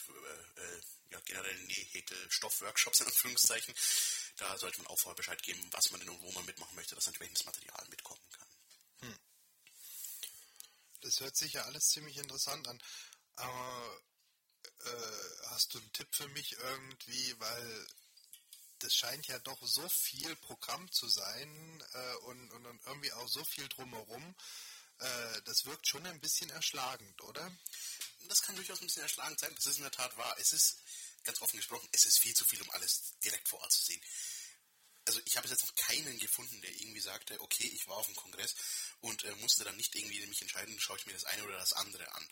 äh, 0.57 0.61
äh 0.61 0.81
ja, 1.11 1.19
generell 1.25 1.55
Näh-Häkel-Stoff-Workshops 1.65 3.01
in 3.01 3.05
Anführungszeichen. 3.05 3.75
Da 4.37 4.57
sollte 4.57 4.79
man 4.79 4.87
auch 4.87 4.99
vorher 4.99 5.15
Bescheid 5.15 5.41
geben, 5.43 5.61
was 5.71 5.91
man 5.91 5.99
denn 5.99 6.09
und 6.09 6.21
wo 6.21 6.31
man 6.31 6.45
mitmachen 6.45 6.75
möchte, 6.75 6.95
dass 6.95 7.05
entsprechendes 7.05 7.45
Material 7.45 7.85
mitkommen 7.89 8.27
kann. 8.31 8.47
Hm. 9.01 9.19
Das 11.01 11.19
hört 11.19 11.37
sich 11.37 11.53
ja 11.53 11.63
alles 11.65 11.89
ziemlich 11.89 12.17
interessant 12.17 12.67
an. 12.67 12.81
Aber 13.36 14.01
äh, 14.86 15.47
hast 15.47 15.73
du 15.73 15.79
einen 15.79 15.93
Tipp 15.93 16.07
für 16.11 16.27
mich 16.29 16.53
irgendwie, 16.53 17.39
weil 17.39 17.88
das 18.79 18.93
scheint 18.93 19.27
ja 19.27 19.39
doch 19.39 19.59
so 19.65 19.88
viel 19.89 20.36
Programm 20.38 20.91
zu 20.91 21.07
sein 21.07 21.84
äh, 21.93 22.15
und, 22.25 22.51
und, 22.51 22.65
und, 22.65 22.86
irgendwie 22.86 23.13
auch 23.13 23.27
so 23.27 23.43
viel 23.45 23.67
drumherum. 23.69 24.36
Äh, 24.99 25.41
das 25.45 25.65
wirkt 25.65 25.88
schon 25.88 26.05
ein 26.05 26.19
bisschen 26.19 26.49
erschlagend, 26.49 27.21
oder? 27.21 27.51
Das 28.27 28.41
kann 28.41 28.55
durchaus 28.55 28.81
ein 28.81 28.88
bisschen 28.88 29.03
erschlagend 29.03 29.39
sein. 29.39 29.53
Das 29.55 29.65
ist 29.65 29.77
in 29.77 29.84
der 29.84 29.91
Tat 29.91 30.15
wahr. 30.17 30.36
Es 30.38 30.53
ist, 30.53 30.77
ganz 31.23 31.41
offen 31.41 31.57
gesprochen, 31.57 31.88
es 31.91 32.05
ist 32.05 32.19
viel 32.19 32.34
zu 32.34 32.45
viel, 32.45 32.61
um 32.61 32.69
alles 32.71 33.13
direkt 33.23 33.47
vor 33.47 33.59
Ort 33.61 33.71
zu 33.71 33.84
sehen. 33.84 34.01
Also 35.05 35.19
ich 35.25 35.36
habe 35.36 35.47
jetzt 35.47 35.65
noch 35.65 35.75
keinen 35.75 36.17
gefunden, 36.19 36.61
der 36.61 36.71
irgendwie 36.71 37.01
sagte, 37.01 37.39
okay, 37.41 37.67
ich 37.67 37.88
war 37.88 37.97
auf 37.97 38.05
dem 38.05 38.15
Kongress 38.15 38.55
und 39.01 39.23
äh, 39.23 39.36
musste 39.36 39.63
dann 39.63 39.75
nicht 39.75 39.93
irgendwie 39.95 40.25
mich 40.27 40.41
entscheiden, 40.41 40.79
schaue 40.79 40.97
ich 40.97 41.05
mir 41.05 41.13
das 41.13 41.25
eine 41.25 41.43
oder 41.43 41.57
das 41.57 41.73
andere 41.73 42.09
an 42.13 42.29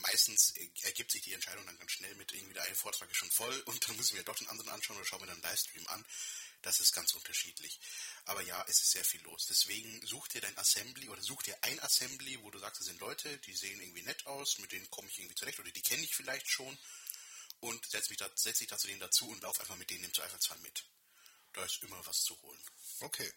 meistens 0.00 0.54
ergibt 0.82 1.10
sich 1.12 1.22
die 1.22 1.32
Entscheidung 1.32 1.66
dann 1.66 1.78
ganz 1.78 1.92
schnell 1.92 2.14
mit 2.16 2.32
irgendwie 2.32 2.54
der 2.54 2.64
eine 2.64 2.74
Vortrag 2.74 3.10
ist 3.10 3.16
schon 3.16 3.30
voll 3.30 3.58
und 3.66 3.88
dann 3.88 3.96
muss 3.96 4.06
ich 4.06 4.14
mir 4.14 4.24
doch 4.24 4.36
den 4.36 4.48
anderen 4.48 4.70
anschauen 4.70 4.96
oder 4.96 5.06
schaue 5.06 5.20
mir 5.20 5.26
dann 5.26 5.36
einen 5.36 5.42
Livestream 5.42 5.86
an. 5.88 6.04
Das 6.62 6.80
ist 6.80 6.92
ganz 6.92 7.12
unterschiedlich. 7.14 7.78
Aber 8.24 8.42
ja, 8.42 8.64
es 8.68 8.80
ist 8.80 8.90
sehr 8.90 9.04
viel 9.04 9.22
los. 9.22 9.46
Deswegen 9.48 10.04
such 10.04 10.28
dir 10.28 10.40
dein 10.40 10.58
Assembly 10.58 11.08
oder 11.08 11.22
such 11.22 11.44
dir 11.44 11.56
ein 11.62 11.78
Assembly, 11.80 12.42
wo 12.42 12.50
du 12.50 12.58
sagst, 12.58 12.80
das 12.80 12.88
sind 12.88 13.00
Leute, 13.00 13.38
die 13.38 13.54
sehen 13.54 13.80
irgendwie 13.80 14.02
nett 14.02 14.26
aus, 14.26 14.58
mit 14.58 14.72
denen 14.72 14.90
komme 14.90 15.08
ich 15.08 15.18
irgendwie 15.18 15.36
zurecht 15.36 15.60
oder 15.60 15.70
die 15.70 15.82
kenne 15.82 16.02
ich 16.02 16.14
vielleicht 16.14 16.50
schon 16.50 16.76
und 17.60 17.86
setz 17.86 18.08
mich 18.10 18.18
da, 18.18 18.28
setz 18.34 18.58
dich 18.58 18.68
da 18.68 18.78
zu 18.78 18.88
denen 18.88 19.00
dazu 19.00 19.28
und 19.28 19.42
lauf 19.42 19.60
einfach 19.60 19.76
mit 19.76 19.90
denen 19.90 20.04
im 20.04 20.14
Zweifelsfall 20.14 20.58
mit. 20.58 20.84
Da 21.52 21.64
ist 21.64 21.82
immer 21.82 22.04
was 22.06 22.22
zu 22.22 22.40
holen. 22.42 22.60
Okay. 23.00 23.32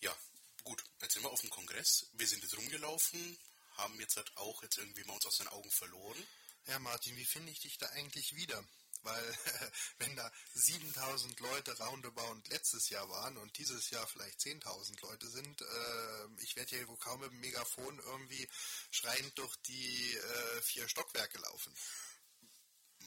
Ja, 0.00 0.16
gut, 0.64 0.82
jetzt 1.00 1.14
sind 1.14 1.22
wir 1.22 1.30
auf 1.30 1.40
dem 1.40 1.50
Kongress. 1.50 2.06
Wir 2.12 2.26
sind 2.26 2.42
jetzt 2.42 2.56
rumgelaufen, 2.56 3.38
haben 3.76 3.98
jetzt 4.00 4.16
halt 4.16 4.36
auch 4.36 4.62
jetzt 4.62 4.78
irgendwie 4.78 5.04
mal 5.04 5.14
uns 5.14 5.26
aus 5.26 5.38
den 5.38 5.48
Augen 5.48 5.70
verloren. 5.70 6.26
Ja, 6.66 6.78
Martin, 6.78 7.16
wie 7.16 7.24
finde 7.24 7.50
ich 7.50 7.60
dich 7.60 7.78
da 7.78 7.86
eigentlich 7.90 8.34
wieder? 8.34 8.62
Weil 9.02 9.38
wenn 9.98 10.16
da 10.16 10.30
7000 10.54 11.38
Leute 11.40 11.76
roundabout 11.78 12.42
letztes 12.48 12.88
Jahr 12.90 13.08
waren 13.08 13.36
und 13.38 13.56
dieses 13.58 13.90
Jahr 13.90 14.06
vielleicht 14.06 14.40
10.000 14.40 15.00
Leute 15.02 15.28
sind, 15.28 15.62
äh, 15.62 16.42
ich 16.42 16.56
werde 16.56 16.76
hier 16.76 16.88
wohl 16.88 16.98
kaum 16.98 17.20
mit 17.20 17.30
dem 17.30 17.40
Megafon 17.40 17.98
irgendwie 18.00 18.48
schreiend 18.90 19.38
durch 19.38 19.54
die 19.66 20.14
äh, 20.14 20.62
vier 20.62 20.88
Stockwerke 20.88 21.38
laufen. 21.38 21.74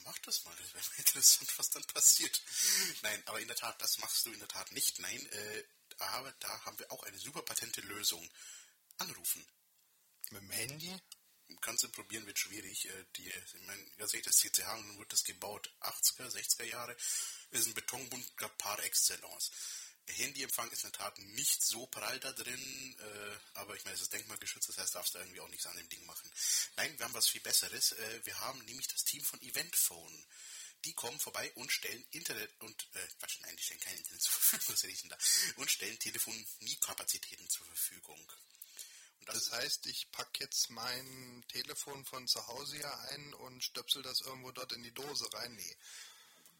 Mach 0.05 0.17
das 0.19 0.43
mal, 0.45 0.55
das 0.55 0.73
wäre 0.73 0.85
interessant, 0.97 1.57
was 1.57 1.69
dann 1.69 1.83
passiert. 1.83 2.41
Nein, 3.03 3.21
aber 3.25 3.39
in 3.39 3.47
der 3.47 3.57
Tat, 3.57 3.79
das 3.81 3.97
machst 3.99 4.25
du 4.25 4.31
in 4.31 4.39
der 4.39 4.47
Tat 4.47 4.71
nicht. 4.71 4.99
Nein, 4.99 5.25
äh, 5.27 5.63
aber 6.09 6.31
da 6.39 6.65
haben 6.65 6.79
wir 6.79 6.91
auch 6.91 7.03
eine 7.03 7.17
super 7.17 7.41
patente 7.41 7.81
Lösung. 7.81 8.27
Anrufen. 8.97 9.45
Mit 10.31 10.41
dem 10.41 10.51
Handy? 10.51 11.01
kannst 11.59 11.83
du 11.83 11.89
probieren, 11.89 12.25
wird 12.25 12.39
schwierig. 12.39 12.85
Äh, 12.85 13.05
die, 13.17 13.27
ich 13.27 13.61
meine, 13.65 13.83
ganz 13.97 14.13
ehrlich, 14.13 14.25
das 14.25 14.37
CCH 14.37 14.67
nun 14.85 14.99
wird 14.99 15.11
das 15.11 15.23
gebaut 15.23 15.73
80er, 15.81 16.29
60er 16.29 16.63
Jahre, 16.63 16.95
ist 17.51 17.67
ein 17.67 17.73
Betonbunker 17.73 18.49
par 18.49 18.81
excellence. 18.83 19.51
Handyempfang 20.07 20.69
ist 20.71 20.83
in 20.83 20.91
der 20.91 20.99
Tat 20.99 21.19
nicht 21.19 21.63
so 21.63 21.85
prall 21.87 22.19
da 22.19 22.31
drin, 22.31 22.95
äh, 22.99 23.37
aber 23.53 23.75
ich 23.75 23.83
meine, 23.85 23.95
es 23.95 24.01
ist 24.01 24.13
denkmalgeschützt, 24.13 24.69
das 24.69 24.77
heißt, 24.77 24.95
darfst 24.95 25.13
du 25.13 25.19
irgendwie 25.19 25.39
auch 25.39 25.47
nichts 25.49 25.67
an 25.67 25.77
dem 25.77 25.87
Ding 25.89 26.05
machen. 26.05 26.29
Nein, 26.75 26.97
wir 26.97 27.05
haben 27.05 27.13
was 27.13 27.27
viel 27.27 27.41
Besseres. 27.41 27.93
Äh, 27.93 28.25
wir 28.25 28.39
haben 28.39 28.63
nämlich 28.65 28.87
das 28.87 29.03
Team 29.03 29.23
von 29.23 29.41
Eventphone. 29.41 30.25
Die 30.85 30.93
kommen 30.93 31.19
vorbei 31.19 31.51
und 31.55 31.71
stellen 31.71 32.03
Internet 32.11 32.49
und, 32.59 32.87
äh, 32.95 33.07
Quatsch, 33.19 33.37
nein, 33.41 33.55
die 33.55 33.63
stellen 33.63 33.79
kein 33.81 33.97
Internet 33.97 34.21
zur 34.21 34.33
Verfügung, 34.33 34.67
was 34.73 34.83
ich 34.83 35.01
denn 35.01 35.09
da? 35.09 35.17
Und 35.57 35.69
stellen 35.69 35.99
Telefonie-Kapazitäten 35.99 37.49
zur 37.49 37.65
Verfügung. 37.65 38.31
Das, 39.25 39.35
das, 39.35 39.51
heißt, 39.51 39.85
ich 39.87 40.11
packe 40.11 40.43
jetzt 40.43 40.69
mein 40.71 41.43
Telefon 41.47 42.03
von 42.05 42.27
zu 42.27 42.45
Hause 42.47 42.77
hier 42.77 42.99
ein 43.09 43.33
und 43.35 43.63
stöpsel 43.63 44.01
das 44.01 44.21
irgendwo 44.21 44.51
dort 44.51 44.71
in 44.71 44.83
die 44.83 44.93
Dose 44.93 45.31
rein. 45.33 45.53
Nee. 45.55 45.77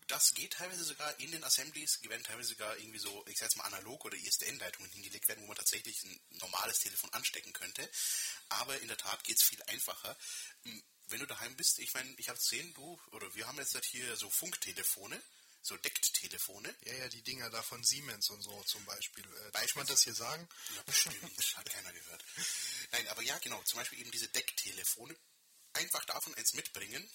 Das 0.08 0.34
geht 0.34 0.54
teilweise 0.54 0.84
sogar 0.84 1.18
in 1.20 1.32
den 1.32 1.44
Assemblies, 1.44 2.00
werden 2.04 2.24
teilweise 2.24 2.50
sogar 2.50 2.78
irgendwie 2.78 3.00
so, 3.00 3.26
ich 3.28 3.38
sag 3.38 3.56
mal, 3.56 3.64
analog 3.64 4.04
oder 4.06 4.18
ISDN-Leitungen 4.18 4.92
hingelegt 4.92 5.28
werden, 5.28 5.44
wo 5.44 5.48
man 5.48 5.56
tatsächlich 5.56 6.04
ein 6.04 6.20
normales 6.40 6.80
Telefon 6.80 7.10
anstecken 7.14 7.54
könnte. 7.54 7.90
Aber 8.50 8.80
in 8.82 8.90
der 8.90 8.98
Tat 8.98 9.24
geht 9.24 9.38
es 9.38 9.44
viel 9.44 9.62
einfacher. 9.64 10.18
Wenn 11.12 11.20
du 11.20 11.28
daheim 11.28 11.56
bist, 11.56 11.80
ich 11.80 11.94
meine, 11.94 12.14
ich 12.18 12.30
habe 12.30 12.40
gesehen, 12.40 12.74
du, 12.74 13.00
oder 13.12 13.34
wir 13.36 13.48
haben 13.48 13.58
jetzt 13.58 13.74
halt 13.74 13.86
hier 13.86 14.16
so 14.16 14.30
Funktelefone, 14.30 15.22
so 15.62 15.78
Decktelefone. 15.78 16.74
Ja, 16.86 16.94
ja, 16.96 17.10
die 17.10 17.22
Dinger 17.22 17.50
da 17.50 17.62
von 17.62 17.84
Siemens 17.84 18.30
und 18.30 18.42
so 18.42 18.64
zum 18.64 18.84
Beispiel. 18.86 19.24
Äh, 19.24 19.52
darf 19.52 19.76
man 19.76 19.86
das 19.88 20.04
hier 20.04 20.16
sagen? 20.16 20.48
Ja, 20.76 20.84
bestimmt, 20.84 21.38
das 21.38 21.56
hat 21.56 21.70
keiner 21.70 21.94
gehört. 21.94 22.24
Nein, 22.92 23.08
aber 23.10 23.22
ja, 23.22 23.38
genau, 23.40 23.62
zum 23.64 23.80
Beispiel 23.80 24.00
eben 24.00 24.12
diese 24.12 24.30
Decktelefone. 24.30 25.16
Einfach 25.74 26.04
davon 26.06 26.34
eins 26.36 26.54
mitbringen. 26.54 27.10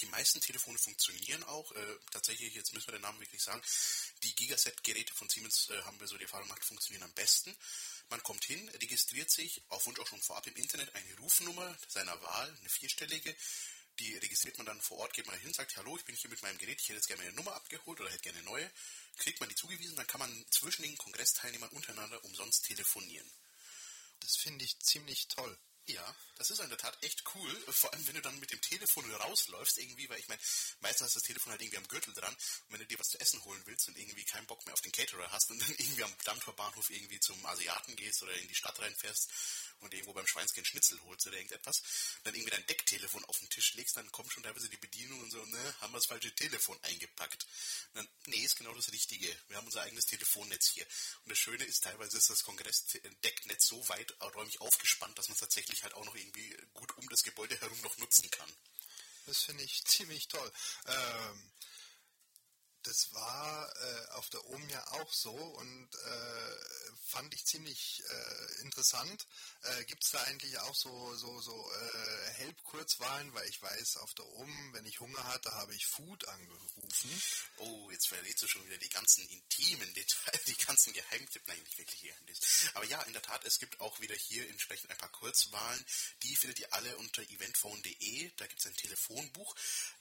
Die 0.00 0.06
meisten 0.06 0.40
Telefone 0.40 0.78
funktionieren 0.78 1.44
auch. 1.44 1.70
Äh, 1.72 1.96
tatsächlich, 2.10 2.54
jetzt 2.54 2.72
müssen 2.72 2.88
wir 2.88 2.92
den 2.92 3.02
Namen 3.02 3.20
wirklich 3.20 3.42
sagen, 3.42 3.62
die 4.22 4.34
Gigaset-Geräte 4.34 5.14
von 5.14 5.28
Siemens 5.28 5.68
äh, 5.70 5.82
haben 5.82 6.00
wir 6.00 6.08
so 6.08 6.16
die 6.16 6.24
Erfahrung 6.24 6.48
gemacht, 6.48 6.64
funktionieren 6.64 7.04
am 7.04 7.12
besten. 7.12 7.56
Man 8.10 8.22
kommt 8.22 8.44
hin, 8.44 8.68
registriert 8.80 9.30
sich, 9.30 9.62
auf 9.68 9.86
Wunsch 9.86 9.98
auch 9.98 10.06
schon 10.06 10.20
vorab 10.20 10.46
im 10.46 10.54
Internet, 10.56 10.94
eine 10.94 11.18
Rufnummer 11.18 11.76
seiner 11.88 12.20
Wahl, 12.22 12.56
eine 12.60 12.68
vierstellige, 12.68 13.34
die 14.00 14.14
registriert 14.16 14.58
man 14.58 14.66
dann 14.66 14.80
vor 14.80 14.98
Ort, 14.98 15.12
geht 15.12 15.26
man 15.26 15.38
hin, 15.38 15.52
sagt, 15.52 15.76
hallo, 15.76 15.96
ich 15.96 16.04
bin 16.04 16.16
hier 16.16 16.30
mit 16.30 16.42
meinem 16.42 16.58
Gerät, 16.58 16.80
ich 16.80 16.88
hätte 16.88 16.96
jetzt 16.96 17.06
gerne 17.06 17.22
eine 17.22 17.32
Nummer 17.32 17.54
abgeholt 17.54 18.00
oder 18.00 18.10
hätte 18.10 18.22
gerne 18.22 18.38
eine 18.38 18.48
neue. 18.50 18.70
Kriegt 19.18 19.38
man 19.38 19.48
die 19.48 19.54
zugewiesen, 19.54 19.96
dann 19.96 20.06
kann 20.06 20.18
man 20.18 20.46
zwischen 20.50 20.82
den 20.82 20.98
Kongressteilnehmern 20.98 21.70
untereinander 21.70 22.22
umsonst 22.24 22.64
telefonieren. 22.64 23.30
Das 24.20 24.36
finde 24.36 24.64
ich 24.64 24.78
ziemlich 24.80 25.28
toll. 25.28 25.56
Ja, 25.86 26.16
das 26.36 26.50
ist 26.50 26.60
in 26.60 26.68
der 26.70 26.78
Tat 26.78 26.96
echt 27.02 27.22
cool. 27.34 27.72
Vor 27.72 27.92
allem, 27.92 28.06
wenn 28.06 28.14
du 28.14 28.22
dann 28.22 28.40
mit 28.40 28.50
dem 28.50 28.60
Telefon 28.60 29.08
rausläufst, 29.14 29.78
irgendwie, 29.78 30.08
weil 30.08 30.18
ich 30.18 30.28
meine, 30.28 30.40
meistens 30.80 31.06
hast 31.06 31.16
du 31.16 31.20
das 31.20 31.26
Telefon 31.26 31.52
halt 31.52 31.60
irgendwie 31.60 31.76
am 31.76 31.88
Gürtel 31.88 32.14
dran. 32.14 32.32
Und 32.34 32.72
wenn 32.72 32.80
du 32.80 32.86
dir 32.86 32.98
was 32.98 33.08
zu 33.08 33.20
essen 33.20 33.44
holen 33.44 33.60
willst 33.66 33.88
und 33.88 33.98
irgendwie 33.98 34.24
keinen 34.24 34.46
Bock 34.46 34.64
mehr 34.64 34.72
auf 34.72 34.80
den 34.80 34.92
Caterer 34.92 35.30
hast 35.30 35.50
und 35.50 35.60
dann 35.60 35.68
irgendwie 35.78 36.04
am 36.04 36.14
Dammtorbahnhof 36.24 36.88
irgendwie 36.88 37.20
zum 37.20 37.44
Asiaten 37.46 37.96
gehst 37.96 38.22
oder 38.22 38.32
in 38.34 38.48
die 38.48 38.54
Stadt 38.54 38.80
reinfährst 38.80 39.30
und 39.80 39.92
irgendwo 39.92 40.12
beim 40.12 40.26
Schweinskind 40.26 40.66
Schnitzel 40.66 41.00
holst 41.02 41.26
oder 41.26 41.36
irgendetwas, 41.36 41.82
dann 42.24 42.34
irgendwie 42.34 42.50
dein 42.50 42.66
Decktelefon 42.66 43.24
auf 43.26 43.38
den 43.38 43.50
Tisch 43.50 43.74
legst, 43.74 43.96
dann 43.96 44.10
kommt 44.12 44.32
schon 44.32 44.42
teilweise 44.42 44.68
die 44.68 44.76
Bedienung 44.76 45.20
und 45.20 45.30
so, 45.30 45.44
ne, 45.44 45.74
haben 45.80 45.92
wir 45.92 45.98
das 45.98 46.06
falsche 46.06 46.34
Telefon 46.34 46.78
eingepackt. 46.82 47.46
Und 47.92 47.96
dann, 47.96 48.08
nee, 48.26 48.44
ist 48.44 48.56
genau 48.56 48.74
das 48.74 48.90
Richtige. 48.92 49.34
Wir 49.48 49.56
haben 49.56 49.66
unser 49.66 49.82
eigenes 49.82 50.06
Telefonnetz 50.06 50.70
hier. 50.70 50.86
Und 51.24 51.30
das 51.30 51.38
Schöne 51.38 51.64
ist, 51.64 51.84
teilweise 51.84 52.16
ist 52.16 52.30
das 52.30 52.42
Kongressdecknetz 52.42 53.66
so 53.66 53.88
weit 53.88 54.14
räumlich 54.20 54.60
aufgespannt, 54.60 55.18
dass 55.18 55.28
man 55.28 55.34
es 55.34 55.40
tatsächlich 55.40 55.73
halt 55.82 55.94
auch 55.94 56.04
noch 56.04 56.14
irgendwie 56.14 56.56
gut 56.72 56.96
um 56.96 57.08
das 57.08 57.22
Gebäude 57.22 57.58
herum 57.60 57.80
noch 57.82 57.96
nutzen 57.98 58.30
kann. 58.30 58.50
Das 59.26 59.42
finde 59.42 59.62
ich 59.64 59.84
ziemlich 59.84 60.28
toll. 60.28 60.52
Ähm, 60.86 61.50
das 62.84 63.12
war 63.12 63.74
äh, 63.76 64.06
auf 64.12 64.28
der 64.30 64.44
OM 64.46 64.68
ja 64.68 64.86
auch 64.92 65.12
so 65.12 65.32
und 65.32 65.94
äh, 65.94 66.56
fand 67.06 67.32
ich 67.34 67.44
ziemlich 67.46 68.02
äh, 68.08 68.62
interessant. 68.62 69.26
Äh, 69.62 69.84
Gibt 69.84 70.04
es 70.04 70.10
da 70.10 70.22
eigentlich 70.24 70.58
auch 70.58 70.74
so, 70.74 71.14
so, 71.16 71.40
so 71.40 71.72
äh, 71.72 72.30
Help-Kurzwahlen? 72.34 73.32
Weil 73.34 73.48
ich 73.48 73.62
weiß, 73.62 73.98
auf 73.98 74.12
der 74.14 74.26
OM, 74.26 74.72
wenn 74.74 74.84
ich 74.84 75.00
Hunger 75.00 75.24
hatte, 75.24 75.50
habe 75.52 75.74
ich 75.74 75.86
Food 75.86 76.26
angerufen. 76.28 77.22
Oh, 77.58 77.90
jetzt 77.90 78.08
verrätst 78.08 78.42
du 78.42 78.48
schon 78.48 78.64
wieder 78.66 78.78
die 78.78 78.88
ganzen 78.88 79.26
intimen 79.28 79.94
Details, 79.94 80.44
die 80.46 80.56
ganzen 80.56 80.92
Geheimtipps. 80.92 81.46
Nein, 81.46 81.62
nicht 81.62 81.78
wirklich 81.78 82.02
Geheimnis. 82.02 82.70
Aber 82.74 82.84
ja, 82.84 83.00
in 83.02 83.12
der 83.12 83.22
Tat, 83.22 83.44
es 83.44 83.58
gibt 83.58 83.80
auch 83.80 84.00
wieder 84.00 84.14
hier 84.14 84.48
entsprechend 84.50 84.90
ein 84.90 84.98
paar 84.98 85.12
Kurzwahlen. 85.12 85.84
Die 86.22 86.36
findet 86.36 86.58
ihr 86.60 86.72
alle 86.74 86.96
unter 86.98 87.22
eventphone.de. 87.22 88.30
Da 88.36 88.46
gibt 88.46 88.60
es 88.60 88.66
ein 88.66 88.76
Telefonbuch. 88.76 89.54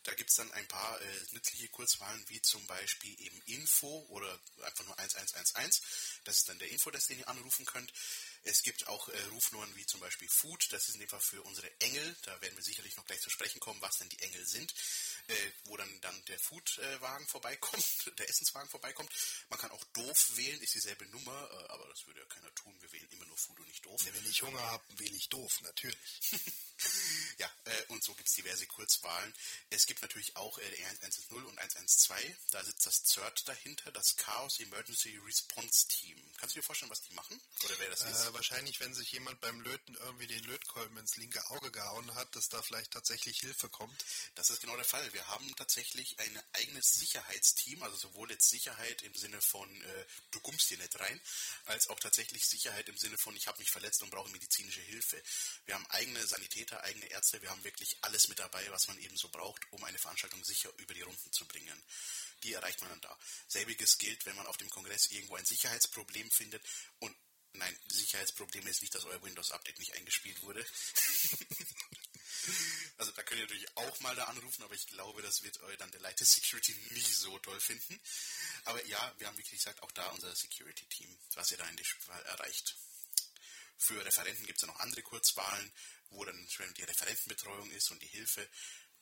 Da 0.04 0.14
gibt 0.16 0.30
es 0.32 0.36
dann 0.36 0.52
ein 0.52 0.68
paar 0.68 1.00
äh, 1.02 1.22
nützliche 1.32 1.70
Kurzwahlen, 1.70 2.24
wie 2.28 2.42
zum 2.42 2.66
Beispiel 2.68 2.73
eben 3.04 3.42
Info 3.46 4.06
oder 4.10 4.40
einfach 4.64 4.86
nur 4.86 4.98
1111. 4.98 6.22
Das 6.24 6.38
ist 6.38 6.50
dann 6.50 6.60
der 6.60 6.70
Infodesk, 6.70 7.08
den 7.08 7.20
ihr 7.20 7.28
anrufen 7.28 7.66
könnt. 7.66 7.92
Es 8.44 8.62
gibt 8.62 8.88
auch 8.88 9.08
äh, 9.10 9.22
Rufnummern 9.32 9.76
wie 9.76 9.86
zum 9.86 10.00
Beispiel 10.00 10.28
Food. 10.30 10.68
Das 10.72 10.90
ist 10.90 10.96
in 10.96 11.02
dem 11.02 11.10
Fall 11.10 11.22
für 11.22 11.42
unsere 11.44 11.70
Engel. 11.80 12.16
Da 12.24 12.42
werden 12.42 12.56
wir 12.56 12.64
sicherlich 12.64 12.96
noch 12.98 13.06
gleich 13.06 13.22
zu 13.22 13.30
sprechen 13.30 13.60
kommen, 13.60 13.82
was 13.82 13.98
denn 13.98 14.10
die 14.10 14.20
Engel 14.20 14.46
sind. 14.46 14.74
Äh, 15.28 15.52
wo 15.66 15.78
dann, 15.78 16.02
dann 16.02 16.26
der 16.26 16.38
Foodwagen 16.40 17.28
vorbeikommt, 17.28 18.12
der 18.20 18.30
Essenswagen 18.30 18.70
vorbeikommt. 18.70 19.10
Man 19.50 19.58
kann 19.58 19.72
auch 19.72 19.84
doof 19.86 20.32
wählen, 20.36 20.60
ist 20.62 20.76
dieselbe 20.76 21.06
Nummer, 21.08 21.50
äh, 21.52 21.72
aber 21.72 21.88
das 21.88 22.06
würde 22.06 22.20
ja 22.20 22.26
keiner 22.26 22.54
tun. 22.56 22.76
Wir 22.82 22.92
wählen 22.92 23.10
immer 23.12 23.26
nur 23.26 23.38
Food 23.38 23.60
und 23.60 23.68
nicht 23.68 23.86
doof. 23.86 24.02
Ja, 24.06 24.14
wenn 24.14 24.30
ich 24.30 24.42
Hunger 24.42 24.62
habe, 24.62 24.84
wähle 25.00 25.16
ich 25.16 25.30
doof, 25.30 25.62
natürlich. 25.62 25.98
ja, 27.38 27.50
äh, 27.64 27.84
und 27.88 28.04
so 28.04 28.14
gibt 28.16 28.28
es 28.28 28.36
diverse 28.36 28.68
Kurzwahlen. 28.68 29.34
Es 29.70 29.86
gibt 29.86 30.02
natürlich 30.02 30.36
auch 30.36 30.58
äh, 30.58 30.66
1110 30.66 31.46
und 31.46 31.58
112. 31.58 32.38
Da 32.52 32.64
sitzt 32.64 32.86
das 32.86 33.04
CERT 33.06 33.48
dahinter, 33.48 33.92
das 33.92 34.18
Chaos 34.18 34.60
Emergency 34.60 35.18
Response 35.24 35.88
Team. 35.88 36.18
Kannst 36.38 36.56
du 36.56 36.60
dir 36.60 36.66
vorstellen, 36.66 36.92
was 36.92 37.02
die 37.02 37.14
machen? 37.14 37.42
Oder 37.64 37.80
wer 37.80 37.90
das 37.90 38.02
äh, 38.02 38.12
ist? 38.12 38.34
Wahrscheinlich, 38.34 38.82
wenn 38.82 38.94
sich 38.94 39.12
jemand 39.14 39.40
beim 39.40 39.62
Löten 39.62 39.96
irgendwie 39.96 40.28
den 40.28 40.44
Lötkolben 40.44 40.98
ins 40.98 41.16
linke 41.16 41.46
Auge 41.52 41.72
gehauen 41.72 42.14
hat, 42.16 42.36
dass 42.36 42.50
da 42.50 42.62
vielleicht 42.62 42.92
tatsächlich 42.92 43.40
Hilfe 43.40 43.70
kommt. 43.70 44.04
Das 44.36 44.50
ist 44.50 44.60
genau 44.60 44.76
der 44.76 44.86
Fall. 44.86 45.13
Wir 45.14 45.28
haben 45.28 45.56
tatsächlich 45.56 46.20
ein 46.20 46.44
eigenes 46.54 46.94
Sicherheitsteam, 46.94 47.84
also 47.84 47.96
sowohl 47.96 48.32
jetzt 48.32 48.50
Sicherheit 48.50 49.04
im 49.04 49.14
Sinne 49.14 49.40
von 49.42 49.70
äh, 49.82 50.06
du 50.32 50.40
kommst 50.40 50.68
hier 50.68 50.80
nicht 50.80 51.00
rein, 51.00 51.22
als 51.66 51.88
auch 51.90 52.00
tatsächlich 52.00 52.44
Sicherheit 52.48 52.90
im 52.90 52.98
Sinne 52.98 53.18
von 53.20 53.36
ich 53.36 53.46
habe 53.46 53.60
mich 53.60 53.70
verletzt 53.70 54.02
und 54.02 54.10
brauche 54.10 54.32
medizinische 54.32 54.82
Hilfe. 54.82 55.22
Wir 55.66 55.76
haben 55.76 55.86
eigene 55.92 56.26
Sanitäter, 56.26 56.84
eigene 56.84 57.06
Ärzte, 57.06 57.42
wir 57.44 57.52
haben 57.52 57.64
wirklich 57.64 57.96
alles 58.02 58.28
mit 58.28 58.40
dabei, 58.40 58.66
was 58.72 58.88
man 58.88 58.98
eben 58.98 59.16
so 59.16 59.30
braucht, 59.30 59.62
um 59.72 59.84
eine 59.84 60.00
Veranstaltung 60.00 60.44
sicher 60.44 60.72
über 60.78 60.96
die 60.96 61.02
Runden 61.02 61.32
zu 61.32 61.48
bringen. 61.48 61.84
Die 62.42 62.54
erreicht 62.54 62.82
man 62.82 62.90
dann 62.90 63.02
da. 63.02 63.20
Selbiges 63.48 64.00
gilt, 64.00 64.26
wenn 64.26 64.36
man 64.36 64.48
auf 64.48 64.58
dem 64.58 64.70
Kongress 64.72 65.12
irgendwo 65.12 65.36
ein 65.36 65.46
Sicherheitsproblem 65.46 66.30
findet 66.32 66.64
und 67.00 67.16
Nein, 67.56 67.78
Sicherheitsproblem 67.88 68.66
ist 68.66 68.82
nicht, 68.82 68.96
dass 68.96 69.06
euer 69.06 69.22
Windows-Update 69.22 69.78
nicht 69.78 69.94
eingespielt 69.94 70.42
wurde. 70.42 70.66
Also 72.98 73.12
da 73.12 73.24
könnt 73.24 73.40
ihr 73.40 73.46
natürlich 73.46 73.78
auch 73.78 74.00
mal 74.02 74.16
da 74.16 74.26
anrufen, 74.26 74.64
aber 74.64 74.76
ich 74.76 74.86
glaube, 74.88 75.22
das 75.22 75.44
wird 75.44 75.60
euer 75.62 75.78
dann 75.78 75.92
der 75.92 76.02
Leiter 76.02 76.26
Security 76.26 76.74
nicht 76.92 77.16
so 77.16 77.38
toll 77.40 77.60
finden. 77.60 78.00
Aber 78.66 78.84
ja, 78.86 79.14
wir 79.18 79.28
haben 79.28 79.38
wirklich 79.38 79.60
gesagt, 79.60 79.82
auch 79.82 79.92
da 79.92 80.08
unser 80.10 80.34
Security-Team, 80.36 81.18
was 81.36 81.52
ihr 81.52 81.58
da 81.58 81.68
in 81.68 81.76
dem 81.76 81.86
Fall 81.86 82.22
erreicht. 82.24 82.76
Für 83.78 84.06
Referenten 84.06 84.46
gibt 84.46 84.58
es 84.58 84.62
ja 84.62 84.68
noch 84.68 84.80
andere 84.80 85.02
Kurzwahlen, 85.02 85.72
wo 86.12 86.24
dann 86.24 86.48
die 86.78 86.84
Referentenbetreuung 86.84 87.72
ist 87.72 87.92
und 87.92 88.02
die 88.02 88.08
Hilfe 88.08 88.48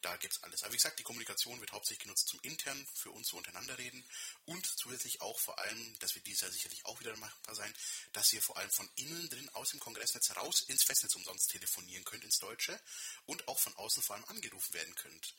da 0.01 0.17
gibt 0.17 0.33
es 0.33 0.43
alles. 0.43 0.63
Aber 0.63 0.73
wie 0.73 0.77
gesagt, 0.77 0.99
die 0.99 1.03
Kommunikation 1.03 1.59
wird 1.59 1.71
hauptsächlich 1.71 2.03
genutzt 2.03 2.27
zum 2.27 2.39
intern, 2.41 2.87
für 2.93 3.11
uns 3.11 3.27
so 3.27 3.37
untereinander 3.37 3.77
reden 3.77 4.03
und 4.45 4.65
zusätzlich 4.65 5.21
auch 5.21 5.39
vor 5.39 5.59
allem, 5.59 5.99
das 5.99 6.15
wird 6.15 6.25
dieses 6.27 6.41
Jahr 6.41 6.51
sicherlich 6.51 6.85
auch 6.85 6.99
wieder 6.99 7.15
machbar 7.17 7.55
sein, 7.55 7.73
dass 8.13 8.33
ihr 8.33 8.41
vor 8.41 8.57
allem 8.57 8.71
von 8.71 8.89
innen 8.95 9.29
drin 9.29 9.49
aus 9.49 9.69
dem 9.69 9.79
Kongressnetz 9.79 10.35
raus 10.35 10.61
ins 10.67 10.83
Festnetz 10.83 11.15
umsonst 11.15 11.51
telefonieren 11.51 12.03
könnt, 12.03 12.23
ins 12.23 12.39
Deutsche 12.39 12.79
und 13.25 13.47
auch 13.47 13.59
von 13.59 13.75
außen 13.75 14.01
vor 14.03 14.15
allem 14.15 14.25
angerufen 14.25 14.73
werden 14.73 14.95
könnt. 14.95 15.35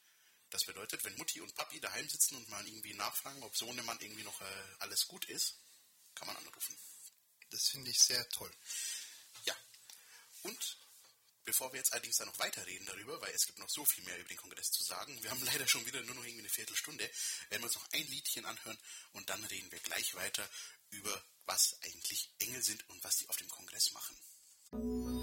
Das 0.51 0.65
bedeutet, 0.65 1.03
wenn 1.05 1.17
Mutti 1.17 1.41
und 1.41 1.55
Papi 1.55 1.81
daheim 1.81 2.09
sitzen 2.09 2.37
und 2.37 2.49
mal 2.51 2.67
irgendwie 2.67 2.95
nachfragen, 2.95 3.43
ob 3.43 3.57
Sohnemann 3.57 3.99
irgendwie 4.01 4.23
noch 4.23 4.41
äh, 4.43 4.65
alles 4.81 5.09
gut 5.09 5.25
ist, 5.25 5.57
kann 6.15 6.27
man 6.29 6.37
anrufen. 6.37 6.77
Das 7.51 7.69
finde 7.69 7.91
ich 7.91 7.99
sehr 7.99 8.29
toll. 8.29 8.53
Ja. 9.45 9.57
Und 10.43 10.79
Bevor 11.45 11.73
wir 11.73 11.79
jetzt 11.79 11.93
allerdings 11.93 12.17
dann 12.17 12.29
noch 12.29 12.39
weiterreden 12.39 12.87
darüber, 12.87 13.21
weil 13.21 13.35
es 13.35 13.47
gibt 13.47 13.59
noch 13.59 13.69
so 13.69 13.85
viel 13.85 14.05
mehr 14.05 14.19
über 14.19 14.29
den 14.29 14.37
Kongress 14.37 14.71
zu 14.71 14.83
sagen, 14.83 15.21
wir 15.23 15.31
haben 15.31 15.43
leider 15.45 15.67
schon 15.67 15.85
wieder 15.87 16.03
nur 16.03 16.15
noch 16.15 16.25
irgendwie 16.25 16.43
eine 16.43 16.49
Viertelstunde, 16.49 17.05
werden 17.51 17.63
wir 17.63 17.67
uns 17.67 17.75
noch 17.75 17.89
ein 17.93 18.07
Liedchen 18.07 18.45
anhören 18.45 18.79
und 19.13 19.29
dann 19.29 19.43
reden 19.45 19.71
wir 19.71 19.81
gleich 19.81 20.15
weiter 20.15 20.49
über, 20.91 21.25
was 21.47 21.79
eigentlich 21.83 22.31
Engel 22.39 22.63
sind 22.63 22.89
und 22.91 23.03
was 23.03 23.17
sie 23.17 23.29
auf 23.29 23.37
dem 23.37 23.49
Kongress 23.49 23.93
machen. 23.93 25.22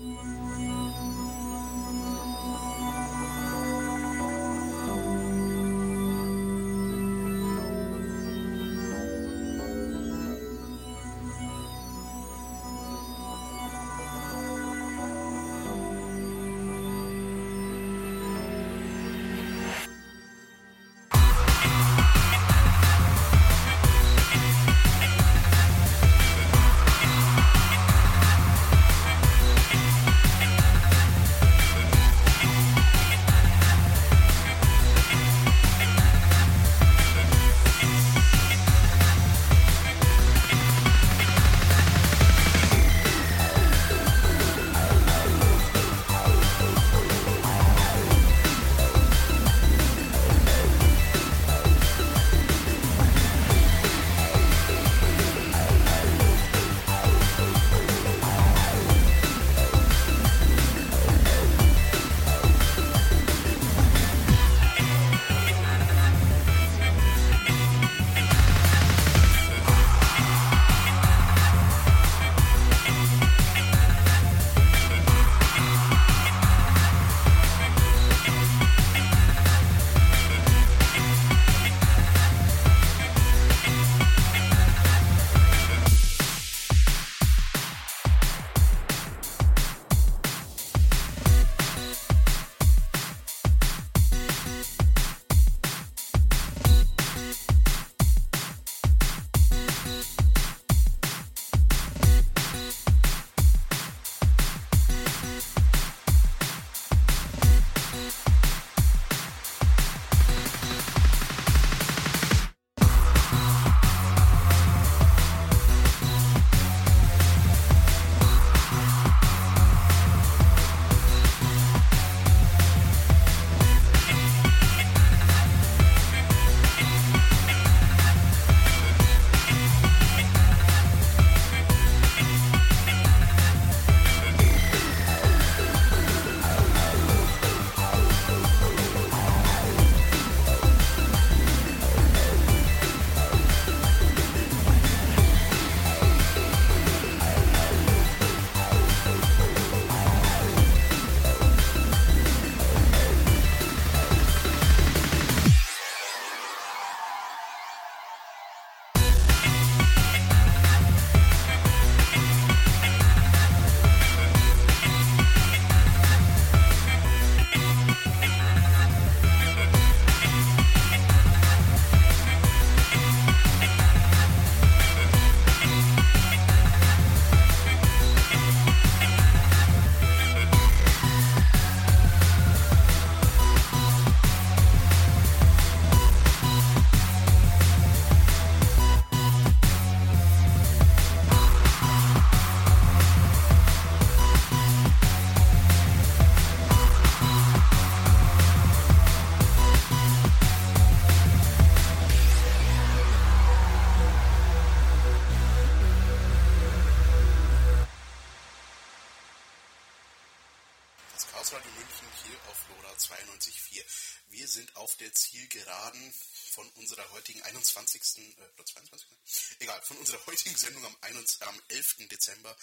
21, 221.30 221.42
am 221.42 221.62
11. 221.68 222.08
Dezember. 222.10 222.56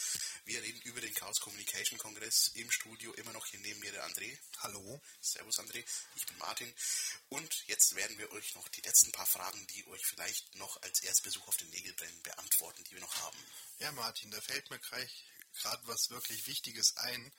Wir 0.44 0.62
reden 0.62 0.80
über 0.82 1.00
den 1.00 1.14
Chaos 1.14 1.40
Communication 1.40 1.98
Kongress 1.98 2.50
im 2.54 2.70
Studio. 2.70 3.12
Immer 3.14 3.32
noch 3.32 3.46
hier 3.46 3.60
neben 3.60 3.78
mir 3.80 3.92
der 3.92 4.04
André. 4.06 4.36
Hallo. 4.58 5.00
Servus 5.20 5.58
André, 5.58 5.84
ich 6.16 6.26
bin 6.26 6.38
Martin. 6.38 6.72
Und 7.28 7.64
jetzt 7.66 7.94
werden 7.94 8.18
wir 8.18 8.30
euch 8.32 8.54
noch 8.54 8.68
die 8.68 8.80
letzten 8.80 9.12
paar 9.12 9.26
Fragen, 9.26 9.66
die 9.68 9.86
euch 9.88 10.04
vielleicht 10.06 10.54
noch 10.56 10.80
als 10.82 11.02
Erstbesuch 11.02 11.46
auf 11.46 11.56
den 11.56 11.70
Nägel 11.70 11.92
brennen, 11.94 12.22
beantworten, 12.22 12.82
die 12.84 12.94
wir 12.94 13.00
noch 13.00 13.16
haben. 13.22 13.38
Ja, 13.78 13.92
Martin, 13.92 14.30
da 14.30 14.40
fällt 14.40 14.68
mir 14.70 14.78
gleich 14.78 15.24
gerade 15.60 15.86
was 15.86 16.10
wirklich 16.10 16.46
Wichtiges 16.46 16.96
ein. 16.96 17.32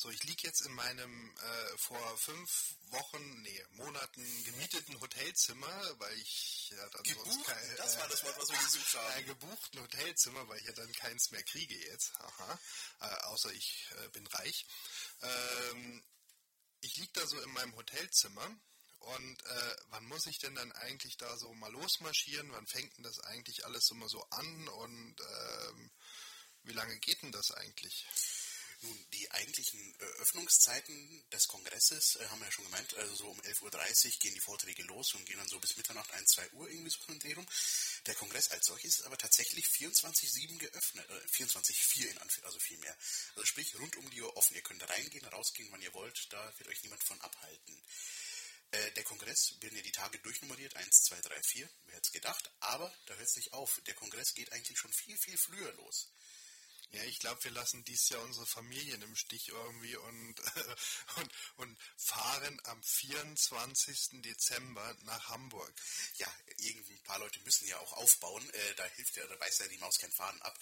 So, 0.00 0.10
ich 0.10 0.22
liege 0.22 0.46
jetzt 0.46 0.60
in 0.60 0.72
meinem 0.74 1.36
äh, 1.36 1.76
vor 1.76 2.18
fünf 2.18 2.76
Wochen, 2.90 3.42
nee, 3.42 3.66
Monaten 3.70 4.44
gemieteten 4.44 5.00
Hotelzimmer, 5.00 5.98
weil 5.98 6.16
ich 6.20 6.70
ja 6.70 6.88
dann 6.90 7.02
Gebucht? 7.02 7.32
sonst 7.32 7.46
kein, 7.46 7.76
Das 7.76 7.98
war 7.98 8.06
das 8.06 8.22
Wort, 8.22 8.38
was 8.38 8.48
wir 8.48 8.58
gesucht 8.58 8.94
haben. 8.94 9.12
Ein 9.14 9.26
gebuchten 9.26 9.80
Hotelzimmer, 9.80 10.48
weil 10.48 10.60
ich 10.60 10.66
ja 10.66 10.72
dann 10.74 10.92
keins 10.92 11.32
mehr 11.32 11.42
kriege 11.42 11.74
jetzt. 11.74 12.12
Aha. 12.20 12.60
Äh, 13.00 13.24
außer 13.24 13.52
ich 13.52 13.88
äh, 14.04 14.08
bin 14.10 14.24
reich. 14.28 14.66
Ähm, 15.20 16.04
ich 16.80 16.96
liege 16.98 17.12
da 17.14 17.26
so 17.26 17.40
in 17.40 17.50
meinem 17.50 17.74
Hotelzimmer 17.74 18.56
und 19.00 19.46
äh, 19.46 19.76
wann 19.88 20.04
muss 20.04 20.26
ich 20.26 20.38
denn 20.38 20.54
dann 20.54 20.70
eigentlich 20.70 21.16
da 21.16 21.36
so 21.38 21.52
mal 21.54 21.72
losmarschieren? 21.72 22.52
Wann 22.52 22.68
fängt 22.68 22.96
denn 22.96 23.02
das 23.02 23.18
eigentlich 23.18 23.64
alles 23.64 23.90
immer 23.90 24.08
so 24.08 24.22
an 24.30 24.68
und 24.68 25.16
ähm, 25.20 25.90
wie 26.62 26.72
lange 26.72 26.96
geht 27.00 27.20
denn 27.22 27.32
das 27.32 27.50
eigentlich? 27.50 28.06
Nun, 28.80 29.06
die 29.12 29.28
eigentlichen 29.32 29.80
äh, 29.98 30.04
Öffnungszeiten 30.20 31.24
des 31.32 31.48
Kongresses 31.48 32.16
äh, 32.16 32.28
haben 32.28 32.38
wir 32.38 32.46
ja 32.46 32.52
schon 32.52 32.64
gemeint, 32.66 32.94
also 32.94 33.14
so 33.16 33.28
um 33.28 33.40
11.30 33.40 34.06
Uhr 34.06 34.12
gehen 34.20 34.34
die 34.34 34.40
Vorträge 34.40 34.82
los 34.84 35.14
und 35.14 35.26
gehen 35.26 35.38
dann 35.38 35.48
so 35.48 35.58
bis 35.58 35.76
Mitternacht, 35.76 36.12
1, 36.12 36.30
2 36.30 36.50
Uhr 36.52 36.68
irgendwie 36.70 36.90
so 36.90 37.02
von 37.02 37.18
rum. 37.34 37.46
Der 38.06 38.14
Kongress 38.14 38.50
als 38.52 38.66
solches 38.66 39.00
ist 39.00 39.04
aber 39.04 39.18
tatsächlich 39.18 39.66
24-7 39.66 40.58
geöffnet, 40.58 41.10
äh, 41.10 41.28
24-4 41.28 42.08
in 42.08 42.18
Anführungszeichen, 42.18 42.44
also 42.44 42.58
viel 42.60 42.78
mehr. 42.78 42.96
Also 43.34 43.46
sprich, 43.46 43.74
rund 43.78 43.96
um 43.96 44.08
die 44.10 44.22
Uhr 44.22 44.36
offen. 44.36 44.54
Ihr 44.54 44.62
könnt 44.62 44.88
reingehen, 44.88 45.26
rausgehen, 45.26 45.72
wann 45.72 45.82
ihr 45.82 45.92
wollt, 45.94 46.32
da 46.32 46.52
wird 46.58 46.68
euch 46.68 46.82
niemand 46.82 47.02
von 47.02 47.20
abhalten. 47.20 47.82
Äh, 48.70 48.92
der 48.92 49.04
Kongress 49.04 49.56
werden 49.60 49.76
ja 49.76 49.82
die 49.82 49.92
Tage 49.92 50.18
durchnummeriert, 50.18 50.76
1, 50.76 51.02
2, 51.04 51.20
3, 51.20 51.42
4, 51.42 51.70
wer 51.86 51.96
hätte 51.96 52.06
es 52.06 52.12
gedacht, 52.12 52.50
aber 52.60 52.94
da 53.06 53.14
hört 53.14 53.28
es 53.28 53.36
nicht 53.36 53.52
auf. 53.54 53.80
Der 53.86 53.94
Kongress 53.94 54.34
geht 54.34 54.52
eigentlich 54.52 54.78
schon 54.78 54.92
viel, 54.92 55.16
viel 55.18 55.38
früher 55.38 55.72
los. 55.72 56.12
Ja, 56.90 57.02
ich 57.04 57.18
glaube, 57.18 57.44
wir 57.44 57.50
lassen 57.50 57.84
dies 57.84 58.08
Jahr 58.08 58.22
unsere 58.22 58.46
Familien 58.46 59.02
im 59.02 59.14
Stich 59.14 59.48
irgendwie 59.48 59.94
und, 59.96 60.34
und, 61.16 61.30
und 61.56 61.78
fahren 61.96 62.58
am 62.64 62.82
24. 62.82 64.22
Dezember 64.22 64.96
nach 65.02 65.28
Hamburg. 65.28 65.72
Ja, 66.16 66.32
irgendwie 66.56 66.94
ein 66.94 67.02
paar 67.02 67.18
Leute 67.18 67.40
müssen 67.40 67.68
ja 67.68 67.78
auch 67.78 67.92
aufbauen. 67.92 68.48
Äh, 68.50 68.74
da 68.76 68.84
hilft 68.86 69.16
ja, 69.16 69.26
da 69.26 69.36
beißt 69.36 69.60
ja 69.60 69.68
die 69.68 69.78
Maus 69.78 69.98
keinen 69.98 70.12
Faden 70.12 70.40
ab. 70.40 70.58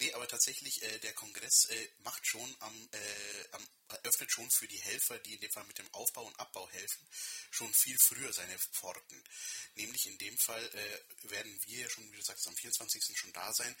Nee, 0.00 0.12
aber 0.14 0.26
tatsächlich, 0.26 0.82
äh, 0.82 0.98
der 1.00 1.12
Kongress 1.12 1.66
äh, 1.66 1.88
macht 1.98 2.26
schon 2.26 2.56
am, 2.60 2.88
äh, 2.92 3.48
am 3.52 3.68
öffnet 4.02 4.30
schon 4.30 4.50
für 4.50 4.68
die 4.68 4.80
Helfer, 4.80 5.18
die 5.20 5.34
in 5.34 5.40
dem 5.40 5.50
Fall 5.50 5.64
mit 5.64 5.78
dem 5.78 5.92
Aufbau 5.94 6.24
und 6.24 6.38
Abbau 6.38 6.68
helfen, 6.70 7.06
schon 7.50 7.72
viel 7.72 7.96
früher 7.98 8.32
seine 8.32 8.58
Pforten. 8.58 9.22
Nämlich 9.74 10.06
in 10.06 10.18
dem 10.18 10.36
Fall 10.38 10.64
äh, 10.64 11.30
werden 11.30 11.58
wir 11.66 11.80
ja 11.80 11.90
schon, 11.90 12.10
wie 12.10 12.16
du 12.16 12.22
sagst, 12.22 12.46
am 12.48 12.56
24. 12.56 13.16
schon 13.16 13.32
da 13.32 13.52
sein. 13.52 13.74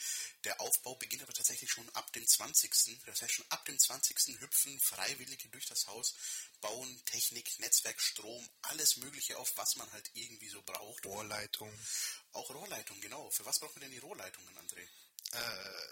Der 0.44 0.60
Aufbau 0.60 0.94
beginnt 0.96 1.22
aber 1.22 1.32
tatsächlich 1.32 1.70
schon 1.70 1.88
ab 1.90 2.12
dem 2.12 2.26
20. 2.26 3.02
Das 3.04 3.22
heißt, 3.22 3.32
schon 3.32 3.50
ab 3.50 3.64
dem 3.64 3.78
20. 3.78 4.40
hüpfen 4.40 4.80
Freiwillige 4.80 5.48
durch 5.48 5.66
das 5.66 5.86
Haus, 5.86 6.14
bauen 6.60 7.02
Technik, 7.06 7.58
Netzwerk, 7.60 8.00
Strom, 8.00 8.48
alles 8.62 8.96
Mögliche 8.96 9.38
auf, 9.38 9.56
was 9.56 9.76
man 9.76 9.90
halt 9.92 10.10
irgendwie 10.14 10.48
so 10.48 10.62
braucht. 10.62 11.04
Rohrleitung. 11.06 11.72
Auch 12.32 12.50
Rohrleitung, 12.50 13.00
genau. 13.00 13.30
Für 13.30 13.44
was 13.44 13.58
braucht 13.58 13.74
man 13.76 13.82
denn 13.82 13.92
die 13.92 13.98
Rohrleitungen, 13.98 14.56
André? 14.58 14.86
Äh, 15.32 15.86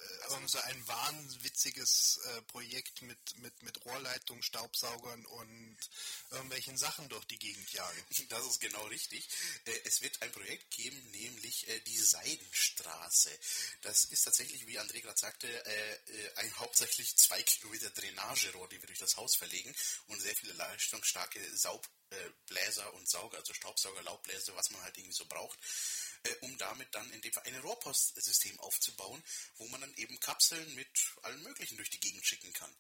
so 0.49 0.59
ein 0.61 0.89
wahnwitziges 0.89 2.21
äh, 2.25 2.43
Projekt 2.43 3.03
mit, 3.03 3.19
mit, 3.39 3.63
mit 3.63 3.85
Rohrleitung, 3.85 4.43
Staubsaugern 4.43 5.25
und 5.27 5.77
irgendwelchen 6.31 6.77
Sachen 6.77 7.09
durch 7.09 7.25
die 7.27 7.39
Gegend 7.39 7.73
jagen. 7.73 8.05
Das 8.29 8.47
ist 8.47 8.61
genau 8.61 8.85
richtig. 8.87 9.29
Äh, 9.65 9.79
es 9.85 10.01
wird 10.01 10.21
ein 10.23 10.33
Projekt 10.33 10.71
geben, 10.71 11.11
nämlich 11.11 11.69
äh, 11.69 11.81
die 11.81 11.99
Seidenstraße. 11.99 13.31
Das 13.83 14.05
ist 14.05 14.23
tatsächlich, 14.23 14.67
wie 14.67 14.79
André 14.79 15.01
gerade 15.01 15.19
sagte, 15.19 15.47
äh, 15.49 15.93
äh, 15.93 16.35
ein 16.37 16.57
hauptsächlich 16.59 17.17
zwei 17.17 17.43
Kilometer 17.43 17.91
Drainagerohr, 17.91 18.69
die 18.69 18.81
wir 18.81 18.87
durch 18.87 18.99
das 18.99 19.17
Haus 19.17 19.37
verlegen 19.37 19.75
und 20.09 20.21
sehr 20.21 20.35
viele 20.35 20.53
leistungsstarke 20.55 21.41
Saubbläser 21.57 22.93
und 22.95 23.09
Sauger, 23.09 23.39
also 23.39 23.53
Staubsauger, 23.55 24.03
Laubbläser, 24.03 24.55
was 24.57 24.71
man 24.71 24.83
halt 24.83 24.97
irgendwie 24.97 25.17
so 25.17 25.27
braucht 25.27 25.59
äh, 26.25 26.35
um 26.41 26.57
damit 26.59 26.95
dann 26.95 27.11
in 27.13 27.21
dem 27.21 27.33
Fall 27.33 27.45
ein 27.45 27.57
Rohrpostsystem 27.61 28.59
aufzubauen, 28.61 29.23
wo 29.57 29.67
man 29.69 29.81
dann 29.81 29.95
eben 29.95 30.19
Kapseln 30.21 30.75
mit 30.75 30.89
allen 31.23 31.43
möglichen 31.43 31.77
durch 31.77 31.91
die 31.91 32.01
Gegend 32.01 32.27
schicken 32.27 32.53
kann. 32.53 32.75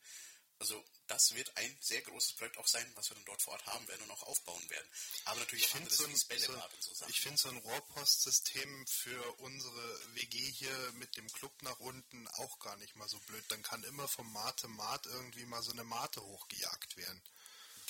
Also 0.58 0.82
das 1.08 1.34
wird 1.34 1.54
ein 1.56 1.76
sehr 1.80 2.00
großes 2.00 2.34
Projekt 2.34 2.56
auch 2.58 2.66
sein, 2.66 2.90
was 2.94 3.10
wir 3.10 3.16
dann 3.16 3.24
dort 3.24 3.42
vor 3.42 3.54
Ort 3.54 3.66
haben 3.66 3.86
werden 3.88 4.02
und 4.02 4.10
auch 4.12 4.22
aufbauen 4.22 4.70
werden. 4.70 4.88
Aber 5.26 5.40
natürlich 5.40 5.64
ich 5.64 5.74
auch 5.74 5.90
so 5.90 6.06
Bällebad 6.28 6.70
so, 6.80 6.94
so. 6.94 7.06
Ich 7.08 7.20
finde 7.20 7.38
so 7.38 7.48
ein 7.50 7.58
Rohrpostsystem 7.58 8.86
für 8.86 9.40
unsere 9.40 10.14
WG 10.14 10.38
hier 10.52 10.92
mit 10.92 11.16
dem 11.16 11.30
Club 11.32 11.52
nach 11.62 11.78
unten 11.80 12.28
auch 12.28 12.58
gar 12.60 12.76
nicht 12.76 12.96
mal 12.96 13.08
so 13.08 13.18
blöd. 13.20 13.44
Dann 13.48 13.62
kann 13.62 13.82
immer 13.84 14.08
vom 14.08 14.32
Mate 14.32 14.68
Mat 14.68 15.06
irgendwie 15.06 15.44
mal 15.44 15.62
so 15.62 15.72
eine 15.72 15.84
Mate 15.84 16.22
hochgejagt 16.22 16.96
werden. 16.96 17.22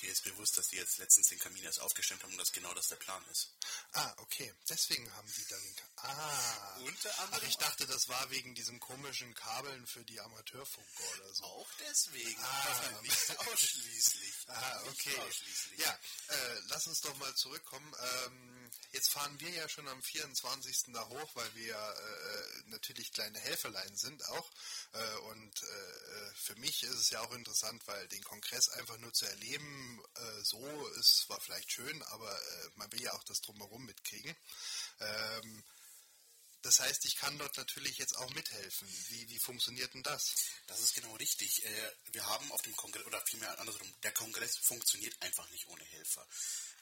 Dir 0.01 0.11
ist 0.11 0.23
bewusst, 0.23 0.57
dass 0.57 0.67
die 0.67 0.75
jetzt 0.75 0.97
letztens 0.97 1.27
den 1.27 1.39
Kamin 1.39 1.63
erst 1.63 1.79
aufgestemmt 1.81 2.21
haben 2.23 2.31
und 2.33 2.37
dass 2.37 2.51
genau 2.51 2.73
das 2.73 2.87
der 2.87 2.97
Plan 2.97 3.23
ist. 3.31 3.53
Ah, 3.93 4.13
okay. 4.17 4.53
Deswegen 4.69 5.11
haben 5.15 5.31
die 5.37 5.45
dann. 5.45 5.75
Ah. 5.97 6.75
Unter 6.81 7.11
Ach, 7.17 7.19
anderem 7.25 7.47
ich 7.49 7.57
dachte, 7.57 7.87
das 7.87 8.07
war 8.09 8.29
wegen 8.29 8.53
diesen 8.55 8.79
komischen 8.79 9.33
Kabeln 9.33 9.87
für 9.87 10.03
die 10.03 10.19
Amateurfunker 10.19 11.03
oder 11.17 11.33
so. 11.33 11.43
auch 11.45 11.69
deswegen, 11.87 12.43
Ah. 12.43 12.77
aber 12.89 13.01
nicht 13.01 13.39
ausschließlich. 13.47 14.33
Ah, 14.47 14.81
okay. 14.87 15.17
ausschließlich. 15.19 15.79
Ja, 15.79 15.99
äh, 16.29 16.59
lass 16.67 16.85
uns 16.87 16.99
doch 17.01 17.15
mal 17.17 17.33
zurückkommen. 17.35 17.93
Ähm, 18.25 18.64
jetzt 18.95 19.11
fahren 19.11 19.39
wir 19.39 19.49
ja 19.49 19.67
schon 19.67 19.87
am 19.87 20.01
24. 20.01 20.93
da 20.93 21.07
hoch, 21.09 21.35
weil 21.35 21.53
wir 21.55 21.75
äh, 21.75 22.69
natürlich 22.69 23.11
kleine 23.11 23.39
Helferlein 23.39 23.95
sind 23.97 24.25
auch. 24.29 24.51
Äh, 24.93 25.15
und 25.31 25.63
äh, 25.63 26.33
für 26.35 26.55
mich 26.55 26.81
ist 26.83 26.95
es 26.95 27.09
ja 27.09 27.19
auch 27.21 27.33
interessant, 27.33 27.85
weil 27.87 28.07
den 28.07 28.23
Kongress 28.23 28.69
einfach 28.69 28.97
nur 28.99 29.13
zu 29.13 29.25
erleben, 29.25 30.01
äh, 30.15 30.43
so 30.43 30.87
ist 30.99 31.25
zwar 31.25 31.39
vielleicht 31.41 31.71
schön, 31.71 32.01
aber 32.03 32.31
äh, 32.31 32.69
man 32.75 32.91
will 32.93 33.01
ja 33.01 33.13
auch 33.13 33.23
das 33.25 33.41
drumherum 33.41 33.85
mitkriegen. 33.85 34.35
Ähm, 35.01 35.63
das 36.61 36.79
heißt, 36.79 37.05
ich 37.05 37.15
kann 37.17 37.37
dort 37.37 37.55
natürlich 37.57 37.99
jetzt 37.99 38.17
auch 38.17 38.29
mithelfen. 38.31 38.87
Wie, 39.09 39.29
wie 39.29 39.37
funktioniert 39.39 39.93
denn 39.93 40.01
das? 40.01 40.33
Das 40.65 40.79
ist 40.79 40.95
genau 40.95 41.13
richtig. 41.17 41.63
Äh, 41.63 41.91
Wir 42.11 42.25
haben 42.25 42.51
auf 42.51 42.61
dem 42.63 42.75
Kongress, 42.75 43.05
oder 43.05 43.21
vielmehr 43.29 43.59
andersrum, 43.59 43.93
der 44.01 44.13
Kongress 44.13 44.57
funktioniert 44.63 45.15
einfach 45.21 45.47
nicht 45.51 45.67
ohne 45.67 45.83
Helfer. 45.83 46.25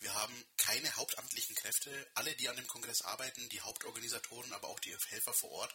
Wir 0.03 0.13
haben 0.15 0.45
keine 0.57 0.93
hauptamtlichen 0.97 1.55
Kräfte. 1.55 2.11
Alle, 2.13 2.35
die 2.35 2.49
an 2.49 2.57
dem 2.57 2.67
Kongress 2.67 3.01
arbeiten, 3.03 3.47
die 3.49 3.61
Hauptorganisatoren, 3.61 4.51
aber 4.51 4.67
auch 4.67 4.79
die 4.81 4.95
Helfer 5.07 5.33
vor 5.33 5.51
Ort, 5.51 5.73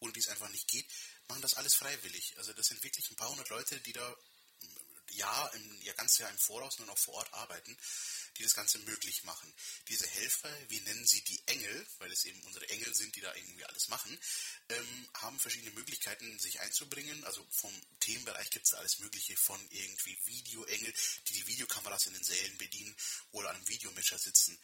ohne 0.00 0.12
die 0.12 0.18
es 0.18 0.28
einfach 0.28 0.48
nicht 0.48 0.66
geht, 0.66 0.86
machen 1.28 1.42
das 1.42 1.54
alles 1.54 1.76
freiwillig. 1.76 2.36
Also 2.38 2.52
das 2.52 2.66
sind 2.66 2.82
wirklich 2.82 3.08
ein 3.08 3.16
paar 3.16 3.30
hundert 3.30 3.48
Leute, 3.50 3.80
die 3.80 3.92
da 3.92 4.16
Jahr, 5.10 5.54
im 5.54 5.80
ja, 5.82 5.92
ganze 5.94 6.22
Jahr 6.22 6.30
im 6.30 6.38
Voraus 6.38 6.78
nur 6.78 6.88
noch 6.88 6.98
vor 6.98 7.14
Ort 7.14 7.32
arbeiten, 7.32 7.76
die 8.36 8.42
das 8.42 8.54
Ganze 8.54 8.78
möglich 8.80 9.24
machen. 9.24 9.52
Diese 9.88 10.06
Helfer, 10.06 10.50
wir 10.68 10.80
nennen 10.82 11.06
sie 11.06 11.22
die 11.22 11.40
Engel, 11.46 11.86
weil 11.98 12.12
es 12.12 12.24
eben 12.24 12.40
unsere 12.42 12.68
Engel 12.68 12.94
sind, 12.94 13.14
die 13.16 13.20
da 13.20 13.34
irgendwie 13.34 13.64
alles 13.64 13.88
machen, 13.88 14.18
ähm, 14.68 15.08
haben 15.14 15.38
verschiedene 15.38 15.72
Möglichkeiten, 15.72 16.38
sich 16.38 16.60
einzubringen. 16.60 17.24
Also 17.24 17.46
vom 17.50 17.72
Themenbereich 18.00 18.50
gibt 18.50 18.66
es 18.66 18.74
alles 18.74 18.98
Mögliche 18.98 19.36
von 19.36 19.60
irgendwie 19.70 20.18
Videoengel, 20.24 20.92
die 21.28 21.32
die 21.34 21.46
Videokameras 21.46 22.06
in 22.06 22.14
den 22.14 22.24
Sälen 22.24 22.58
bedienen 22.58 22.96
oder 23.32 23.50
an 23.50 23.56
einem 23.56 23.68
Videomischer 23.68 24.18
sitzen. 24.18 24.58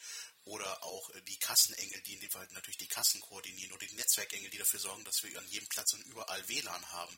Oder 0.45 0.83
auch 0.83 1.09
äh, 1.11 1.21
die 1.23 1.37
Kassenengel, 1.37 2.01
die 2.01 2.13
in 2.13 2.19
dem 2.21 2.29
Fall 2.29 2.47
natürlich 2.51 2.77
die 2.77 2.87
Kassen 2.87 3.19
koordinieren. 3.21 3.71
Oder 3.73 3.85
die 3.85 3.95
Netzwerkengel, 3.95 4.49
die 4.49 4.57
dafür 4.57 4.79
sorgen, 4.79 5.03
dass 5.03 5.23
wir 5.23 5.37
an 5.37 5.47
jedem 5.47 5.67
Platz 5.67 5.93
und 5.93 6.05
überall 6.05 6.47
WLAN 6.47 6.91
haben. 6.91 7.17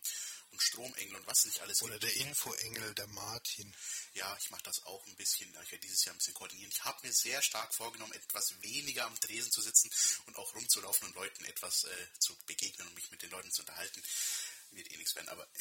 Und 0.49 0.61
Stromengel 0.61 1.15
und 1.15 1.27
was 1.27 1.43
nicht 1.43 1.59
alles 1.59 1.81
Oder 1.81 1.99
der 1.99 2.13
Infoengel, 2.15 2.93
der 2.95 3.07
Martin. 3.07 3.75
ja, 4.13 4.37
ich 4.41 4.49
mache 4.49 4.63
das 4.63 4.81
auch 4.85 5.05
ein 5.05 5.15
bisschen. 5.17 5.49
Ich 5.49 5.71
werde 5.71 5.79
dieses 5.79 6.05
Jahr 6.05 6.15
ein 6.15 6.17
bisschen 6.19 6.35
koordinieren. 6.35 6.71
Ich 6.71 6.83
habe 6.85 7.05
mir 7.05 7.11
sehr 7.11 7.41
stark 7.41 7.75
vorgenommen, 7.75 8.13
etwas 8.13 8.53
weniger 8.61 9.05
am 9.05 9.19
Tresen 9.19 9.51
zu 9.51 9.61
sitzen 9.61 9.89
und 10.25 10.37
auch 10.37 10.55
rumzulaufen 10.55 11.09
und 11.09 11.15
Leuten 11.15 11.43
etwas 11.45 11.83
äh, 11.83 12.07
zu 12.19 12.33
begegnen 12.45 12.87
und 12.87 12.95
mich 12.95 13.11
mit 13.11 13.21
den 13.21 13.29
Leuten 13.31 13.51
zu 13.51 13.61
unterhalten. 13.61 14.01
Wird 14.71 14.91
eh 14.91 14.97
nichts 14.97 15.15
werden, 15.15 15.29
aber 15.29 15.47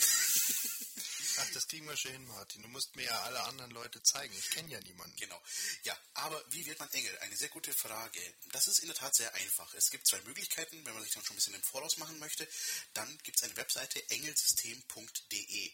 Ach, 1.38 1.50
das 1.52 1.68
kriegen 1.68 1.86
wir 1.86 1.96
schon 1.96 2.12
hin, 2.12 2.26
Martin. 2.28 2.62
Du 2.62 2.68
musst 2.68 2.96
mir 2.96 3.04
ja 3.04 3.22
alle 3.22 3.42
anderen 3.44 3.70
Leute 3.70 4.02
zeigen. 4.02 4.34
Ich 4.38 4.50
kenne 4.50 4.70
ja 4.70 4.80
niemanden. 4.80 5.14
Genau. 5.16 5.40
Ja, 5.82 5.96
aber 6.14 6.42
wie 6.50 6.64
wird 6.64 6.78
man 6.78 6.90
Engel? 6.92 7.18
Eine 7.18 7.36
sehr 7.36 7.50
gute 7.50 7.74
Frage. 7.74 8.20
Das 8.52 8.68
ist 8.68 8.78
in 8.78 8.88
der 8.88 8.96
Tat 8.96 9.14
sehr 9.14 9.34
einfach. 9.34 9.74
Es 9.74 9.90
gibt 9.90 10.06
zwei 10.06 10.20
Möglichkeiten, 10.22 10.82
wenn 10.84 10.94
man 10.94 11.02
sich 11.02 11.12
dann 11.12 11.24
schon 11.24 11.34
ein 11.34 11.36
bisschen 11.36 11.54
im 11.54 11.62
Voraus 11.62 11.98
machen 11.98 12.18
möchte. 12.18 12.48
Dann 12.94 13.18
gibt 13.22 13.36
es 13.36 13.44
eine 13.44 13.56
Webseite 13.56 14.08
engelsystem.de. 14.08 15.72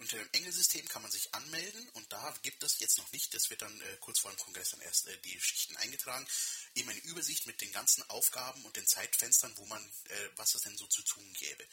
Unter 0.00 0.16
dem 0.16 0.28
Engelsystem 0.32 0.88
kann 0.88 1.02
man 1.02 1.10
sich 1.10 1.34
anmelden 1.34 1.86
und 1.90 2.10
da 2.10 2.34
gibt 2.42 2.62
es 2.62 2.78
jetzt 2.78 2.96
noch 2.96 3.12
nicht, 3.12 3.34
das 3.34 3.50
wird 3.50 3.60
dann 3.60 3.80
äh, 3.82 3.96
kurz 4.00 4.20
vor 4.20 4.30
dem 4.30 4.38
Kongress 4.38 4.70
dann 4.70 4.80
erst 4.80 5.06
äh, 5.06 5.18
die 5.18 5.38
Schichten 5.38 5.76
eingetragen, 5.76 6.26
eben 6.74 6.88
eine 6.88 7.00
Übersicht 7.00 7.46
mit 7.46 7.60
den 7.60 7.70
ganzen 7.70 8.08
Aufgaben 8.08 8.64
und 8.64 8.76
den 8.76 8.86
Zeitfenstern, 8.86 9.52
wo 9.58 9.66
man, 9.66 9.84
äh, 9.84 10.28
was 10.36 10.54
es 10.54 10.62
denn 10.62 10.76
so 10.78 10.86
zu 10.86 11.02
tun 11.02 11.30
gäbe. 11.34 11.66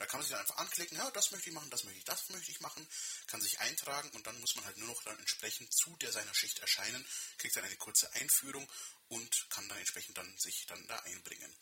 Da 0.00 0.06
kann 0.06 0.18
man 0.18 0.26
sich 0.26 0.30
dann 0.30 0.40
einfach 0.40 0.56
anklicken, 0.56 0.96
ja, 0.96 1.10
das 1.10 1.30
möchte 1.30 1.50
ich 1.50 1.54
machen, 1.54 1.68
das 1.68 1.84
möchte 1.84 1.98
ich, 1.98 2.04
das 2.06 2.30
möchte 2.30 2.50
ich 2.50 2.60
machen, 2.60 2.88
kann 3.26 3.42
sich 3.42 3.60
eintragen 3.60 4.08
und 4.12 4.26
dann 4.26 4.40
muss 4.40 4.56
man 4.56 4.64
halt 4.64 4.78
nur 4.78 4.88
noch 4.88 5.02
dann 5.02 5.18
entsprechend 5.18 5.70
zu 5.74 5.94
der 5.98 6.10
seiner 6.10 6.32
Schicht 6.32 6.58
erscheinen, 6.58 7.06
kriegt 7.36 7.54
dann 7.54 7.64
eine 7.64 7.76
kurze 7.76 8.10
Einführung 8.14 8.66
und 9.08 9.46
kann 9.50 9.68
dann 9.68 9.76
entsprechend 9.76 10.16
dann 10.16 10.38
sich 10.38 10.64
dann 10.66 10.86
da 10.86 10.98
einbringen. 11.00 11.54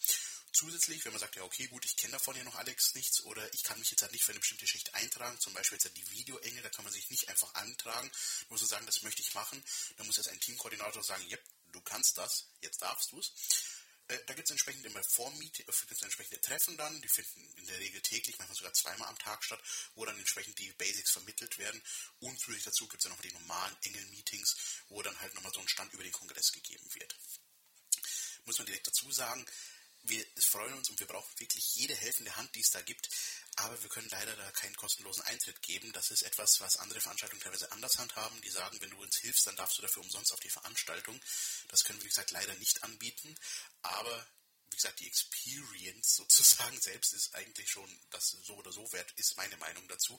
Zusätzlich, 0.52 1.04
wenn 1.04 1.12
man 1.12 1.18
sagt, 1.18 1.34
ja 1.34 1.42
okay, 1.42 1.66
gut, 1.66 1.84
ich 1.84 1.96
kenne 1.96 2.12
davon 2.12 2.36
ja 2.36 2.44
noch 2.44 2.54
Alex 2.54 2.94
nichts 2.94 3.24
oder 3.24 3.52
ich 3.54 3.64
kann 3.64 3.76
mich 3.80 3.90
jetzt 3.90 4.02
halt 4.02 4.12
nicht 4.12 4.22
für 4.22 4.30
eine 4.30 4.38
bestimmte 4.38 4.68
Schicht 4.68 4.94
eintragen, 4.94 5.40
zum 5.40 5.52
Beispiel 5.52 5.74
jetzt 5.74 5.86
halt 5.86 5.96
die 5.96 6.10
Videoengel, 6.12 6.62
da 6.62 6.68
kann 6.68 6.84
man 6.84 6.92
sich 6.92 7.10
nicht 7.10 7.28
einfach 7.28 7.52
antragen, 7.54 8.08
muss 8.50 8.60
man 8.60 8.68
sagen, 8.68 8.86
das 8.86 9.02
möchte 9.02 9.20
ich 9.20 9.34
machen, 9.34 9.60
dann 9.96 10.06
muss 10.06 10.16
jetzt 10.16 10.28
ein 10.28 10.38
Teamkoordinator 10.38 11.02
sagen, 11.02 11.28
yep, 11.28 11.42
du 11.72 11.80
kannst 11.80 12.16
das, 12.16 12.46
jetzt 12.60 12.80
darfst 12.82 13.10
du 13.10 13.18
es. 13.18 13.32
Äh, 14.08 14.18
da 14.26 14.34
gibt 14.34 14.48
es 14.48 14.50
entsprechend 14.50 14.84
immer 14.86 15.02
Vormiete, 15.14 15.64
gibt 15.64 15.92
es 15.92 16.02
entsprechende 16.02 16.40
Treffen 16.40 16.76
dann, 16.76 17.00
die 17.00 17.08
finden 17.08 17.58
in 17.58 17.66
der 17.66 17.78
Regel 17.78 18.00
täglich, 18.00 18.36
manchmal 18.38 18.56
sogar 18.56 18.72
zweimal 18.72 19.08
am 19.08 19.18
Tag 19.18 19.44
statt, 19.44 19.60
wo 19.94 20.04
dann 20.04 20.18
entsprechend 20.18 20.58
die 20.58 20.72
Basics 20.72 21.12
vermittelt 21.12 21.58
werden. 21.58 21.82
Und 22.20 22.38
zusätzlich 22.40 22.64
dazu 22.64 22.88
gibt 22.88 23.02
es 23.02 23.08
ja 23.08 23.14
noch 23.14 23.22
die 23.22 23.32
normalen 23.32 23.76
Engel-Meetings, 23.82 24.56
wo 24.88 25.02
dann 25.02 25.18
halt 25.20 25.34
nochmal 25.34 25.52
so 25.52 25.60
ein 25.60 25.68
Stand 25.68 25.92
über 25.92 26.02
den 26.02 26.12
Kongress 26.12 26.52
gegeben 26.52 26.88
wird. 26.94 27.16
Muss 28.44 28.58
man 28.58 28.66
direkt 28.66 28.86
dazu 28.86 29.12
sagen, 29.12 29.44
wir 30.02 30.24
freuen 30.38 30.74
uns 30.74 30.88
und 30.90 31.00
wir 31.00 31.06
brauchen 31.06 31.38
wirklich 31.38 31.74
jede 31.74 31.94
helfende 31.94 32.34
Hand, 32.36 32.54
die 32.54 32.60
es 32.60 32.70
da 32.70 32.80
gibt. 32.82 33.08
Aber 33.56 33.80
wir 33.82 33.88
können 33.90 34.08
leider 34.10 34.34
da 34.36 34.50
keinen 34.52 34.76
kostenlosen 34.76 35.22
Eintritt 35.24 35.60
geben. 35.62 35.92
Das 35.92 36.10
ist 36.10 36.22
etwas, 36.22 36.60
was 36.60 36.76
andere 36.76 37.00
Veranstaltungen 37.00 37.42
teilweise 37.42 37.70
anders 37.72 37.98
handhaben. 37.98 38.40
Die 38.42 38.50
sagen, 38.50 38.80
wenn 38.80 38.90
du 38.90 39.00
uns 39.02 39.18
hilfst, 39.18 39.46
dann 39.46 39.56
darfst 39.56 39.78
du 39.78 39.82
dafür 39.82 40.02
umsonst 40.02 40.32
auf 40.32 40.40
die 40.40 40.50
Veranstaltung. 40.50 41.20
Das 41.68 41.84
können 41.84 41.98
wir, 41.98 42.04
wie 42.04 42.10
gesagt, 42.10 42.30
leider 42.30 42.54
nicht 42.54 42.82
anbieten. 42.84 43.34
Aber 43.82 44.26
wie 44.70 44.76
gesagt, 44.76 45.00
die 45.00 45.06
Experience 45.06 46.16
sozusagen 46.16 46.80
selbst 46.80 47.12
ist 47.12 47.34
eigentlich 47.34 47.70
schon 47.70 47.88
das 48.10 48.36
so 48.42 48.54
oder 48.56 48.72
so 48.72 48.90
wert, 48.92 49.12
ist 49.16 49.36
meine 49.36 49.56
Meinung 49.56 49.86
dazu. 49.88 50.18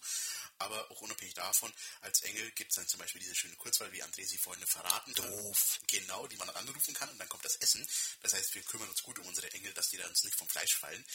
Aber 0.58 0.90
auch 0.92 1.02
unabhängig 1.02 1.34
davon, 1.34 1.72
als 2.02 2.22
Engel 2.22 2.52
gibt 2.52 2.72
es 2.72 2.76
dann 2.76 2.88
zum 2.88 3.00
Beispiel 3.00 3.22
diese 3.22 3.36
schöne 3.36 3.56
Kurzwahl, 3.56 3.92
wie 3.92 4.04
André 4.04 4.26
sie 4.28 4.38
vorhin 4.38 4.66
verraten. 4.68 5.14
Doof. 5.14 5.80
Genau, 5.88 6.28
die 6.28 6.38
man 6.38 6.48
dann 6.48 6.58
anrufen 6.58 6.94
kann 6.94 7.10
und 7.10 7.18
dann 7.18 7.30
kommt 7.30 7.46
das 7.46 7.56
Essen. 7.58 7.88
Das 8.22 8.34
heißt, 8.34 8.54
wir 8.56 8.64
kümmern 8.64 8.90
uns 8.90 9.04
gut 9.04 9.20
um 9.20 9.28
unsere 9.28 9.52
Engel, 9.54 9.74
dass 9.74 9.90
die 9.90 9.98
da 9.98 10.08
uns 10.08 10.24
nicht 10.24 10.38
vom 10.38 10.50
Fleisch 10.50 10.76
fallen. 10.78 11.06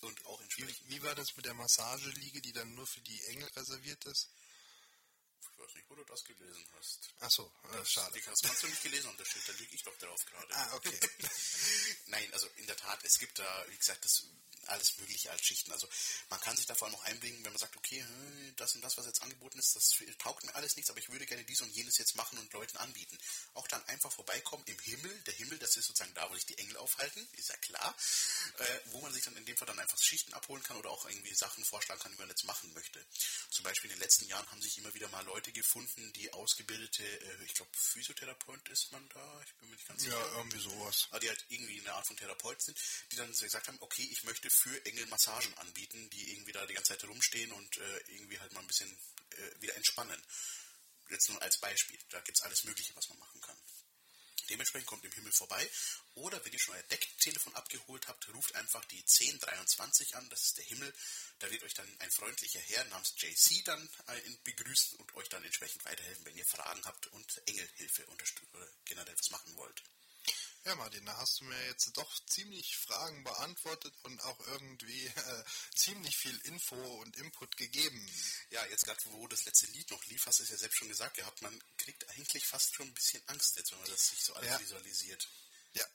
Und 0.00 0.24
auch 0.26 0.40
Wie, 0.40 0.44
entsprechend, 0.44 0.88
wie 0.88 1.02
war 1.02 1.14
das 1.14 1.36
mit 1.36 1.46
der 1.46 1.54
Massageliege, 1.54 2.40
die 2.40 2.52
dann 2.52 2.74
nur 2.74 2.86
für 2.86 3.00
die 3.00 3.22
Engel 3.24 3.48
reserviert 3.56 4.04
ist? 4.04 4.30
Ich 5.56 5.62
weiß 5.64 5.74
nicht, 5.74 5.88
wo 5.90 5.94
du 5.94 6.04
das 6.04 6.22
gelesen 6.24 6.66
hast. 6.76 7.14
Ach 7.20 7.30
so, 7.30 7.50
äh, 7.72 7.84
schade. 7.84 8.20
Das 8.20 8.42
kannst 8.42 8.62
du 8.62 8.66
nicht 8.68 8.82
gelesen 8.82 9.08
haben, 9.08 9.16
das 9.16 9.28
steht, 9.28 9.48
da 9.48 9.52
liege 9.52 9.74
ich 9.74 9.82
doch 9.82 9.96
drauf 9.96 10.24
gerade. 10.26 10.54
Ah, 10.54 10.74
okay. 10.74 10.98
Nein, 12.06 12.28
also 12.32 12.46
in 12.56 12.66
der 12.66 12.76
Tat, 12.76 13.02
es 13.04 13.18
gibt 13.18 13.38
da, 13.38 13.64
wie 13.68 13.76
gesagt, 13.76 14.04
das 14.04 14.26
alles 14.66 14.96
mögliche 14.98 15.30
als 15.30 15.42
Schichten. 15.42 15.72
Also 15.72 15.88
man 16.30 16.40
kann 16.40 16.56
sich 16.56 16.66
da 16.66 16.74
vor 16.74 16.88
allem 16.88 16.96
auch 16.96 17.04
einbringen, 17.04 17.44
wenn 17.44 17.52
man 17.52 17.58
sagt, 17.58 17.76
okay, 17.76 18.02
hm, 18.02 18.56
das 18.56 18.74
und 18.74 18.82
das, 18.82 18.96
was 18.96 19.06
jetzt 19.06 19.22
angeboten 19.22 19.58
ist, 19.58 19.76
das 19.76 19.90
taugt 20.18 20.44
mir 20.44 20.54
alles 20.54 20.76
nichts, 20.76 20.90
aber 20.90 20.98
ich 20.98 21.08
würde 21.08 21.26
gerne 21.26 21.44
dies 21.44 21.60
und 21.60 21.74
jenes 21.74 21.98
jetzt 21.98 22.16
machen 22.16 22.38
und 22.38 22.52
Leuten 22.52 22.76
anbieten. 22.78 23.18
Auch 23.54 23.66
dann 23.68 23.84
einfach 23.86 24.12
vorbeikommen 24.12 24.64
im 24.66 24.78
Himmel. 24.80 25.22
Der 25.22 25.34
Himmel, 25.34 25.58
das 25.58 25.76
ist 25.76 25.86
sozusagen 25.86 26.14
da, 26.14 26.28
wo 26.30 26.34
sich 26.34 26.46
die 26.46 26.58
Engel 26.58 26.76
aufhalten, 26.78 27.26
ist 27.32 27.48
ja 27.48 27.56
klar. 27.58 27.96
Äh, 28.58 28.80
wo 28.86 29.00
man 29.00 29.12
sich 29.12 29.22
dann 29.24 29.36
in 29.36 29.44
dem 29.44 29.56
Fall 29.56 29.66
dann 29.66 29.78
einfach 29.78 29.98
Schichten 29.98 30.32
abholen 30.34 30.62
kann 30.62 30.76
oder 30.76 30.90
auch 30.90 31.06
irgendwie 31.06 31.34
Sachen 31.34 31.64
vorschlagen 31.64 32.00
kann, 32.00 32.12
die 32.12 32.18
man 32.18 32.28
jetzt 32.28 32.44
machen 32.44 32.72
möchte. 32.72 33.04
Zum 33.50 33.64
Beispiel 33.64 33.90
in 33.90 33.96
den 33.96 34.02
letzten 34.02 34.26
Jahren 34.26 34.50
haben 34.50 34.62
sich 34.62 34.78
immer 34.78 34.92
wieder 34.94 35.08
mal 35.08 35.24
Leute 35.24 35.52
gefunden, 35.52 36.12
die 36.14 36.32
ausgebildete, 36.32 37.02
äh, 37.04 37.44
ich 37.44 37.54
glaube, 37.54 37.70
Physiotherapeut 37.76 38.68
ist 38.68 38.92
man 38.92 39.08
da, 39.10 39.42
ich 39.44 39.54
bin 39.56 39.68
mir 39.68 39.76
nicht 39.76 39.88
ganz 39.88 40.02
sicher 40.02 40.18
ja, 40.18 40.38
irgendwie 40.38 40.60
sowas. 40.60 41.06
aber 41.10 41.20
die 41.20 41.28
halt 41.28 41.44
irgendwie 41.48 41.80
eine 41.80 41.94
Art 41.94 42.06
von 42.06 42.16
Therapeut 42.16 42.62
sind, 42.62 42.78
die 43.12 43.16
dann 43.16 43.32
so 43.34 43.44
gesagt 43.44 43.68
haben, 43.68 43.78
okay, 43.80 44.08
ich 44.10 44.24
möchte 44.24 44.45
für 44.50 44.84
Engel 44.86 45.06
Massagen 45.06 45.52
anbieten, 45.58 46.08
die 46.10 46.32
irgendwie 46.32 46.52
da 46.52 46.66
die 46.66 46.74
ganze 46.74 46.96
Zeit 46.96 47.04
rumstehen 47.04 47.52
und 47.52 47.76
äh, 47.76 47.98
irgendwie 48.08 48.38
halt 48.38 48.52
mal 48.52 48.60
ein 48.60 48.66
bisschen 48.66 48.90
äh, 49.30 49.60
wieder 49.60 49.74
entspannen. 49.76 50.22
Jetzt 51.08 51.28
nur 51.28 51.40
als 51.42 51.58
Beispiel, 51.58 51.98
da 52.10 52.20
gibt 52.20 52.38
es 52.38 52.44
alles 52.44 52.64
Mögliche, 52.64 52.94
was 52.96 53.08
man 53.08 53.18
machen 53.18 53.40
kann. 53.40 53.56
Dementsprechend 54.50 54.86
kommt 54.86 55.04
im 55.04 55.12
Himmel 55.12 55.32
vorbei. 55.32 55.68
Oder 56.14 56.44
wenn 56.44 56.52
ihr 56.52 56.58
schon 56.58 56.74
euer 56.74 56.82
Decktelefon 56.84 57.54
abgeholt 57.54 58.06
habt, 58.06 58.28
ruft 58.28 58.54
einfach 58.54 58.84
die 58.86 59.00
1023 59.00 60.16
an, 60.16 60.28
das 60.30 60.40
ist 60.42 60.58
der 60.58 60.64
Himmel. 60.64 60.92
Da 61.40 61.50
wird 61.50 61.62
euch 61.64 61.74
dann 61.74 62.00
ein 62.00 62.10
freundlicher 62.12 62.60
Herr 62.60 62.84
namens 62.86 63.14
JC 63.16 63.64
dann 63.64 63.88
äh, 64.06 64.20
begrüßen 64.44 64.98
und 64.98 65.14
euch 65.14 65.28
dann 65.28 65.44
entsprechend 65.44 65.84
weiterhelfen, 65.84 66.24
wenn 66.24 66.36
ihr 66.36 66.46
Fragen 66.46 66.84
habt 66.84 67.06
und 67.08 67.42
Engelhilfe 67.46 68.06
oder 68.06 68.24
generell 68.84 69.14
was 69.18 69.30
machen 69.30 69.56
wollt. 69.56 69.82
Ja, 70.66 70.74
Martin, 70.74 71.06
da 71.06 71.16
hast 71.18 71.38
du 71.40 71.44
mir 71.44 71.66
jetzt 71.68 71.96
doch 71.96 72.12
ziemlich 72.26 72.76
Fragen 72.76 73.22
beantwortet 73.22 73.94
und 74.02 74.20
auch 74.24 74.40
irgendwie 74.48 75.06
äh, 75.06 75.44
ziemlich 75.76 76.16
viel 76.16 76.36
Info 76.38 76.74
und 76.74 77.16
Input 77.18 77.56
gegeben. 77.56 78.10
Ja, 78.50 78.66
jetzt 78.66 78.84
gerade, 78.84 78.98
wo 79.12 79.28
das 79.28 79.44
letzte 79.44 79.66
Lied 79.68 79.88
noch 79.92 80.04
lief, 80.06 80.26
hast 80.26 80.40
du 80.40 80.42
es 80.42 80.50
ja 80.50 80.56
selbst 80.56 80.78
schon 80.78 80.88
gesagt 80.88 81.16
gehabt, 81.18 81.40
man 81.40 81.56
kriegt 81.76 82.08
eigentlich 82.10 82.44
fast 82.48 82.74
schon 82.74 82.88
ein 82.88 82.94
bisschen 82.94 83.22
Angst 83.28 83.56
jetzt, 83.56 83.70
wenn 83.70 83.78
man 83.78 83.88
das 83.90 84.08
sich 84.08 84.18
so 84.20 84.34
alles 84.34 84.50
Ja. 84.50 84.58
visualisiert. 84.60 85.28
Ja, 85.74 85.86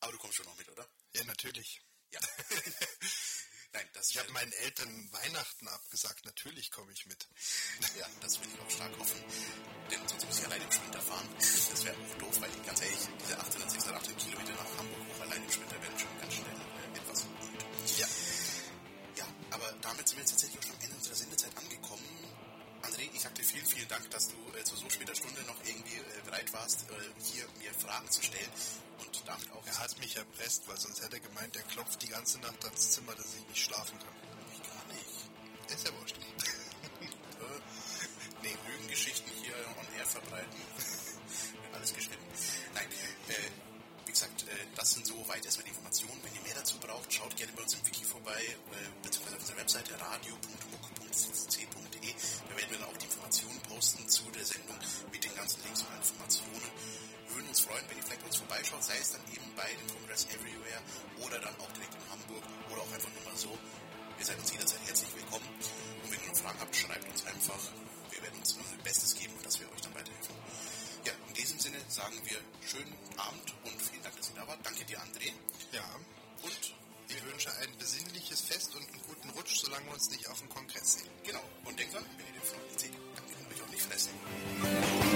Aber 0.00 0.10
du 0.10 0.18
kommst 0.18 0.36
schon 0.36 0.46
noch 0.46 0.56
mit, 0.56 0.68
oder? 0.68 0.88
ja, 1.12 1.22
natürlich. 1.22 1.80
Ja. 2.10 2.20
Nein, 3.72 3.88
das 3.94 4.10
Ich 4.10 4.18
habe 4.18 4.30
meinen 4.32 4.52
Eltern 4.52 5.08
Weihnachten 5.12 5.66
abgesagt. 5.68 6.24
Natürlich 6.26 6.70
komme 6.70 6.92
ich 6.92 7.06
mit. 7.06 7.26
Ja, 7.98 8.06
das 8.20 8.38
will 8.40 8.48
ich 8.52 8.60
auch 8.60 8.70
stark 8.70 8.98
hoffen. 8.98 9.22
Denn 9.90 10.08
sonst 10.08 10.26
muss 10.26 10.38
ich 10.38 10.44
alleine 10.44 10.64
im 10.64 10.72
Sprinter 10.72 11.00
fahren. 11.00 11.28
Das 11.38 11.84
wäre 11.84 11.96
auch 11.96 12.18
doof, 12.18 12.40
weil 12.40 12.50
ganz 12.66 12.80
ehrlich, 12.82 13.00
diese 13.20 13.38
886 13.38 14.16
Kilometer 14.18 14.52
nach 14.52 14.78
Hamburg 14.78 15.00
hoch 15.08 15.20
alleine 15.22 15.44
im 15.44 15.52
Sprinter 15.52 15.82
werden 15.82 15.98
schon 15.98 16.18
ganz 16.20 16.34
schnell 16.34 16.56
äh, 16.56 16.98
etwas 16.98 17.20
gut. 17.22 17.98
Ja. 17.98 18.06
Ja, 19.16 19.26
aber 19.50 19.72
damit 19.80 20.08
sind 20.08 20.18
wir 20.18 20.22
jetzt 20.22 20.30
tatsächlich 20.32 20.58
auch 20.58 20.66
schon 20.66 20.76
am 20.76 20.82
Ende 20.82 20.96
unserer 20.96 21.14
Sendezeit 21.14 21.56
angekommen. 21.56 22.04
André, 22.82 23.08
ich 23.14 23.20
sag 23.20 23.34
dir 23.34 23.44
vielen, 23.44 23.66
vielen 23.66 23.88
Dank, 23.88 24.10
dass 24.10 24.28
du 24.28 24.36
äh, 24.58 24.64
zu 24.64 24.76
so 24.76 24.90
später 24.90 25.14
Stunde 25.14 25.40
noch 25.42 25.56
irgendwie 25.64 25.96
äh, 25.96 26.22
bereit 26.24 26.52
warst, 26.52 26.82
äh, 26.90 26.94
hier 27.22 27.46
mir 27.58 27.72
Fragen 27.72 28.10
zu 28.10 28.22
stellen 28.22 28.50
und 28.98 29.11
damit 29.26 29.50
auch 29.52 29.66
Er 29.66 29.78
hat 29.78 29.98
mich 29.98 30.16
erpresst, 30.16 30.66
weil 30.68 30.78
sonst 30.78 31.02
hätte 31.02 31.16
er 31.16 31.20
gemeint, 31.20 31.56
er 31.56 31.62
klopft 31.62 32.02
die 32.02 32.08
ganze 32.08 32.38
Nacht 32.40 32.62
ans 32.64 32.90
Zimmer, 32.90 33.14
dass 33.14 33.34
ich 33.34 33.46
nicht 33.48 33.62
schlafen 33.64 33.98
kann. 33.98 34.14
Ich 34.52 34.62
gar 34.68 34.84
nicht. 34.94 35.08
Ist 35.74 35.86
ja 35.86 35.92
wurscht. 35.98 36.16
Nee, 38.42 38.56
Lügengeschichten 38.66 39.30
hier 39.40 39.54
on 39.78 39.86
air 39.96 40.04
verbreiten. 40.04 40.50
Alles 41.72 41.94
geschnitten. 41.94 42.26
Nein, 42.74 42.88
äh, 43.28 43.34
wie 44.04 44.10
gesagt, 44.10 44.42
äh, 44.42 44.46
das 44.74 44.94
sind 44.94 45.06
soweit 45.06 45.44
erstmal 45.44 45.62
die 45.64 45.70
Informationen. 45.70 46.20
Wenn 46.24 46.34
ihr 46.34 46.40
mehr 46.42 46.56
dazu 46.56 46.76
braucht, 46.78 47.12
schaut 47.12 47.36
gerne 47.36 47.52
bei 47.52 47.62
uns 47.62 47.74
im 47.74 47.86
Wiki 47.86 48.04
vorbei, 48.04 48.42
äh, 48.42 48.56
beziehungsweise 49.02 49.36
auf 49.36 49.42
unserer 49.42 49.58
Webseite 49.58 50.00
radio.muck.cc.de. 50.00 52.14
Da 52.48 52.56
werden 52.56 52.70
wir 52.70 52.78
dann 52.78 52.88
auch 52.88 52.96
die 52.96 53.06
Informationen 53.06 53.60
posten 53.62 54.08
zu 54.08 54.28
der 54.32 54.44
Sendung 54.44 54.76
mit 55.12 55.22
den 55.22 55.34
ganzen 55.36 55.62
Links 55.62 55.82
und 55.82 55.94
Informationen. 55.96 56.72
Uns 57.52 57.68
freuen, 57.68 57.84
wenn 57.90 57.98
ihr 57.98 58.02
vielleicht 58.04 58.22
bei 58.22 58.28
uns 58.28 58.36
vorbeischaut, 58.38 58.82
sei 58.82 58.96
es 58.96 59.12
dann 59.12 59.20
eben 59.28 59.44
bei 59.54 59.68
dem 59.68 59.86
Congress 59.92 60.24
Everywhere 60.32 60.80
oder 61.20 61.38
dann 61.38 61.52
auch 61.60 61.70
direkt 61.76 61.92
in 61.92 62.08
Hamburg 62.08 62.40
oder 62.72 62.80
auch 62.80 62.92
einfach 62.96 63.12
nur 63.12 63.24
mal 63.28 63.36
so. 63.36 63.52
Ihr 64.18 64.24
seid 64.24 64.38
uns 64.38 64.52
jederzeit 64.52 64.80
herzlich 64.86 65.12
willkommen. 65.14 65.44
Und 66.00 66.08
wenn 66.10 66.16
ihr 66.24 66.28
noch 66.32 66.36
Fragen 66.40 66.58
habt, 66.60 66.74
schreibt 66.74 67.06
uns 67.12 67.26
einfach. 67.26 67.60
Wir 68.08 68.22
werden 68.22 68.38
uns 68.40 68.56
unser 68.56 68.76
Bestes 68.82 69.14
geben, 69.14 69.34
dass 69.44 69.60
wir 69.60 69.70
euch 69.70 69.82
dann 69.82 69.94
weiterhelfen. 69.94 70.34
Ja, 71.04 71.12
in 71.28 71.34
diesem 71.34 71.58
Sinne 71.58 71.76
sagen 71.88 72.16
wir 72.24 72.40
schönen 72.64 72.96
Abend 73.20 73.52
und 73.68 73.76
vielen 73.84 74.02
Dank, 74.02 74.16
dass 74.16 74.30
ihr 74.30 74.36
da 74.36 74.48
wart. 74.48 74.60
Danke 74.64 74.86
dir, 74.86 74.96
André. 74.96 75.28
Ja. 75.72 75.84
Und 76.40 76.74
Ich 77.12 77.22
wünsche 77.22 77.52
ein 77.60 77.76
besinnliches 77.76 78.40
Fest 78.40 78.74
und 78.74 78.80
einen 78.80 79.02
guten 79.02 79.28
Rutsch, 79.36 79.60
solange 79.60 79.84
wir 79.84 79.92
uns 79.92 80.08
nicht 80.08 80.26
auf 80.26 80.38
dem 80.40 80.48
Kongress 80.48 80.94
sehen. 81.04 81.10
genau. 81.22 81.44
Und 81.66 81.78
denkt 81.78 81.92
dran, 81.92 82.06
wenn 82.16 82.26
ihr 82.32 82.32
den 82.32 82.48
Freund 82.48 82.80
seht, 82.80 82.94
dann 83.14 83.28
könnt 83.28 83.44
ihr 83.44 83.56
euch 83.56 83.62
auch 83.62 83.68
nicht 83.68 83.82
fressen. 83.82 85.11